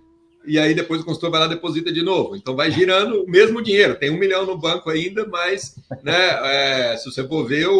e 0.48 0.58
aí 0.58 0.74
depois 0.74 1.00
o 1.00 1.04
construtor 1.04 1.30
vai 1.30 1.40
lá 1.40 1.46
deposita 1.46 1.92
de 1.92 2.02
novo. 2.02 2.34
Então 2.34 2.56
vai 2.56 2.70
girando 2.70 3.22
o 3.22 3.30
mesmo 3.30 3.60
dinheiro. 3.60 3.96
Tem 3.96 4.10
um 4.10 4.18
milhão 4.18 4.46
no 4.46 4.56
banco 4.56 4.88
ainda, 4.88 5.26
mas 5.26 5.76
né, 6.02 6.92
é, 6.92 6.96
se 6.96 7.10
você 7.10 7.26
for 7.26 7.46
ver 7.46 7.68
o, 7.68 7.74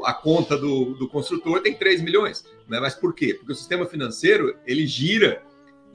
o, 0.00 0.04
a 0.04 0.12
conta 0.12 0.56
do, 0.56 0.94
do 0.94 1.08
construtor, 1.08 1.62
tem 1.62 1.72
3 1.72 2.02
milhões. 2.02 2.44
Né? 2.68 2.78
Mas 2.78 2.94
por 2.94 3.14
quê? 3.14 3.32
Porque 3.32 3.52
o 3.52 3.56
sistema 3.56 3.86
financeiro 3.86 4.54
ele 4.66 4.86
gira 4.86 5.42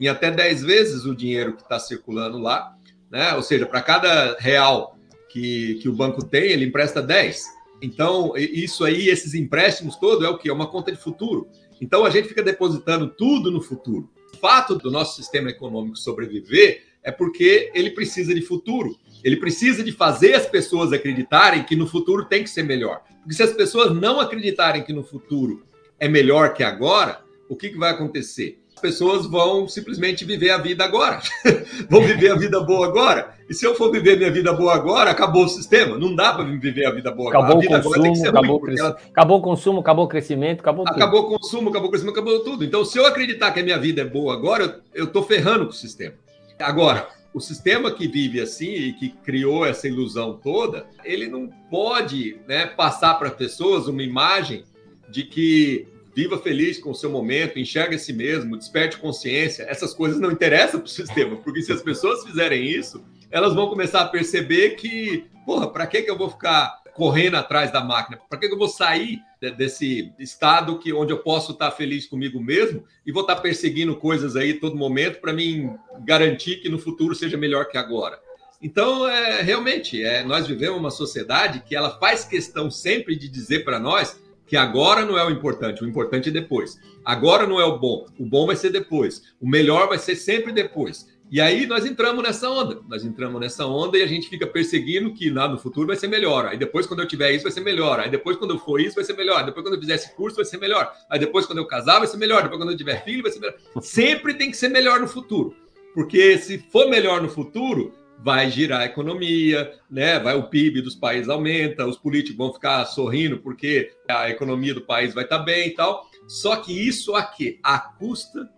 em 0.00 0.08
até 0.08 0.30
10 0.30 0.62
vezes 0.62 1.04
o 1.04 1.14
dinheiro 1.14 1.52
que 1.52 1.62
está 1.62 1.78
circulando 1.78 2.38
lá 2.38 2.74
né? 3.10 3.34
Ou 3.34 3.42
seja, 3.42 3.66
para 3.66 3.82
cada 3.82 4.36
real 4.38 4.96
que, 5.28 5.74
que 5.82 5.88
o 5.88 5.92
banco 5.92 6.24
tem, 6.24 6.50
ele 6.50 6.64
empresta 6.64 7.02
10. 7.02 7.44
Então, 7.82 8.34
isso 8.36 8.84
aí, 8.84 9.08
esses 9.08 9.34
empréstimos 9.34 9.96
todos 9.96 10.24
é 10.24 10.28
o 10.28 10.38
que? 10.38 10.48
É 10.48 10.52
uma 10.52 10.70
conta 10.70 10.92
de 10.92 10.98
futuro. 10.98 11.48
Então, 11.80 12.04
a 12.04 12.10
gente 12.10 12.28
fica 12.28 12.42
depositando 12.42 13.08
tudo 13.08 13.50
no 13.50 13.62
futuro. 13.62 14.10
O 14.34 14.36
fato 14.36 14.76
do 14.76 14.90
nosso 14.90 15.16
sistema 15.16 15.50
econômico 15.50 15.96
sobreviver 15.96 16.84
é 17.02 17.10
porque 17.10 17.70
ele 17.74 17.90
precisa 17.90 18.34
de 18.34 18.42
futuro. 18.42 18.96
Ele 19.24 19.36
precisa 19.36 19.82
de 19.82 19.92
fazer 19.92 20.34
as 20.34 20.46
pessoas 20.46 20.92
acreditarem 20.92 21.64
que 21.64 21.74
no 21.74 21.86
futuro 21.86 22.26
tem 22.26 22.42
que 22.42 22.50
ser 22.50 22.62
melhor. 22.62 23.02
Porque 23.20 23.34
se 23.34 23.42
as 23.42 23.52
pessoas 23.52 23.94
não 23.94 24.20
acreditarem 24.20 24.82
que 24.82 24.92
no 24.92 25.02
futuro 25.02 25.64
é 25.98 26.08
melhor 26.08 26.54
que 26.54 26.62
agora, 26.62 27.22
o 27.48 27.56
que, 27.56 27.70
que 27.70 27.78
vai 27.78 27.90
acontecer? 27.90 28.59
Pessoas 28.80 29.26
vão 29.26 29.68
simplesmente 29.68 30.24
viver 30.24 30.50
a 30.50 30.58
vida 30.58 30.84
agora. 30.84 31.20
vão 31.88 32.02
viver 32.02 32.32
a 32.32 32.34
vida 32.34 32.60
boa 32.60 32.86
agora. 32.86 33.34
E 33.48 33.54
se 33.54 33.66
eu 33.66 33.74
for 33.74 33.90
viver 33.90 34.16
minha 34.16 34.30
vida 34.30 34.52
boa 34.52 34.74
agora, 34.74 35.10
acabou 35.10 35.44
o 35.44 35.48
sistema. 35.48 35.98
Não 35.98 36.14
dá 36.14 36.32
para 36.32 36.44
viver 36.44 36.86
a 36.86 36.92
vida 36.92 37.10
boa 37.10 37.30
acabou 37.30 37.58
agora. 37.58 37.58
A 37.58 37.80
vida 37.80 37.82
consumo, 37.82 38.28
acabou, 38.28 38.58
ruim, 38.58 38.78
ela... 38.78 38.90
acabou 38.90 39.38
o 39.38 39.42
consumo, 39.42 39.80
acabou 39.80 40.04
o 40.04 40.08
crescimento, 40.08 40.60
acabou 40.60 40.84
tudo. 40.84 40.96
Acabou 40.96 41.20
o 41.20 41.38
consumo, 41.38 41.68
acabou 41.68 41.88
o 41.88 41.90
crescimento, 41.90 42.18
acabou 42.18 42.40
tudo. 42.40 42.64
Então, 42.64 42.84
se 42.84 42.98
eu 42.98 43.06
acreditar 43.06 43.50
que 43.50 43.60
a 43.60 43.62
minha 43.62 43.78
vida 43.78 44.02
é 44.02 44.04
boa 44.04 44.34
agora, 44.34 44.80
eu 44.94 45.06
estou 45.06 45.22
ferrando 45.22 45.66
com 45.66 45.72
o 45.72 45.74
sistema. 45.74 46.14
Agora, 46.60 47.08
o 47.32 47.40
sistema 47.40 47.90
que 47.90 48.06
vive 48.06 48.40
assim 48.40 48.72
e 48.72 48.92
que 48.92 49.08
criou 49.08 49.64
essa 49.64 49.86
ilusão 49.86 50.38
toda, 50.42 50.86
ele 51.04 51.28
não 51.28 51.48
pode 51.70 52.38
né, 52.46 52.66
passar 52.66 53.14
para 53.14 53.30
pessoas 53.30 53.86
uma 53.86 54.02
imagem 54.02 54.64
de 55.08 55.24
que 55.24 55.88
viva 56.14 56.38
feliz 56.38 56.78
com 56.78 56.90
o 56.90 56.94
seu 56.94 57.10
momento, 57.10 57.58
enxergue 57.58 57.96
a 57.96 57.98
si 57.98 58.12
mesmo, 58.12 58.56
desperte 58.56 58.98
consciência. 58.98 59.64
Essas 59.68 59.94
coisas 59.94 60.20
não 60.20 60.30
interessam 60.30 60.80
para 60.80 60.86
o 60.86 60.90
sistema, 60.90 61.36
porque 61.36 61.62
se 61.62 61.72
as 61.72 61.82
pessoas 61.82 62.24
fizerem 62.24 62.64
isso, 62.64 63.04
elas 63.30 63.54
vão 63.54 63.68
começar 63.68 64.00
a 64.00 64.08
perceber 64.08 64.70
que, 64.70 65.26
porra, 65.46 65.70
para 65.70 65.86
que, 65.86 66.02
que 66.02 66.10
eu 66.10 66.18
vou 66.18 66.30
ficar 66.30 66.80
correndo 66.94 67.36
atrás 67.36 67.72
da 67.72 67.82
máquina? 67.82 68.18
Para 68.28 68.38
que, 68.38 68.48
que 68.48 68.54
eu 68.54 68.58
vou 68.58 68.68
sair 68.68 69.20
desse 69.56 70.12
estado 70.18 70.78
que 70.78 70.92
onde 70.92 71.12
eu 71.12 71.18
posso 71.18 71.52
estar 71.52 71.70
feliz 71.70 72.06
comigo 72.06 72.40
mesmo 72.40 72.84
e 73.06 73.12
vou 73.12 73.22
estar 73.22 73.36
perseguindo 73.36 73.96
coisas 73.96 74.36
aí 74.36 74.54
todo 74.54 74.76
momento 74.76 75.20
para 75.20 75.32
mim 75.32 75.74
garantir 76.04 76.56
que 76.56 76.68
no 76.68 76.78
futuro 76.78 77.14
seja 77.14 77.38
melhor 77.38 77.66
que 77.66 77.78
agora? 77.78 78.18
Então, 78.62 79.08
é, 79.08 79.40
realmente, 79.40 80.04
é, 80.04 80.22
nós 80.22 80.46
vivemos 80.46 80.78
uma 80.78 80.90
sociedade 80.90 81.62
que 81.66 81.74
ela 81.74 81.98
faz 81.98 82.24
questão 82.24 82.70
sempre 82.70 83.16
de 83.16 83.26
dizer 83.26 83.64
para 83.64 83.78
nós 83.78 84.20
que 84.50 84.56
agora 84.56 85.04
não 85.04 85.16
é 85.16 85.24
o 85.24 85.30
importante, 85.30 85.84
o 85.84 85.88
importante 85.88 86.28
é 86.28 86.32
depois. 86.32 86.76
Agora 87.04 87.46
não 87.46 87.60
é 87.60 87.64
o 87.64 87.78
bom, 87.78 88.04
o 88.18 88.26
bom 88.26 88.48
vai 88.48 88.56
ser 88.56 88.70
depois. 88.70 89.22
O 89.40 89.48
melhor 89.48 89.86
vai 89.86 89.96
ser 89.96 90.16
sempre 90.16 90.50
depois. 90.50 91.08
E 91.30 91.40
aí 91.40 91.66
nós 91.66 91.86
entramos 91.86 92.20
nessa 92.20 92.50
onda. 92.50 92.80
Nós 92.88 93.04
entramos 93.04 93.40
nessa 93.40 93.64
onda 93.64 93.96
e 93.96 94.02
a 94.02 94.08
gente 94.08 94.28
fica 94.28 94.48
perseguindo 94.48 95.14
que 95.14 95.30
lá 95.30 95.46
no 95.46 95.56
futuro 95.56 95.86
vai 95.86 95.94
ser 95.94 96.08
melhor. 96.08 96.46
Aí 96.46 96.58
depois, 96.58 96.84
quando 96.84 96.98
eu 96.98 97.06
tiver 97.06 97.30
isso, 97.30 97.44
vai 97.44 97.52
ser 97.52 97.60
melhor. 97.60 98.00
Aí 98.00 98.10
depois, 98.10 98.36
quando 98.36 98.50
eu 98.50 98.58
for 98.58 98.80
isso, 98.80 98.96
vai 98.96 99.04
ser 99.04 99.12
melhor. 99.12 99.44
Depois, 99.44 99.64
quando 99.64 99.74
eu 99.74 99.80
fizer 99.80 99.94
esse 99.94 100.16
curso, 100.16 100.34
vai 100.34 100.44
ser 100.44 100.58
melhor. 100.58 100.92
Aí 101.08 101.20
depois, 101.20 101.46
quando 101.46 101.58
eu 101.58 101.66
casar, 101.66 101.98
vai 101.98 102.08
ser 102.08 102.16
melhor. 102.16 102.42
Depois, 102.42 102.60
quando 102.60 102.72
eu 102.72 102.76
tiver 102.76 103.04
filho, 103.04 103.22
vai 103.22 103.30
ser 103.30 103.38
melhor. 103.38 103.54
Sempre 103.80 104.34
tem 104.34 104.50
que 104.50 104.56
ser 104.56 104.68
melhor 104.68 104.98
no 104.98 105.06
futuro. 105.06 105.54
Porque 105.94 106.36
se 106.38 106.58
for 106.58 106.90
melhor 106.90 107.22
no 107.22 107.28
futuro, 107.28 107.92
vai 108.22 108.50
girar 108.50 108.82
a 108.82 108.84
economia, 108.86 109.72
né? 109.90 110.18
Vai 110.18 110.34
o 110.34 110.48
PIB 110.48 110.82
dos 110.82 110.94
países 110.94 111.28
aumenta, 111.28 111.86
os 111.86 111.96
políticos 111.96 112.36
vão 112.36 112.52
ficar 112.52 112.84
sorrindo 112.86 113.38
porque 113.38 113.92
a 114.08 114.28
economia 114.28 114.74
do 114.74 114.82
país 114.82 115.14
vai 115.14 115.24
estar 115.24 115.38
tá 115.38 115.44
bem 115.44 115.68
e 115.68 115.74
tal. 115.74 116.08
Só 116.28 116.56
que 116.56 116.72
isso 116.72 117.14
aqui, 117.14 117.58
a 117.62 117.78
custa 117.78 118.48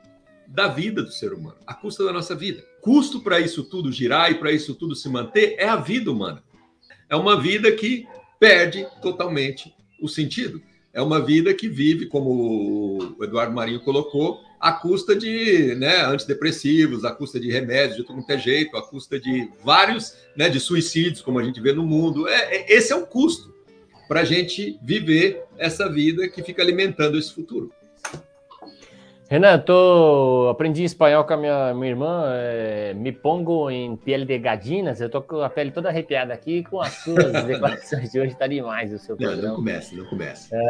da 0.46 0.68
vida 0.68 1.02
do 1.02 1.10
ser 1.10 1.32
humano, 1.32 1.56
a 1.66 1.74
custa 1.74 2.04
da 2.04 2.12
nossa 2.12 2.34
vida. 2.34 2.62
Custo 2.80 3.20
para 3.20 3.40
isso 3.40 3.64
tudo 3.64 3.92
girar 3.92 4.30
e 4.30 4.34
para 4.34 4.52
isso 4.52 4.74
tudo 4.74 4.94
se 4.94 5.08
manter 5.08 5.54
é 5.58 5.68
a 5.68 5.76
vida 5.76 6.10
humana. 6.10 6.42
É 7.08 7.16
uma 7.16 7.40
vida 7.40 7.70
que 7.72 8.06
perde 8.38 8.86
totalmente 9.00 9.74
o 10.00 10.08
sentido. 10.08 10.60
É 10.92 11.00
uma 11.00 11.20
vida 11.20 11.54
que 11.54 11.68
vive, 11.68 12.06
como 12.06 13.14
o 13.18 13.24
Eduardo 13.24 13.54
Marinho 13.54 13.80
colocou, 13.80 14.40
à 14.60 14.72
custa 14.72 15.16
de 15.16 15.74
né, 15.74 16.02
antidepressivos, 16.04 17.04
à 17.04 17.10
custa 17.10 17.40
de 17.40 17.50
remédios 17.50 17.96
de 17.96 18.04
todo 18.04 18.24
jeito, 18.38 18.76
à 18.76 18.82
custa 18.82 19.18
de 19.18 19.48
vários 19.64 20.14
né, 20.36 20.48
de 20.48 20.60
suicídios, 20.60 21.22
como 21.22 21.38
a 21.38 21.42
gente 21.42 21.60
vê 21.60 21.72
no 21.72 21.82
mundo. 21.82 22.28
É, 22.28 22.56
é 22.56 22.72
esse 22.72 22.92
é 22.92 22.96
o 22.96 23.06
custo 23.06 23.52
para 24.06 24.20
a 24.20 24.24
gente 24.24 24.78
viver 24.82 25.42
essa 25.58 25.88
vida 25.88 26.28
que 26.28 26.42
fica 26.42 26.62
alimentando 26.62 27.18
esse 27.18 27.32
futuro. 27.32 27.72
Renan, 29.32 29.58
tô... 29.60 30.50
aprendi 30.50 30.84
espanhol 30.84 31.24
com 31.24 31.32
a 31.32 31.36
minha, 31.38 31.72
minha 31.72 31.88
irmã. 31.88 32.24
É... 32.34 32.92
me 32.92 33.10
pongo 33.10 33.70
em 33.70 33.96
pele 33.96 34.26
de 34.26 34.38
gadinas. 34.38 35.00
Eu 35.00 35.08
tô 35.08 35.22
com 35.22 35.40
a 35.40 35.48
pele 35.48 35.70
toda 35.70 35.88
arrepiada 35.88 36.34
aqui 36.34 36.62
com 36.64 36.82
as 36.82 36.92
suas 36.96 37.32
declarações 37.48 38.12
de 38.12 38.20
hoje. 38.20 38.34
Tá 38.34 38.46
demais 38.46 38.92
o 38.92 38.98
seu 38.98 39.16
programa. 39.16 39.40
Não, 39.40 39.48
não 39.48 39.56
comece, 39.56 39.96
não 39.96 40.04
comece. 40.04 40.54
É... 40.54 40.60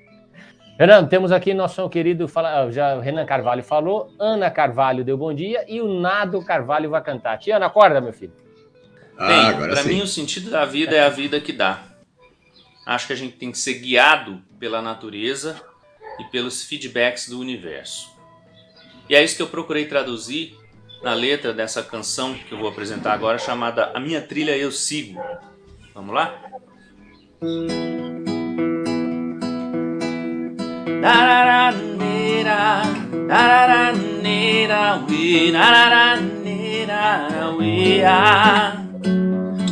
Renan, 0.80 1.06
temos 1.06 1.30
aqui 1.30 1.54
nosso 1.54 1.88
querido, 1.88 2.28
já 2.72 3.00
Renan 3.00 3.24
Carvalho 3.24 3.62
falou, 3.62 4.12
Ana 4.18 4.50
Carvalho 4.50 5.04
deu 5.04 5.16
bom 5.16 5.32
dia 5.32 5.64
e 5.68 5.80
o 5.80 6.00
Nado 6.00 6.44
Carvalho 6.44 6.90
vai 6.90 7.00
cantar. 7.04 7.38
Tiana, 7.38 7.66
acorda, 7.66 8.00
meu 8.00 8.12
filho. 8.12 8.32
Ah, 9.16 9.52
Bem, 9.52 9.70
para 9.70 9.84
mim 9.84 10.00
o 10.00 10.08
sentido 10.08 10.50
da 10.50 10.64
vida 10.64 10.96
é 10.96 11.02
a 11.02 11.08
vida 11.08 11.40
que 11.40 11.52
dá. 11.52 11.84
Acho 12.84 13.06
que 13.06 13.12
a 13.12 13.16
gente 13.16 13.36
tem 13.36 13.52
que 13.52 13.58
ser 13.58 13.74
guiado 13.74 14.42
pela 14.58 14.82
natureza 14.82 15.69
e 16.20 16.24
pelos 16.24 16.64
feedbacks 16.64 17.28
do 17.28 17.40
universo. 17.40 18.14
E 19.08 19.14
é 19.14 19.24
isso 19.24 19.34
que 19.34 19.42
eu 19.42 19.48
procurei 19.48 19.86
traduzir 19.86 20.56
na 21.02 21.14
letra 21.14 21.52
dessa 21.52 21.82
canção 21.82 22.34
que 22.34 22.52
eu 22.52 22.58
vou 22.58 22.68
apresentar 22.68 23.12
agora, 23.12 23.38
chamada 23.38 23.90
A 23.94 23.98
Minha 23.98 24.20
Trilha 24.20 24.56
Eu 24.56 24.70
Sigo. 24.70 25.20
Vamos 25.94 26.14
lá? 26.14 26.38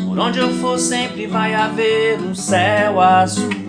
Por 0.06 0.18
onde 0.18 0.38
eu 0.38 0.48
for 0.54 0.78
sempre 0.78 1.26
vai 1.26 1.54
haver 1.54 2.18
um 2.18 2.34
céu 2.34 3.00
azul 3.00 3.67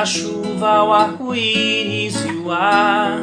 a 0.00 0.06
chuva, 0.06 0.82
o 0.82 0.92
arco-íris 0.94 2.24
e 2.24 2.32
o 2.32 2.50
ar. 2.50 3.20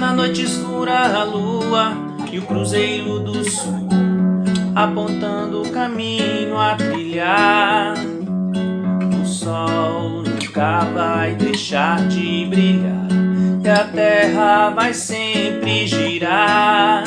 Na 0.00 0.12
noite 0.12 0.42
escura, 0.42 1.20
a 1.20 1.22
lua 1.22 1.92
e 2.32 2.40
o 2.40 2.42
cruzeiro 2.42 3.20
do 3.20 3.48
sul, 3.48 3.88
apontando 4.74 5.62
o 5.62 5.70
caminho 5.70 6.58
a 6.58 6.74
trilhar. 6.74 7.94
O 9.22 9.24
sol 9.24 10.24
nunca 10.24 10.80
vai 10.80 11.36
deixar 11.36 12.08
de 12.08 12.44
brilhar, 12.46 13.06
e 13.62 13.68
a 13.68 13.84
terra 13.84 14.70
vai 14.70 14.92
sempre 14.92 15.86
girar. 15.86 17.04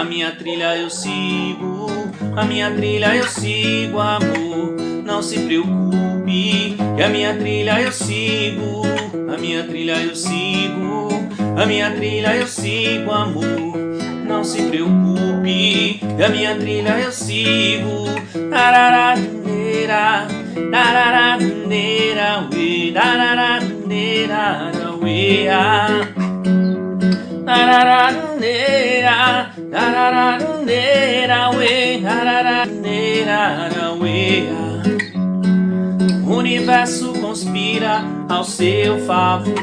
A 0.00 0.04
minha 0.04 0.30
trilha 0.30 0.76
eu 0.76 0.88
sigo, 0.88 1.88
a 2.36 2.44
minha 2.44 2.70
trilha 2.70 3.16
eu 3.16 3.26
sigo, 3.26 3.98
amor. 3.98 4.76
Não 5.04 5.22
se 5.22 5.40
preocupe, 5.40 6.76
que 6.96 7.02
a 7.02 7.08
minha 7.08 7.34
trilha 7.34 7.80
eu 7.80 7.92
sigo, 7.92 8.82
a 9.32 9.36
minha 9.36 9.64
trilha 9.64 10.00
eu 10.02 10.14
sigo, 10.14 11.08
a 11.60 11.66
minha 11.66 11.90
trilha 11.90 12.36
eu 12.36 12.46
sigo, 12.46 13.10
amor. 13.10 13.78
Não 14.26 14.44
se 14.44 14.62
preocupe, 14.62 16.00
que 16.16 16.22
a 16.22 16.28
minha 16.28 16.54
trilha 16.54 17.00
eu 17.00 17.10
sigo. 17.10 18.04
Tararaneira, 18.50 20.28
tararaneira, 20.70 22.48
ue, 22.52 22.92
tararaneira, 22.92 24.70
ue, 25.02 25.48
Tararaneira, 27.44 29.49
o 36.26 36.34
universo 36.34 37.12
conspira 37.20 38.02
ao 38.28 38.42
seu 38.42 38.98
favor 39.00 39.54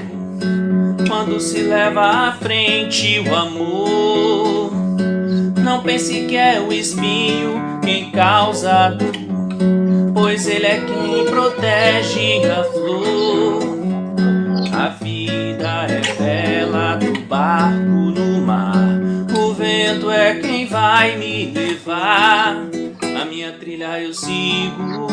quando 1.07 1.39
se 1.39 1.61
leva 1.61 2.29
à 2.29 2.31
frente 2.33 3.19
o 3.19 3.35
amor. 3.35 4.71
Não 5.63 5.81
pense 5.81 6.25
que 6.25 6.37
é 6.37 6.59
o 6.61 6.71
espinho 6.71 7.79
quem 7.83 8.11
causa 8.11 8.89
dor, 8.89 9.11
pois 10.13 10.47
ele 10.47 10.65
é 10.67 10.81
quem 10.81 11.25
protege 11.25 12.45
a 12.45 12.63
flor. 12.63 13.77
A 14.73 14.87
vida 14.89 15.87
é 15.89 16.01
vela 16.13 16.95
do 16.95 17.19
barco 17.21 17.77
no 17.79 18.26
vento 19.87 20.11
é 20.11 20.35
quem 20.35 20.65
vai 20.67 21.15
me 21.15 21.53
levar. 21.53 22.57
A 23.21 23.25
minha 23.25 23.53
trilha 23.53 24.01
eu 24.01 24.13
sigo, 24.13 25.07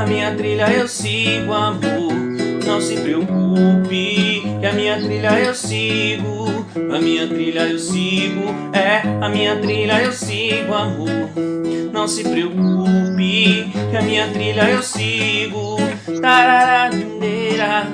a 0.00 0.06
minha 0.06 0.32
trilha 0.36 0.70
eu 0.72 0.86
sigo, 0.86 1.52
amor. 1.52 2.14
Não 2.64 2.80
se 2.80 2.94
preocupe, 3.00 4.42
que 4.60 4.66
a 4.66 4.72
minha 4.72 5.00
trilha 5.00 5.40
eu 5.40 5.52
sigo, 5.52 6.64
a 6.94 7.00
minha 7.00 7.26
trilha 7.26 7.66
eu 7.66 7.78
sigo, 7.78 8.54
é 8.72 9.02
a 9.20 9.28
minha 9.28 9.56
trilha 9.56 10.00
eu 10.00 10.12
sigo, 10.12 10.74
amor. 10.74 11.30
Não 11.92 12.06
se 12.06 12.22
preocupe, 12.22 13.72
que 13.90 13.96
a 13.96 14.02
minha 14.02 14.28
trilha 14.28 14.70
eu 14.70 14.82
sigo. 14.82 15.76
Tararaneira, 16.20 17.88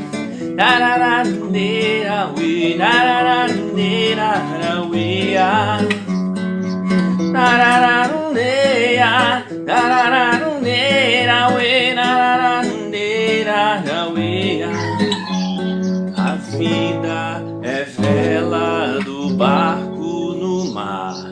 tararaneira, 0.55 2.31
ui, 2.37 2.75
tararaneira, 2.77 4.33
ui, 4.91 5.96
Tarararuneia, 7.37 9.45
tarararuneira, 9.67 11.55
ue, 11.55 11.95
tarararuneira, 11.95 13.85
uea. 14.15 14.71
A 16.17 16.37
vida 16.37 17.43
é 17.63 17.85
vela 17.85 18.99
do 19.05 19.35
barco 19.35 20.33
no 20.33 20.73
mar. 20.73 21.27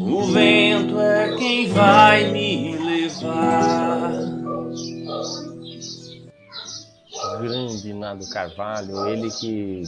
O 0.00 0.24
vento 0.24 0.98
é 0.98 1.36
quem 1.36 1.68
vai 1.68 2.32
me 2.32 2.76
levar. 2.76 4.10
Grande 7.40 7.94
Nado 7.94 8.28
Carvalho, 8.28 9.06
ele 9.06 9.30
que 9.30 9.84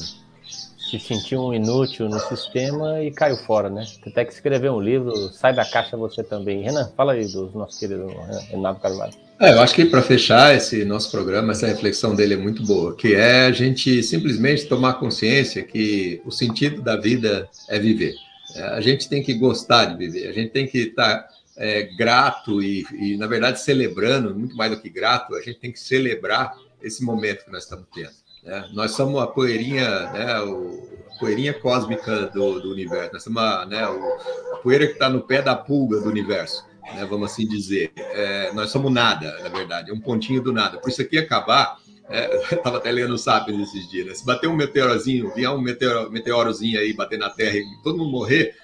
se 0.91 1.01
sentiu 1.01 1.41
um 1.41 1.55
inútil 1.55 2.09
no 2.09 2.19
sistema 2.21 3.03
e 3.03 3.11
caiu 3.11 3.37
fora, 3.39 3.69
né? 3.69 3.85
Até 4.07 4.25
que 4.25 4.33
escrever 4.33 4.71
um 4.71 4.81
livro, 4.81 5.13
sai 5.33 5.55
da 5.55 5.65
caixa 5.65 5.97
você 5.97 6.23
também. 6.23 6.63
Renan, 6.63 6.91
fala 6.97 7.13
aí 7.13 7.27
do 7.27 7.51
nosso 7.55 7.79
querido 7.79 8.07
Renato 8.49 8.81
Carvalho. 8.81 9.13
É, 9.39 9.53
eu 9.53 9.61
acho 9.61 9.75
que 9.75 9.85
para 9.85 10.01
fechar 10.01 10.55
esse 10.55 10.85
nosso 10.85 11.11
programa, 11.11 11.53
essa 11.53 11.67
reflexão 11.67 12.15
dele 12.15 12.35
é 12.35 12.37
muito 12.39 12.65
boa, 12.65 12.97
que 12.97 13.15
é 13.15 13.47
a 13.47 13.53
gente 13.53 14.03
simplesmente 14.03 14.67
tomar 14.67 14.95
consciência 14.95 15.63
que 15.63 16.23
o 16.25 16.31
sentido 16.31 16.81
da 16.81 16.97
vida 16.97 17.49
é 17.69 17.79
viver. 17.79 18.15
É, 18.55 18.63
a 18.63 18.81
gente 18.81 19.09
tem 19.09 19.23
que 19.23 19.35
gostar 19.35 19.87
de 19.87 19.99
viver, 19.99 20.29
a 20.29 20.33
gente 20.33 20.53
tem 20.53 20.67
que 20.67 20.79
estar 20.79 21.19
tá, 21.19 21.29
é, 21.59 21.83
grato 21.83 22.63
e, 22.63 22.87
e, 22.93 23.17
na 23.19 23.27
verdade, 23.27 23.61
celebrando, 23.61 24.35
muito 24.35 24.57
mais 24.57 24.71
do 24.71 24.81
que 24.81 24.89
grato, 24.89 25.35
a 25.35 25.43
gente 25.43 25.59
tem 25.59 25.73
que 25.73 25.81
celebrar 25.81 26.55
esse 26.83 27.05
momento 27.05 27.45
que 27.45 27.51
nós 27.51 27.65
estamos 27.65 27.87
tendo. 27.95 28.26
Né? 28.47 28.69
Nós 28.73 28.93
somos 28.93 29.21
a 29.21 29.27
poeirinha, 29.27 30.11
né, 30.13 30.41
o, 30.41 30.89
a 31.13 31.19
poeirinha 31.19 31.53
cósmica 31.53 32.29
do, 32.29 32.61
do 32.61 32.71
universo. 32.71 33.13
Nós 33.13 33.25
somos 33.25 33.43
a, 33.43 33.67
né, 33.67 33.87
o, 33.89 34.55
a 34.55 34.57
poeira 34.59 34.87
que 34.87 34.93
está 34.93 35.11
no 35.11 35.21
pé 35.21 35.43
da 35.43 35.57
pulga 35.57 36.01
do 36.01 36.09
universo, 36.09 36.65
né, 36.95 37.05
vamos 37.05 37.33
assim 37.33 37.47
dizer. 37.47 37.93
É, 37.97 38.53
nós 38.53 38.71
somos 38.71 38.93
nada, 38.93 39.37
na 39.43 39.49
verdade, 39.49 39.91
é 39.91 39.95
um 39.95 40.01
pontinho 40.01 40.41
do 40.41 40.53
nada. 40.53 40.79
Por 40.79 40.89
isso 40.89 41.03
aqui 41.03 41.19
acabar, 41.19 41.77
é, 42.09 42.55
estava 42.55 42.77
até 42.77 42.93
lendo 42.93 43.15
o 43.15 43.19
Sapiens 43.19 43.69
esses 43.69 43.91
dias, 43.91 44.07
né? 44.07 44.15
se 44.15 44.25
bater 44.25 44.49
um 44.49 44.55
meteorozinho, 44.55 45.35
vier 45.35 45.51
um 45.51 45.61
meteoro, 45.61 46.09
meteorozinho 46.09 46.79
aí, 46.79 46.93
bater 46.93 47.19
na 47.19 47.29
Terra 47.29 47.57
e 47.57 47.65
todo 47.83 47.99
mundo 47.99 48.13
morrer, 48.13 48.55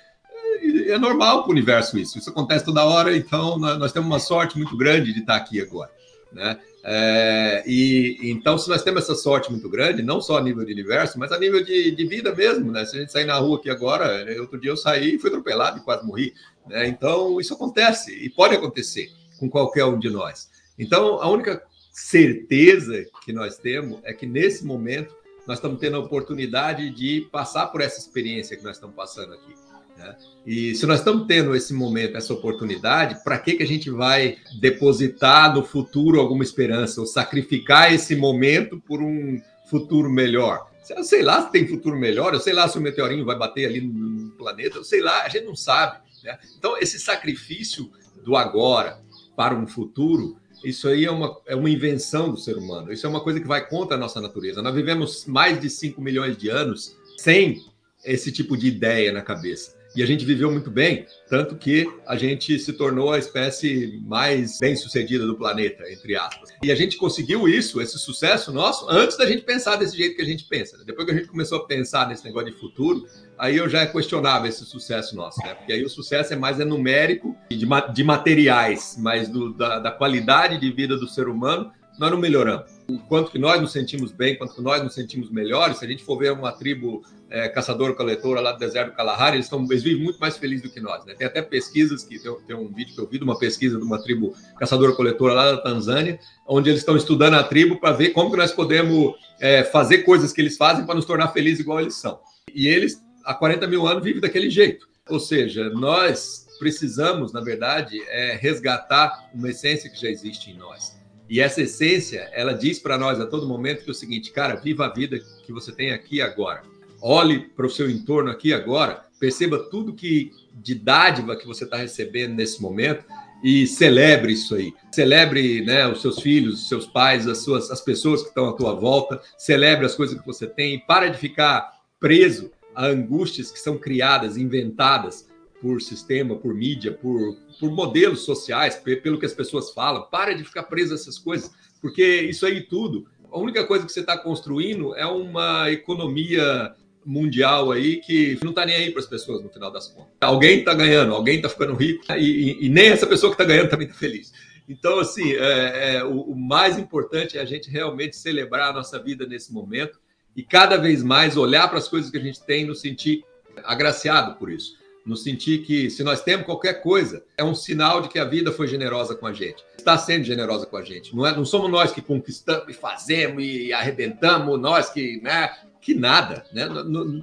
é, 0.63 0.93
é 0.93 0.99
normal 0.99 1.43
para 1.43 1.49
o 1.49 1.53
universo 1.53 1.99
isso. 1.99 2.19
Isso 2.19 2.31
acontece 2.31 2.65
toda 2.65 2.85
hora, 2.85 3.17
então 3.17 3.59
nós 3.59 3.91
temos 3.91 4.07
uma 4.07 4.21
sorte 4.21 4.57
muito 4.57 4.77
grande 4.77 5.13
de 5.13 5.19
estar 5.19 5.35
aqui 5.35 5.61
agora. 5.61 5.91
Né? 6.33 6.59
É, 6.85 7.63
e 7.67 8.19
então, 8.23 8.59
se 8.59 8.69
nós 8.69 8.83
temos 8.83 9.03
essa 9.03 9.15
sorte 9.15 9.51
muito 9.51 9.69
grande, 9.69 10.03
não 10.03 10.21
só 10.21 10.39
a 10.39 10.43
nível 10.43 10.65
de 10.65 10.73
universo, 10.73 11.19
mas 11.19 11.31
a 11.31 11.39
nível 11.39 11.65
de, 11.65 11.91
de 11.91 12.05
vida 12.07 12.35
mesmo, 12.35 12.73
né? 12.73 12.85
Se 12.85 12.97
a 12.97 13.01
gente 13.01 13.13
sair 13.13 13.25
na 13.25 13.37
rua 13.37 13.59
aqui 13.59 13.71
agora, 13.71 14.25
né? 14.25 14.41
outro 14.41 14.59
dia 14.59 14.71
eu 14.71 14.77
saí 14.77 15.15
e 15.15 15.19
fui 15.19 15.29
atropelado 15.29 15.79
e 15.79 15.83
quase 15.83 16.07
morri. 16.07 16.35
Né? 16.67 16.89
Então, 16.89 17.41
isso 17.41 17.55
acontece 17.55 18.13
e 18.13 18.29
pode 18.29 18.55
acontecer 18.55 19.11
com 19.39 19.49
qualquer 19.49 19.85
um 19.85 19.99
de 19.99 20.11
nós. 20.11 20.51
Então, 20.79 21.23
a 21.23 21.29
única 21.29 21.63
certeza 21.93 23.05
que 23.25 23.33
nós 23.33 23.59
temos 23.59 24.01
é 24.03 24.13
que 24.13 24.27
nesse 24.27 24.65
momento 24.65 25.15
nós 25.47 25.59
estamos 25.59 25.79
tendo 25.79 25.97
a 25.97 26.01
oportunidade 26.01 26.91
de 26.91 27.29
passar 27.31 27.67
por 27.67 27.81
essa 27.81 27.99
experiência 27.99 28.57
que 28.57 28.65
nós 28.65 28.77
estamos 28.77 28.97
passando 28.97 29.35
aqui. 29.35 29.55
Né? 29.97 30.17
E 30.45 30.75
se 30.75 30.87
nós 30.87 30.99
estamos 30.99 31.27
tendo 31.27 31.55
esse 31.55 31.73
momento, 31.73 32.17
essa 32.17 32.33
oportunidade, 32.33 33.23
para 33.23 33.39
que, 33.39 33.55
que 33.55 33.63
a 33.63 33.67
gente 33.67 33.91
vai 33.91 34.39
depositar 34.61 35.55
no 35.55 35.65
futuro 35.65 36.21
alguma 36.21 36.43
esperança 36.43 37.01
ou 37.01 37.07
sacrificar 37.07 37.93
esse 37.93 38.17
momento 38.17 38.81
por 38.81 39.01
um 39.01 39.41
futuro 39.67 40.11
melhor? 40.11 40.71
Eu 40.91 41.05
sei 41.05 41.23
lá 41.23 41.43
se 41.43 41.53
tem 41.53 41.67
futuro 41.67 41.97
melhor, 41.97 42.35
eu 42.35 42.41
sei 42.41 42.53
lá 42.53 42.69
se 42.69 42.77
o 42.77 42.81
meteorinho 42.81 43.25
vai 43.25 43.39
bater 43.39 43.67
ali 43.67 43.81
no 43.81 44.31
planeta, 44.33 44.79
eu 44.79 44.85
sei 44.85 45.01
lá, 45.01 45.23
a 45.23 45.29
gente 45.29 45.47
não 45.47 45.55
sabe. 45.55 45.99
Né? 46.25 46.37
Então, 46.59 46.77
esse 46.77 46.99
sacrifício 46.99 47.91
do 48.25 48.37
agora 48.37 49.01
para 49.37 49.55
um 49.55 49.67
futuro, 49.67 50.37
isso 50.65 50.89
aí 50.89 51.05
é 51.05 51.11
uma, 51.11 51.41
é 51.47 51.55
uma 51.55 51.71
invenção 51.71 52.31
do 52.31 52.37
ser 52.37 52.57
humano. 52.57 52.93
Isso 52.93 53.07
é 53.07 53.09
uma 53.09 53.21
coisa 53.21 53.41
que 53.41 53.47
vai 53.47 53.67
contra 53.67 53.97
a 53.97 54.01
nossa 54.01 54.21
natureza. 54.21 54.61
Nós 54.61 54.75
vivemos 54.75 55.25
mais 55.27 55.61
de 55.61 55.71
5 55.71 56.01
milhões 56.01 56.37
de 56.37 56.49
anos 56.49 56.97
sem 57.17 57.65
esse 58.05 58.33
tipo 58.33 58.57
de 58.57 58.67
ideia 58.67 59.13
na 59.13 59.23
cabeça 59.23 59.82
e 59.95 60.03
a 60.03 60.07
gente 60.07 60.25
viveu 60.25 60.51
muito 60.51 60.71
bem, 60.71 61.07
tanto 61.29 61.57
que 61.57 61.87
a 62.07 62.17
gente 62.17 62.59
se 62.59 62.73
tornou 62.73 63.13
a 63.13 63.19
espécie 63.19 64.01
mais 64.07 64.59
bem 64.59 64.75
sucedida 64.75 65.27
do 65.27 65.37
planeta, 65.37 65.91
entre 65.91 66.17
aspas. 66.17 66.51
E 66.63 66.73
a 66.73 66.75
gente 66.75 66.97
conseguiu 66.97 67.49
isso, 67.49 67.81
esse 67.81 67.99
sucesso 67.99 68.53
nosso, 68.53 68.89
antes 68.89 69.17
da 69.17 69.27
gente 69.27 69.43
pensar 69.43 69.77
desse 69.77 69.97
jeito 69.97 70.17
que 70.17 70.23
a 70.23 70.27
gente 70.27 70.45
pensa. 70.45 70.83
Depois 70.85 71.07
que 71.07 71.13
a 71.13 71.17
gente 71.17 71.29
começou 71.29 71.59
a 71.59 71.67
pensar 71.67 72.09
nesse 72.09 72.25
negócio 72.25 72.51
de 72.51 72.59
futuro, 72.59 73.07
aí 73.39 73.57
eu 73.57 73.69
já 73.69 73.87
questionava 73.87 74.49
esse 74.49 74.65
sucesso 74.65 75.15
nosso, 75.15 75.41
né? 75.43 75.55
Porque 75.55 75.73
aí 75.73 75.85
o 75.85 75.89
sucesso 75.89 76.33
é 76.33 76.37
mais 76.37 76.59
é 76.59 76.65
numérico, 76.65 77.37
de, 77.51 77.67
de 77.93 78.05
materiais, 78.05 78.97
mas 78.99 79.29
do, 79.29 79.53
da, 79.53 79.79
da 79.79 79.91
qualidade 79.91 80.59
de 80.59 80.71
vida 80.71 80.97
do 80.97 81.07
ser 81.07 81.29
humano, 81.29 81.71
nós 81.99 82.11
não 82.11 82.19
melhoramos. 82.19 82.71
O 82.89 82.99
quanto 82.99 83.31
que 83.31 83.39
nós 83.39 83.61
nos 83.61 83.73
sentimos 83.73 84.13
bem, 84.13 84.37
quanto 84.37 84.55
que 84.55 84.63
nós 84.63 84.83
nos 84.83 84.95
sentimos 84.95 85.31
melhores, 85.31 85.79
se 85.79 85.85
a 85.85 85.89
gente 85.89 86.03
for 86.03 86.19
ver 86.19 86.33
uma 86.33 86.53
tribo 86.53 87.03
é, 87.31 87.49
caçador-coletora 87.49 88.41
lá 88.41 88.53
do 88.53 88.59
deserto 88.59 88.91
do 88.91 88.97
Kalahari, 88.97 89.37
eles, 89.37 89.47
estão, 89.47 89.65
eles 89.71 89.83
vivem 89.83 90.03
muito 90.03 90.19
mais 90.19 90.37
felizes 90.37 90.63
do 90.63 90.71
que 90.71 90.81
nós. 90.81 91.05
Né? 91.05 91.15
Tem 91.15 91.27
até 91.27 91.41
pesquisas, 91.41 92.05
que 92.05 92.19
tem, 92.19 92.35
tem, 92.47 92.57
um 92.57 92.73
vídeo 92.73 92.95
que 92.95 93.01
eu 93.01 93.09
vi 93.09 93.19
de 93.19 93.25
uma 93.25 93.39
pesquisa 93.39 93.79
de 93.79 93.85
uma 93.85 94.03
tribo 94.03 94.35
caçador-coletora 94.59 95.33
lá 95.33 95.53
da 95.53 95.59
Tanzânia, 95.59 96.19
onde 96.47 96.71
eles 96.71 96.81
estão 96.81 96.97
estudando 96.97 97.35
a 97.35 97.43
tribo 97.43 97.81
para 97.81 97.93
ver 97.93 98.11
como 98.11 98.31
que 98.31 98.37
nós 98.37 98.53
podemos 98.53 99.15
é, 99.41 99.65
fazer 99.65 99.99
coisas 99.99 100.33
que 100.33 100.41
eles 100.41 100.57
fazem 100.57 100.85
para 100.85 100.95
nos 100.95 101.05
tornar 101.05 101.29
felizes 101.29 101.61
igual 101.61 101.81
eles 101.81 101.95
são. 101.95 102.21
E 102.55 102.69
eles, 102.69 103.03
há 103.25 103.35
40 103.35 103.67
mil 103.67 103.87
anos, 103.87 104.05
vivem 104.05 104.21
daquele 104.21 104.51
jeito. 104.51 104.87
Ou 105.09 105.19
seja, 105.19 105.71
nós 105.71 106.47
precisamos, 106.59 107.33
na 107.33 107.41
verdade, 107.41 108.01
é, 108.09 108.37
resgatar 108.37 109.31
uma 109.35 109.51
essência 109.51 109.91
que 109.91 110.01
já 110.01 110.09
existe 110.09 110.51
em 110.51 110.55
nós. 110.55 111.02
E 111.29 111.41
essa 111.41 111.63
essência, 111.63 112.29
ela 112.33 112.53
diz 112.53 112.79
para 112.79 112.99
nós 112.99 113.21
a 113.21 113.27
todo 113.27 113.47
momento 113.47 113.85
que 113.85 113.91
é 113.91 113.93
o 113.93 113.95
seguinte, 113.95 114.31
cara, 114.31 114.57
viva 114.57 114.87
a 114.87 114.93
vida 114.93 115.19
que 115.45 115.53
você 115.53 115.73
tem 115.73 115.93
aqui 115.93 116.21
agora. 116.21 116.63
Olhe 117.01 117.41
para 117.41 117.67
o 117.67 117.71
seu 117.71 117.91
entorno 117.91 118.31
aqui 118.31 118.53
agora, 118.53 119.05
perceba 119.19 119.59
tudo 119.59 119.95
que 119.95 120.33
de 120.55 120.75
dádiva 120.75 121.37
que 121.37 121.47
você 121.47 121.65
está 121.65 121.77
recebendo 121.77 122.35
nesse 122.35 122.61
momento 122.61 123.05
e 123.43 123.67
celebre 123.67 124.33
isso 124.33 124.55
aí. 124.55 124.73
Celebre 124.93 125.65
né, 125.65 125.87
os 125.89 126.01
seus 126.01 126.21
filhos, 126.21 126.63
os 126.63 126.69
seus 126.69 126.87
pais, 126.87 127.27
as, 127.27 127.39
suas, 127.39 127.71
as 127.71 127.81
pessoas 127.81 128.23
que 128.23 128.29
estão 128.29 128.49
à 128.49 128.53
tua 128.53 128.75
volta. 128.75 129.21
Celebre 129.37 129.85
as 129.85 129.95
coisas 129.95 130.19
que 130.19 130.27
você 130.27 130.47
tem. 130.47 130.79
Para 130.87 131.09
de 131.09 131.19
ficar 131.19 131.73
preso 131.99 132.53
a 132.75 132.87
angústias 132.87 133.51
que 133.51 133.59
são 133.59 133.77
criadas, 133.77 134.37
inventadas 134.37 135.27
por 135.63 135.81
sistema, 135.81 136.35
por 136.35 136.53
mídia, 136.53 136.91
por, 136.93 137.37
por 137.61 137.71
modelos 137.71 138.25
sociais, 138.25 138.75
pelo 138.75 139.19
que 139.19 139.25
as 139.25 139.33
pessoas 139.33 139.71
falam. 139.71 140.03
Para 140.11 140.35
de 140.35 140.43
ficar 140.43 140.65
preso 140.65 140.93
a 140.93 140.97
essas 140.97 141.17
coisas, 141.21 141.53
porque 141.81 142.05
isso 142.23 142.45
aí 142.45 142.63
tudo, 142.63 143.07
a 143.31 143.39
única 143.39 143.65
coisa 143.65 143.87
que 143.87 143.93
você 143.93 144.01
está 144.01 144.19
construindo 144.19 144.93
é 144.97 145.07
uma 145.07 145.71
economia 145.71 146.75
mundial 147.05 147.71
aí 147.71 147.99
que 147.99 148.39
não 148.43 148.51
está 148.51 148.67
nem 148.67 148.75
aí 148.75 148.91
para 148.91 149.01
as 149.01 149.07
pessoas 149.07 149.41
no 149.41 149.49
final 149.49 149.71
das 149.71 149.87
contas. 149.87 150.13
Alguém 150.21 150.59
está 150.59 150.75
ganhando, 150.75 151.15
alguém 151.15 151.37
está 151.37 151.49
ficando 151.49 151.75
rico 151.75 152.05
e, 152.13 152.21
e, 152.21 152.67
e, 152.67 152.69
nem 152.69 152.89
essa 152.89 153.07
pessoa 153.07 153.31
que 153.31 153.41
está 153.41 153.45
ganhando 153.45 153.71
também 153.71 153.87
está 153.87 153.99
feliz. 153.99 154.33
Então, 154.69 154.99
assim, 154.99 155.33
é, 155.33 155.97
é, 155.97 156.05
o, 156.05 156.23
o 156.23 156.37
mais 156.37 156.77
importante 156.77 157.39
é 157.39 157.41
a 157.41 157.45
gente 157.45 157.71
realmente 157.71 158.17
celebrar 158.17 158.71
a 158.71 158.73
nossa 158.73 159.01
vida 159.01 159.27
nesse 159.27 159.53
momento 159.53 160.01
e 160.35 160.43
cada 160.43 160.77
vez 160.77 161.03
mais 161.03 161.37
olhar 161.37 161.69
para 161.69 161.79
as 161.79 161.89
coisas 161.89 162.11
que 162.11 162.17
a 162.17 162.21
gente 162.21 162.43
tem 162.43 162.63
e 162.65 162.67
nos 162.67 162.81
sentir 162.81 163.25
agraciado 163.65 164.37
por 164.37 164.51
isso 164.51 164.82
no 165.05 165.17
sentir 165.17 165.63
que 165.63 165.91
se 165.91 166.05
nós 166.05 166.23
temos 166.23 166.47
qualquer 166.47 166.83
coisa, 166.83 167.25
é 167.37 167.43
um 167.43 167.55
sinal 167.55 168.01
de 168.01 168.09
que 168.09 168.19
a 168.19 168.25
vida 168.25 168.53
foi 168.53 168.69
generosa 168.69 169.15
com 169.15 169.27
a 169.27 169.33
gente. 169.33 169.65
Está 169.77 169.99
sendo 169.99 170.25
generosa 170.25 170.65
com 170.67 170.77
a 170.77 170.83
gente. 170.83 171.15
Não, 171.15 171.27
é, 171.27 171.35
não 171.35 171.45
somos 171.45 171.71
nós 171.71 171.93
que 171.93 172.01
conquistamos 172.01 172.69
e 172.69 172.73
fazemos 172.73 173.43
e 173.43 173.73
arrebentamos, 173.73 174.61
nós 174.61 174.91
que, 174.91 175.21
né, 175.23 175.51
que 175.81 175.95
nada. 175.95 176.45
Né? 176.53 176.69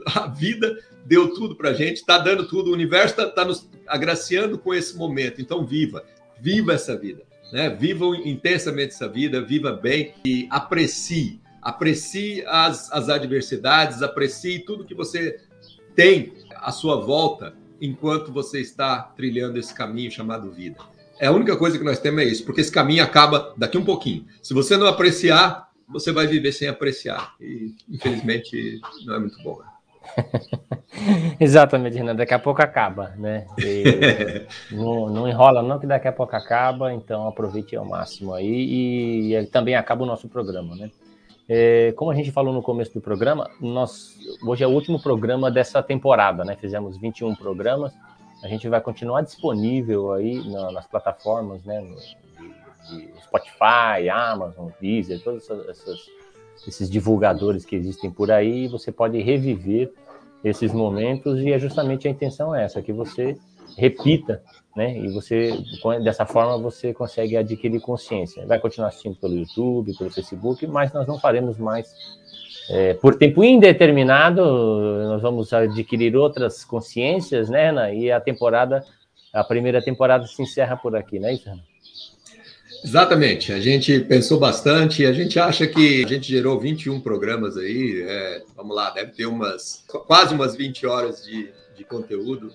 A 0.05 0.27
vida 0.27 0.77
deu 1.05 1.33
tudo 1.33 1.55
para 1.55 1.69
a 1.69 1.73
gente, 1.73 1.97
está 1.97 2.17
dando 2.17 2.47
tudo, 2.47 2.69
o 2.69 2.73
universo 2.73 3.19
está 3.19 3.27
tá 3.27 3.45
nos 3.45 3.69
agraciando 3.87 4.57
com 4.57 4.73
esse 4.73 4.95
momento. 4.97 5.41
Então, 5.41 5.65
viva, 5.65 6.03
viva 6.39 6.73
essa 6.73 6.97
vida. 6.97 7.23
Né? 7.51 7.69
Viva 7.69 8.05
intensamente 8.25 8.93
essa 8.93 9.07
vida, 9.07 9.41
viva 9.41 9.71
bem 9.71 10.13
e 10.25 10.47
aprecie. 10.51 11.39
Aprecie 11.61 12.43
as, 12.45 12.91
as 12.91 13.09
adversidades, 13.09 14.01
aprecie 14.01 14.59
tudo 14.59 14.85
que 14.85 14.93
você 14.93 15.39
tem 15.95 16.33
à 16.55 16.71
sua 16.71 16.97
volta 16.97 17.53
enquanto 17.81 18.31
você 18.31 18.59
está 18.59 19.01
trilhando 19.15 19.57
esse 19.57 19.73
caminho 19.73 20.11
chamado 20.11 20.51
vida. 20.51 20.77
É 21.19 21.27
a 21.27 21.31
única 21.31 21.55
coisa 21.57 21.77
que 21.77 21.83
nós 21.83 21.99
temos 21.99 22.21
é 22.21 22.25
isso, 22.25 22.45
porque 22.45 22.61
esse 22.61 22.71
caminho 22.71 23.03
acaba 23.03 23.53
daqui 23.57 23.77
um 23.77 23.83
pouquinho. 23.83 24.25
Se 24.41 24.53
você 24.53 24.77
não 24.77 24.87
apreciar, 24.87 25.69
você 25.87 26.11
vai 26.11 26.27
viver 26.27 26.51
sem 26.51 26.67
apreciar. 26.67 27.35
E, 27.41 27.73
infelizmente, 27.89 28.79
não 29.05 29.15
é 29.15 29.19
muito 29.19 29.41
bom. 29.43 29.59
Exatamente, 31.39 31.97
Renan. 31.97 32.15
Daqui 32.15 32.33
a 32.33 32.39
pouco 32.39 32.61
acaba, 32.61 33.13
né? 33.17 33.45
não, 34.71 35.09
não, 35.09 35.27
enrola, 35.27 35.61
não, 35.61 35.79
que 35.79 35.87
daqui 35.87 36.07
a 36.07 36.13
pouco 36.13 36.35
acaba. 36.35 36.93
Então, 36.93 37.27
aproveite 37.27 37.75
ao 37.75 37.85
máximo 37.85 38.33
aí. 38.33 38.47
E, 38.47 39.35
e 39.35 39.45
também 39.47 39.75
acaba 39.75 40.03
o 40.03 40.07
nosso 40.07 40.29
programa, 40.29 40.75
né? 40.75 40.89
É, 41.51 41.91
como 41.93 42.11
a 42.11 42.13
gente 42.13 42.31
falou 42.31 42.53
no 42.53 42.61
começo 42.61 42.93
do 42.93 43.01
programa, 43.01 43.49
nós, 43.59 44.15
hoje 44.45 44.63
é 44.63 44.67
o 44.67 44.69
último 44.69 45.01
programa 45.01 45.49
dessa 45.49 45.81
temporada, 45.81 46.45
né? 46.45 46.55
Fizemos 46.55 46.95
21 46.99 47.33
programas. 47.33 47.91
A 48.43 48.47
gente 48.47 48.69
vai 48.69 48.79
continuar 48.79 49.21
disponível 49.23 50.13
aí 50.13 50.47
na, 50.47 50.71
nas 50.71 50.85
plataformas, 50.85 51.63
né? 51.65 51.81
No, 51.81 51.95
de, 52.87 53.07
de 53.07 53.21
Spotify, 53.23 54.07
Amazon, 54.13 54.69
Deezer, 54.79 55.23
todos 55.23 55.49
esses 56.67 56.87
divulgadores 56.87 57.65
que 57.65 57.75
existem 57.75 58.11
por 58.11 58.31
aí. 58.31 58.67
Você 58.67 58.91
pode 58.91 59.19
reviver 59.19 59.91
esses 60.43 60.71
momentos 60.71 61.39
e 61.39 61.51
é 61.51 61.57
justamente 61.57 62.07
a 62.07 62.11
intenção 62.11 62.53
é 62.53 62.63
essa, 62.63 62.79
que 62.79 62.93
você 62.93 63.35
repita, 63.77 64.43
né? 64.75 64.97
E 64.97 65.09
você, 65.09 65.51
dessa 66.03 66.25
forma, 66.25 66.57
você 66.57 66.93
consegue 66.93 67.35
adquirir 67.35 67.79
consciência. 67.81 68.45
Vai 68.45 68.59
continuar 68.59 68.89
assistindo 68.89 69.15
pelo 69.15 69.35
YouTube, 69.35 69.97
pelo 69.97 70.09
Facebook, 70.09 70.65
mas 70.67 70.93
nós 70.93 71.07
não 71.07 71.19
faremos 71.19 71.57
mais 71.57 71.93
é, 72.69 72.93
por 72.93 73.15
tempo 73.15 73.43
indeterminado. 73.43 74.41
Nós 74.41 75.21
vamos 75.21 75.51
adquirir 75.51 76.15
outras 76.15 76.63
consciências, 76.63 77.49
né, 77.49 77.69
Ana? 77.69 77.93
E 77.93 78.11
a 78.11 78.21
temporada, 78.21 78.83
a 79.33 79.43
primeira 79.43 79.81
temporada 79.81 80.25
se 80.27 80.41
encerra 80.41 80.77
por 80.77 80.95
aqui, 80.95 81.23
é 81.23 81.33
isso, 81.33 81.49
Ana? 81.49 81.69
Exatamente, 82.83 83.51
a 83.51 83.59
gente 83.59 83.99
pensou 84.01 84.39
bastante, 84.39 85.05
a 85.05 85.11
gente 85.11 85.37
acha 85.37 85.67
que 85.67 86.01
a 86.01 86.07
gente 86.07 86.29
gerou 86.29 86.57
21 86.57 87.01
programas 87.01 87.57
aí, 87.57 88.01
é, 88.07 88.41
vamos 88.55 88.73
lá, 88.73 88.89
deve 88.91 89.11
ter 89.11 89.25
umas 89.25 89.83
quase 90.07 90.33
umas 90.33 90.55
20 90.55 90.87
horas 90.87 91.25
de, 91.25 91.49
de 91.75 91.83
conteúdo 91.83 92.49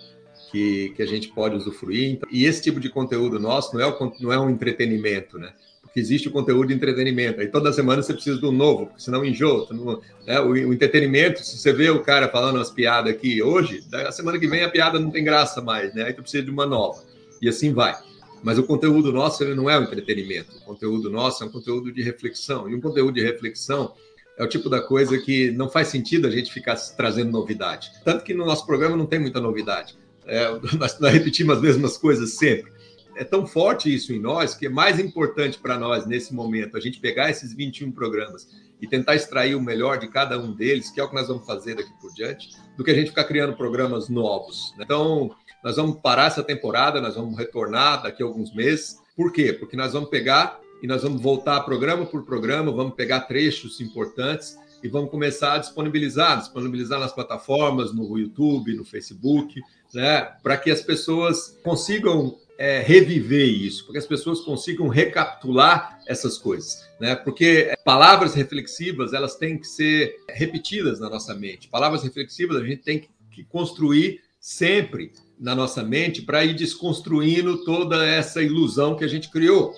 que, 0.54 0.90
que 0.90 1.02
a 1.02 1.06
gente 1.06 1.28
pode 1.28 1.56
usufruir. 1.56 2.20
E 2.30 2.44
esse 2.44 2.62
tipo 2.62 2.78
de 2.78 2.88
conteúdo 2.88 3.40
nosso 3.40 3.74
não 3.74 3.80
é, 3.80 3.86
o, 3.88 4.12
não 4.20 4.32
é 4.32 4.38
um 4.38 4.48
entretenimento, 4.48 5.36
né? 5.36 5.52
Porque 5.82 5.98
existe 5.98 6.28
o 6.28 6.30
conteúdo 6.30 6.68
de 6.68 6.74
entretenimento. 6.74 7.40
Aí 7.40 7.48
toda 7.48 7.72
semana 7.72 8.02
você 8.02 8.14
precisa 8.14 8.38
de 8.38 8.46
um 8.46 8.52
novo, 8.52 8.86
porque 8.86 9.02
senão 9.02 9.24
enjoa. 9.24 9.66
Não, 9.72 10.00
né? 10.24 10.38
o, 10.38 10.50
o, 10.50 10.72
entretenimento, 10.72 11.44
se 11.44 11.58
você 11.58 11.72
vê 11.72 11.90
o 11.90 12.00
cara 12.00 12.28
falando 12.28 12.56
umas 12.56 12.70
piadas 12.70 13.12
aqui 13.12 13.42
hoje, 13.42 13.84
a 13.92 14.12
semana 14.12 14.38
que 14.38 14.46
vem 14.46 14.62
a 14.62 14.70
piada 14.70 15.00
não 15.00 15.10
tem 15.10 15.24
graça 15.24 15.60
mais, 15.60 15.92
né? 15.92 16.04
Aí 16.04 16.12
tu 16.12 16.22
precisa 16.22 16.44
de 16.44 16.50
uma 16.50 16.66
nova. 16.66 17.02
E 17.42 17.48
assim 17.48 17.72
vai. 17.72 17.96
Mas 18.40 18.56
o 18.56 18.62
conteúdo 18.62 19.12
nosso 19.12 19.42
ele 19.42 19.56
não 19.56 19.68
é 19.68 19.76
o 19.76 19.82
entretenimento. 19.82 20.56
O 20.58 20.60
conteúdo 20.60 21.10
nosso 21.10 21.42
é 21.42 21.46
um 21.48 21.50
conteúdo 21.50 21.90
de 21.90 22.02
reflexão. 22.02 22.68
E 22.68 22.74
um 22.76 22.80
conteúdo 22.80 23.14
de 23.14 23.22
reflexão 23.22 23.92
é 24.38 24.44
o 24.44 24.48
tipo 24.48 24.68
da 24.68 24.80
coisa 24.80 25.18
que 25.18 25.50
não 25.50 25.68
faz 25.68 25.88
sentido 25.88 26.28
a 26.28 26.30
gente 26.30 26.52
ficar 26.52 26.76
trazendo 26.96 27.32
novidade. 27.32 27.90
Tanto 28.04 28.22
que 28.22 28.34
no 28.34 28.44
nosso 28.44 28.64
programa 28.66 28.96
não 28.96 29.06
tem 29.06 29.18
muita 29.18 29.40
novidade. 29.40 29.96
É, 30.26 30.48
nós, 30.78 30.98
nós 30.98 31.12
repetimos 31.12 31.56
as 31.56 31.62
mesmas 31.62 31.96
coisas 31.96 32.34
sempre. 32.34 32.72
É 33.16 33.22
tão 33.22 33.46
forte 33.46 33.94
isso 33.94 34.12
em 34.12 34.20
nós 34.20 34.54
que 34.54 34.66
é 34.66 34.68
mais 34.68 34.98
importante 34.98 35.58
para 35.58 35.78
nós, 35.78 36.04
nesse 36.06 36.34
momento, 36.34 36.76
a 36.76 36.80
gente 36.80 36.98
pegar 36.98 37.30
esses 37.30 37.54
21 37.54 37.92
programas 37.92 38.48
e 38.80 38.88
tentar 38.88 39.14
extrair 39.14 39.54
o 39.54 39.62
melhor 39.62 39.98
de 39.98 40.08
cada 40.08 40.38
um 40.38 40.52
deles, 40.52 40.90
que 40.90 41.00
é 41.00 41.04
o 41.04 41.08
que 41.08 41.14
nós 41.14 41.28
vamos 41.28 41.46
fazer 41.46 41.76
daqui 41.76 41.92
por 42.00 42.12
diante, 42.12 42.50
do 42.76 42.82
que 42.82 42.90
a 42.90 42.94
gente 42.94 43.10
ficar 43.10 43.24
criando 43.24 43.56
programas 43.56 44.08
novos. 44.08 44.74
Né? 44.76 44.84
Então, 44.84 45.30
nós 45.62 45.76
vamos 45.76 46.00
parar 46.00 46.26
essa 46.26 46.42
temporada, 46.42 47.00
nós 47.00 47.14
vamos 47.14 47.38
retornar 47.38 48.02
daqui 48.02 48.22
a 48.22 48.26
alguns 48.26 48.54
meses. 48.54 48.98
Por 49.16 49.32
quê? 49.32 49.52
Porque 49.52 49.76
nós 49.76 49.92
vamos 49.92 50.10
pegar 50.10 50.60
e 50.82 50.86
nós 50.86 51.02
vamos 51.02 51.22
voltar 51.22 51.60
programa 51.60 52.04
por 52.04 52.26
programa, 52.26 52.70
vamos 52.72 52.94
pegar 52.94 53.20
trechos 53.20 53.80
importantes 53.80 54.58
e 54.84 54.88
vamos 54.88 55.10
começar 55.10 55.54
a 55.54 55.58
disponibilizar, 55.58 56.38
disponibilizar 56.38 57.00
nas 57.00 57.10
plataformas, 57.10 57.94
no 57.94 58.18
YouTube, 58.18 58.74
no 58.74 58.84
Facebook, 58.84 59.58
né, 59.94 60.20
para 60.42 60.58
que 60.58 60.70
as 60.70 60.82
pessoas 60.82 61.58
consigam 61.64 62.38
é, 62.58 62.80
reviver 62.80 63.48
isso, 63.48 63.84
para 63.84 63.92
que 63.92 63.98
as 63.98 64.06
pessoas 64.06 64.42
consigam 64.42 64.86
recapitular 64.86 66.00
essas 66.06 66.36
coisas, 66.36 66.86
né? 67.00 67.16
Porque 67.16 67.74
palavras 67.82 68.34
reflexivas 68.34 69.12
elas 69.12 69.34
têm 69.36 69.58
que 69.58 69.66
ser 69.66 70.16
repetidas 70.28 71.00
na 71.00 71.08
nossa 71.08 71.34
mente. 71.34 71.66
Palavras 71.66 72.04
reflexivas 72.04 72.58
a 72.58 72.64
gente 72.64 72.82
tem 72.82 73.08
que 73.32 73.42
construir 73.44 74.20
sempre 74.38 75.12
na 75.40 75.54
nossa 75.54 75.82
mente 75.82 76.22
para 76.22 76.44
ir 76.44 76.54
desconstruindo 76.54 77.64
toda 77.64 78.06
essa 78.06 78.42
ilusão 78.42 78.94
que 78.94 79.02
a 79.02 79.08
gente 79.08 79.30
criou. 79.30 79.74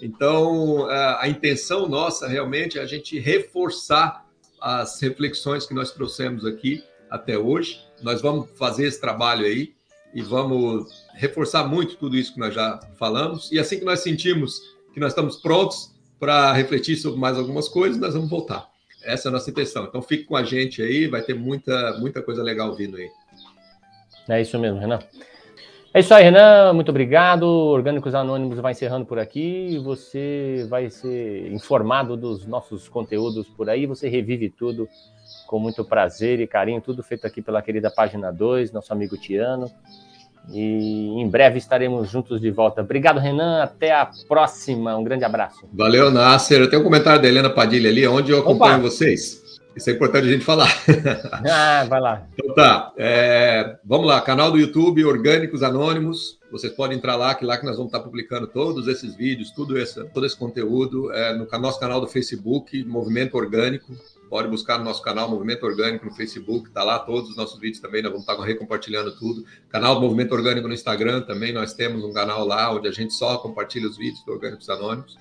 Então, 0.00 0.86
a, 0.88 1.24
a 1.24 1.28
intenção 1.28 1.88
nossa 1.88 2.28
realmente 2.28 2.78
é 2.78 2.82
a 2.82 2.86
gente 2.86 3.18
reforçar 3.18 4.29
as 4.60 5.00
reflexões 5.00 5.66
que 5.66 5.74
nós 5.74 5.90
trouxemos 5.90 6.44
aqui 6.44 6.82
até 7.10 7.38
hoje. 7.38 7.80
Nós 8.02 8.20
vamos 8.20 8.50
fazer 8.56 8.86
esse 8.86 9.00
trabalho 9.00 9.44
aí 9.44 9.74
e 10.14 10.22
vamos 10.22 11.06
reforçar 11.14 11.66
muito 11.66 11.96
tudo 11.96 12.16
isso 12.16 12.34
que 12.34 12.40
nós 12.40 12.54
já 12.54 12.80
falamos. 12.98 13.50
E 13.50 13.58
assim 13.58 13.78
que 13.78 13.84
nós 13.84 14.00
sentimos 14.00 14.60
que 14.92 15.00
nós 15.00 15.12
estamos 15.12 15.36
prontos 15.36 15.94
para 16.18 16.52
refletir 16.52 16.96
sobre 16.96 17.18
mais 17.18 17.38
algumas 17.38 17.68
coisas, 17.68 17.98
nós 17.98 18.14
vamos 18.14 18.28
voltar. 18.28 18.68
Essa 19.02 19.28
é 19.28 19.30
a 19.30 19.32
nossa 19.32 19.50
intenção. 19.50 19.84
Então 19.84 20.02
fique 20.02 20.24
com 20.24 20.36
a 20.36 20.42
gente 20.42 20.82
aí, 20.82 21.06
vai 21.06 21.22
ter 21.22 21.34
muita, 21.34 21.96
muita 21.98 22.22
coisa 22.22 22.42
legal 22.42 22.74
vindo 22.74 22.96
aí. 22.96 23.08
É 24.28 24.42
isso 24.42 24.58
mesmo, 24.58 24.78
Renan. 24.78 24.98
É 25.92 25.98
isso 25.98 26.14
aí, 26.14 26.22
Renan. 26.22 26.72
Muito 26.72 26.90
obrigado. 26.90 27.42
Orgânicos 27.42 28.14
Anônimos 28.14 28.60
vai 28.60 28.72
encerrando 28.72 29.04
por 29.04 29.18
aqui. 29.18 29.76
Você 29.82 30.64
vai 30.70 30.88
ser 30.88 31.52
informado 31.52 32.16
dos 32.16 32.46
nossos 32.46 32.88
conteúdos 32.88 33.48
por 33.48 33.68
aí. 33.68 33.86
Você 33.86 34.08
revive 34.08 34.48
tudo 34.50 34.88
com 35.48 35.58
muito 35.58 35.84
prazer 35.84 36.38
e 36.38 36.46
carinho. 36.46 36.80
Tudo 36.80 37.02
feito 37.02 37.26
aqui 37.26 37.42
pela 37.42 37.60
querida 37.60 37.90
página 37.90 38.30
2, 38.30 38.70
nosso 38.70 38.92
amigo 38.92 39.16
Tiano. 39.16 39.68
E 40.48 41.20
em 41.20 41.28
breve 41.28 41.58
estaremos 41.58 42.08
juntos 42.08 42.40
de 42.40 42.52
volta. 42.52 42.82
Obrigado, 42.82 43.18
Renan. 43.18 43.60
Até 43.60 43.92
a 43.92 44.08
próxima. 44.28 44.96
Um 44.96 45.02
grande 45.02 45.24
abraço. 45.24 45.68
Valeu, 45.72 46.08
Nasser. 46.08 46.70
Tem 46.70 46.78
um 46.78 46.84
comentário 46.84 47.20
da 47.20 47.26
Helena 47.26 47.50
Padilha 47.50 47.90
ali, 47.90 48.06
onde 48.06 48.30
eu 48.30 48.38
acompanho 48.38 48.78
Opa. 48.78 48.82
vocês. 48.88 49.39
Isso 49.74 49.88
é 49.88 49.92
importante 49.92 50.26
a 50.26 50.32
gente 50.32 50.44
falar. 50.44 50.70
Ah, 51.52 51.84
vai 51.88 52.00
lá. 52.00 52.26
Então 52.34 52.54
tá. 52.54 52.92
É, 52.96 53.78
vamos 53.84 54.06
lá, 54.06 54.20
canal 54.20 54.50
do 54.50 54.58
YouTube 54.58 55.04
Orgânicos 55.04 55.62
Anônimos. 55.62 56.38
Vocês 56.50 56.72
podem 56.72 56.98
entrar 56.98 57.16
lá, 57.16 57.34
que 57.34 57.44
lá 57.44 57.56
que 57.56 57.64
nós 57.64 57.76
vamos 57.76 57.92
estar 57.92 58.00
publicando 58.04 58.46
todos 58.46 58.88
esses 58.88 59.14
vídeos, 59.14 59.50
tudo 59.52 59.78
esse, 59.78 60.02
todo 60.10 60.26
esse 60.26 60.36
conteúdo 60.36 61.12
é, 61.12 61.34
no 61.34 61.46
nosso 61.60 61.78
canal 61.78 62.00
do 62.00 62.08
Facebook, 62.08 62.84
Movimento 62.84 63.36
Orgânico. 63.36 63.94
Pode 64.28 64.48
buscar 64.48 64.78
no 64.78 64.84
nosso 64.84 65.02
canal 65.02 65.28
Movimento 65.28 65.64
Orgânico 65.66 66.06
no 66.06 66.12
Facebook, 66.14 66.70
tá 66.70 66.84
lá 66.84 67.00
todos 67.00 67.30
os 67.30 67.36
nossos 67.36 67.58
vídeos 67.58 67.80
também, 67.80 68.00
nós 68.00 68.12
vamos 68.12 68.28
estar 68.28 68.40
recompartilhando 68.44 69.10
tudo. 69.16 69.44
Canal 69.68 69.96
do 69.96 70.02
Movimento 70.02 70.32
Orgânico 70.32 70.68
no 70.68 70.74
Instagram 70.74 71.22
também, 71.22 71.52
nós 71.52 71.74
temos 71.74 72.04
um 72.04 72.12
canal 72.12 72.46
lá 72.46 72.72
onde 72.72 72.86
a 72.86 72.92
gente 72.92 73.12
só 73.12 73.38
compartilha 73.38 73.88
os 73.88 73.96
vídeos 73.96 74.24
do 74.24 74.32
Orgânicos 74.32 74.68
Anônimos. 74.70 75.16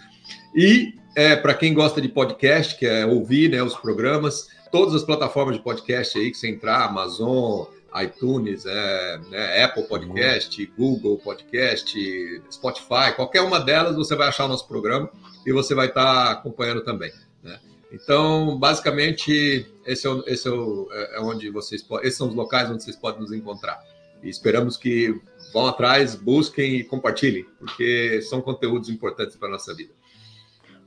E 0.56 0.94
é, 1.20 1.36
para 1.36 1.54
quem 1.54 1.74
gosta 1.74 2.00
de 2.00 2.08
podcast, 2.08 2.78
que 2.78 2.86
é 2.86 3.06
ouvir 3.06 3.50
né, 3.50 3.62
os 3.62 3.76
programas, 3.76 4.48
todas 4.72 4.96
as 4.96 5.04
plataformas 5.04 5.58
de 5.58 5.62
podcast 5.62 6.18
aí 6.18 6.32
que 6.32 6.38
você 6.38 6.48
entrar, 6.48 6.86
Amazon, 6.86 7.66
iTunes, 8.02 8.66
é, 8.66 9.20
né, 9.30 9.64
Apple 9.66 9.84
Podcast, 9.84 10.66
Google 10.78 11.18
Podcast, 11.18 12.42
Spotify, 12.50 13.14
qualquer 13.18 13.42
uma 13.42 13.60
delas 13.60 13.98
você 13.98 14.16
vai 14.16 14.30
achar 14.30 14.46
o 14.46 14.48
nosso 14.48 14.66
programa 14.66 15.10
e 15.46 15.52
você 15.52 15.76
vai 15.76 15.88
estar 15.88 16.26
tá 16.26 16.32
acompanhando 16.32 16.86
também. 16.86 17.12
Né? 17.44 17.60
Então, 17.92 18.58
basicamente, 18.58 19.70
esse 19.86 20.08
é, 20.08 20.22
esse 20.26 20.48
é, 20.48 20.52
o, 20.52 20.88
é, 20.90 21.18
é 21.18 21.20
onde 21.20 21.50
vocês 21.50 21.86
esses 22.02 22.18
são 22.18 22.30
os 22.30 22.36
locais 22.36 22.72
onde 22.72 22.82
vocês 22.82 22.96
podem 22.96 23.20
nos 23.20 23.34
encontrar. 23.34 23.78
E 24.24 24.30
esperamos 24.30 24.78
que 24.78 25.20
vão 25.52 25.68
atrás, 25.68 26.16
busquem 26.16 26.76
e 26.76 26.84
compartilhem, 26.86 27.46
porque 27.60 28.22
são 28.22 28.42
conteúdos 28.42 28.88
importantes 28.88 29.36
para 29.36 29.50
a 29.50 29.52
nossa 29.52 29.76
vida. 29.76 29.99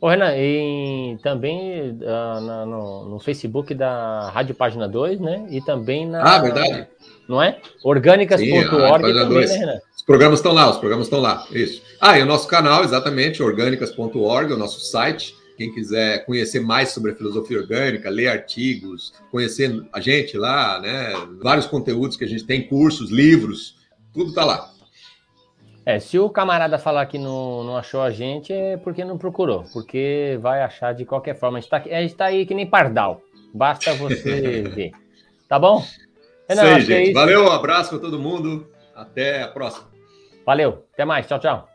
Ô, 0.03 0.09
Renan, 0.09 0.35
e 0.37 1.17
também 1.23 1.91
uh, 1.93 2.41
na, 2.41 2.67
no, 2.67 3.09
no, 3.11 3.21
Facebook 3.21 3.73
da 3.73 4.31
Rádio 4.31 4.53
Página 4.53 4.89
2, 4.89 5.21
né? 5.21 5.47
E 5.49 5.61
também 5.61 6.09
na. 6.09 6.23
Ah, 6.25 6.39
verdade. 6.41 6.89
Não 7.29 7.41
é? 7.41 7.61
Orgânicas.org 7.85 9.15
também, 9.15 9.47
né, 9.47 9.57
Renan? 9.57 9.81
Os 9.97 10.03
programas 10.03 10.41
estão 10.41 10.53
lá, 10.53 10.69
os 10.69 10.79
programas 10.79 11.07
estão 11.07 11.21
lá. 11.21 11.47
Isso. 11.53 11.81
Ah, 12.01 12.19
e 12.19 12.23
o 12.23 12.27
nosso 12.27 12.49
canal, 12.49 12.83
exatamente, 12.83 13.41
orgânicas.org, 13.41 14.53
o 14.53 14.59
nosso 14.59 14.81
site. 14.81 15.37
Quem 15.57 15.73
quiser 15.73 16.27
conhecer 16.27 16.59
mais 16.59 16.89
sobre 16.89 17.13
a 17.13 17.15
filosofia 17.15 17.59
orgânica, 17.59 18.11
ler 18.11 18.27
artigos, 18.27 19.13
conhecer 19.31 19.85
a 19.93 20.01
gente 20.01 20.37
lá, 20.37 20.81
né? 20.81 21.13
Vários 21.41 21.67
conteúdos 21.67 22.17
que 22.17 22.25
a 22.25 22.29
gente 22.29 22.43
tem, 22.43 22.67
cursos, 22.67 23.09
livros, 23.09 23.77
tudo 24.13 24.31
está 24.31 24.45
lá. 24.45 24.72
É, 25.85 25.99
se 25.99 26.19
o 26.19 26.31
camarada 26.31 26.79
falar 26.79 27.07
que 27.07 27.19
não, 27.19 27.65
não 27.65 27.77
achou 27.77 28.03
a 28.03 28.11
gente, 28.11 28.53
é 28.53 28.77
porque 28.77 29.05
não 29.05 29.19
procurou, 29.19 29.65
porque 29.73 30.39
vai 30.41 30.63
achar 30.63 30.95
de 30.95 31.05
qualquer 31.05 31.35
forma. 31.37 31.59
A 31.59 31.61
gente 31.61 31.71
está 31.71 32.25
tá 32.25 32.25
aí 32.27 32.47
que 32.47 32.55
nem 32.55 32.67
pardal. 32.67 33.21
Basta 33.53 33.93
você 33.95 34.63
ver. 34.75 34.93
Tá 35.49 35.59
bom? 35.59 35.85
Renan, 36.49 36.63
Sei, 36.63 36.73
é 36.73 36.81
gente. 36.81 37.11
É 37.11 37.15
Valeu, 37.15 37.45
um 37.45 37.51
abraço 37.51 37.91
para 37.91 37.99
todo 37.99 38.19
mundo. 38.19 38.71
Até 38.95 39.43
a 39.43 39.49
próxima. 39.49 39.89
Valeu, 40.47 40.85
até 40.93 41.05
mais. 41.05 41.27
Tchau, 41.27 41.39
tchau. 41.39 41.69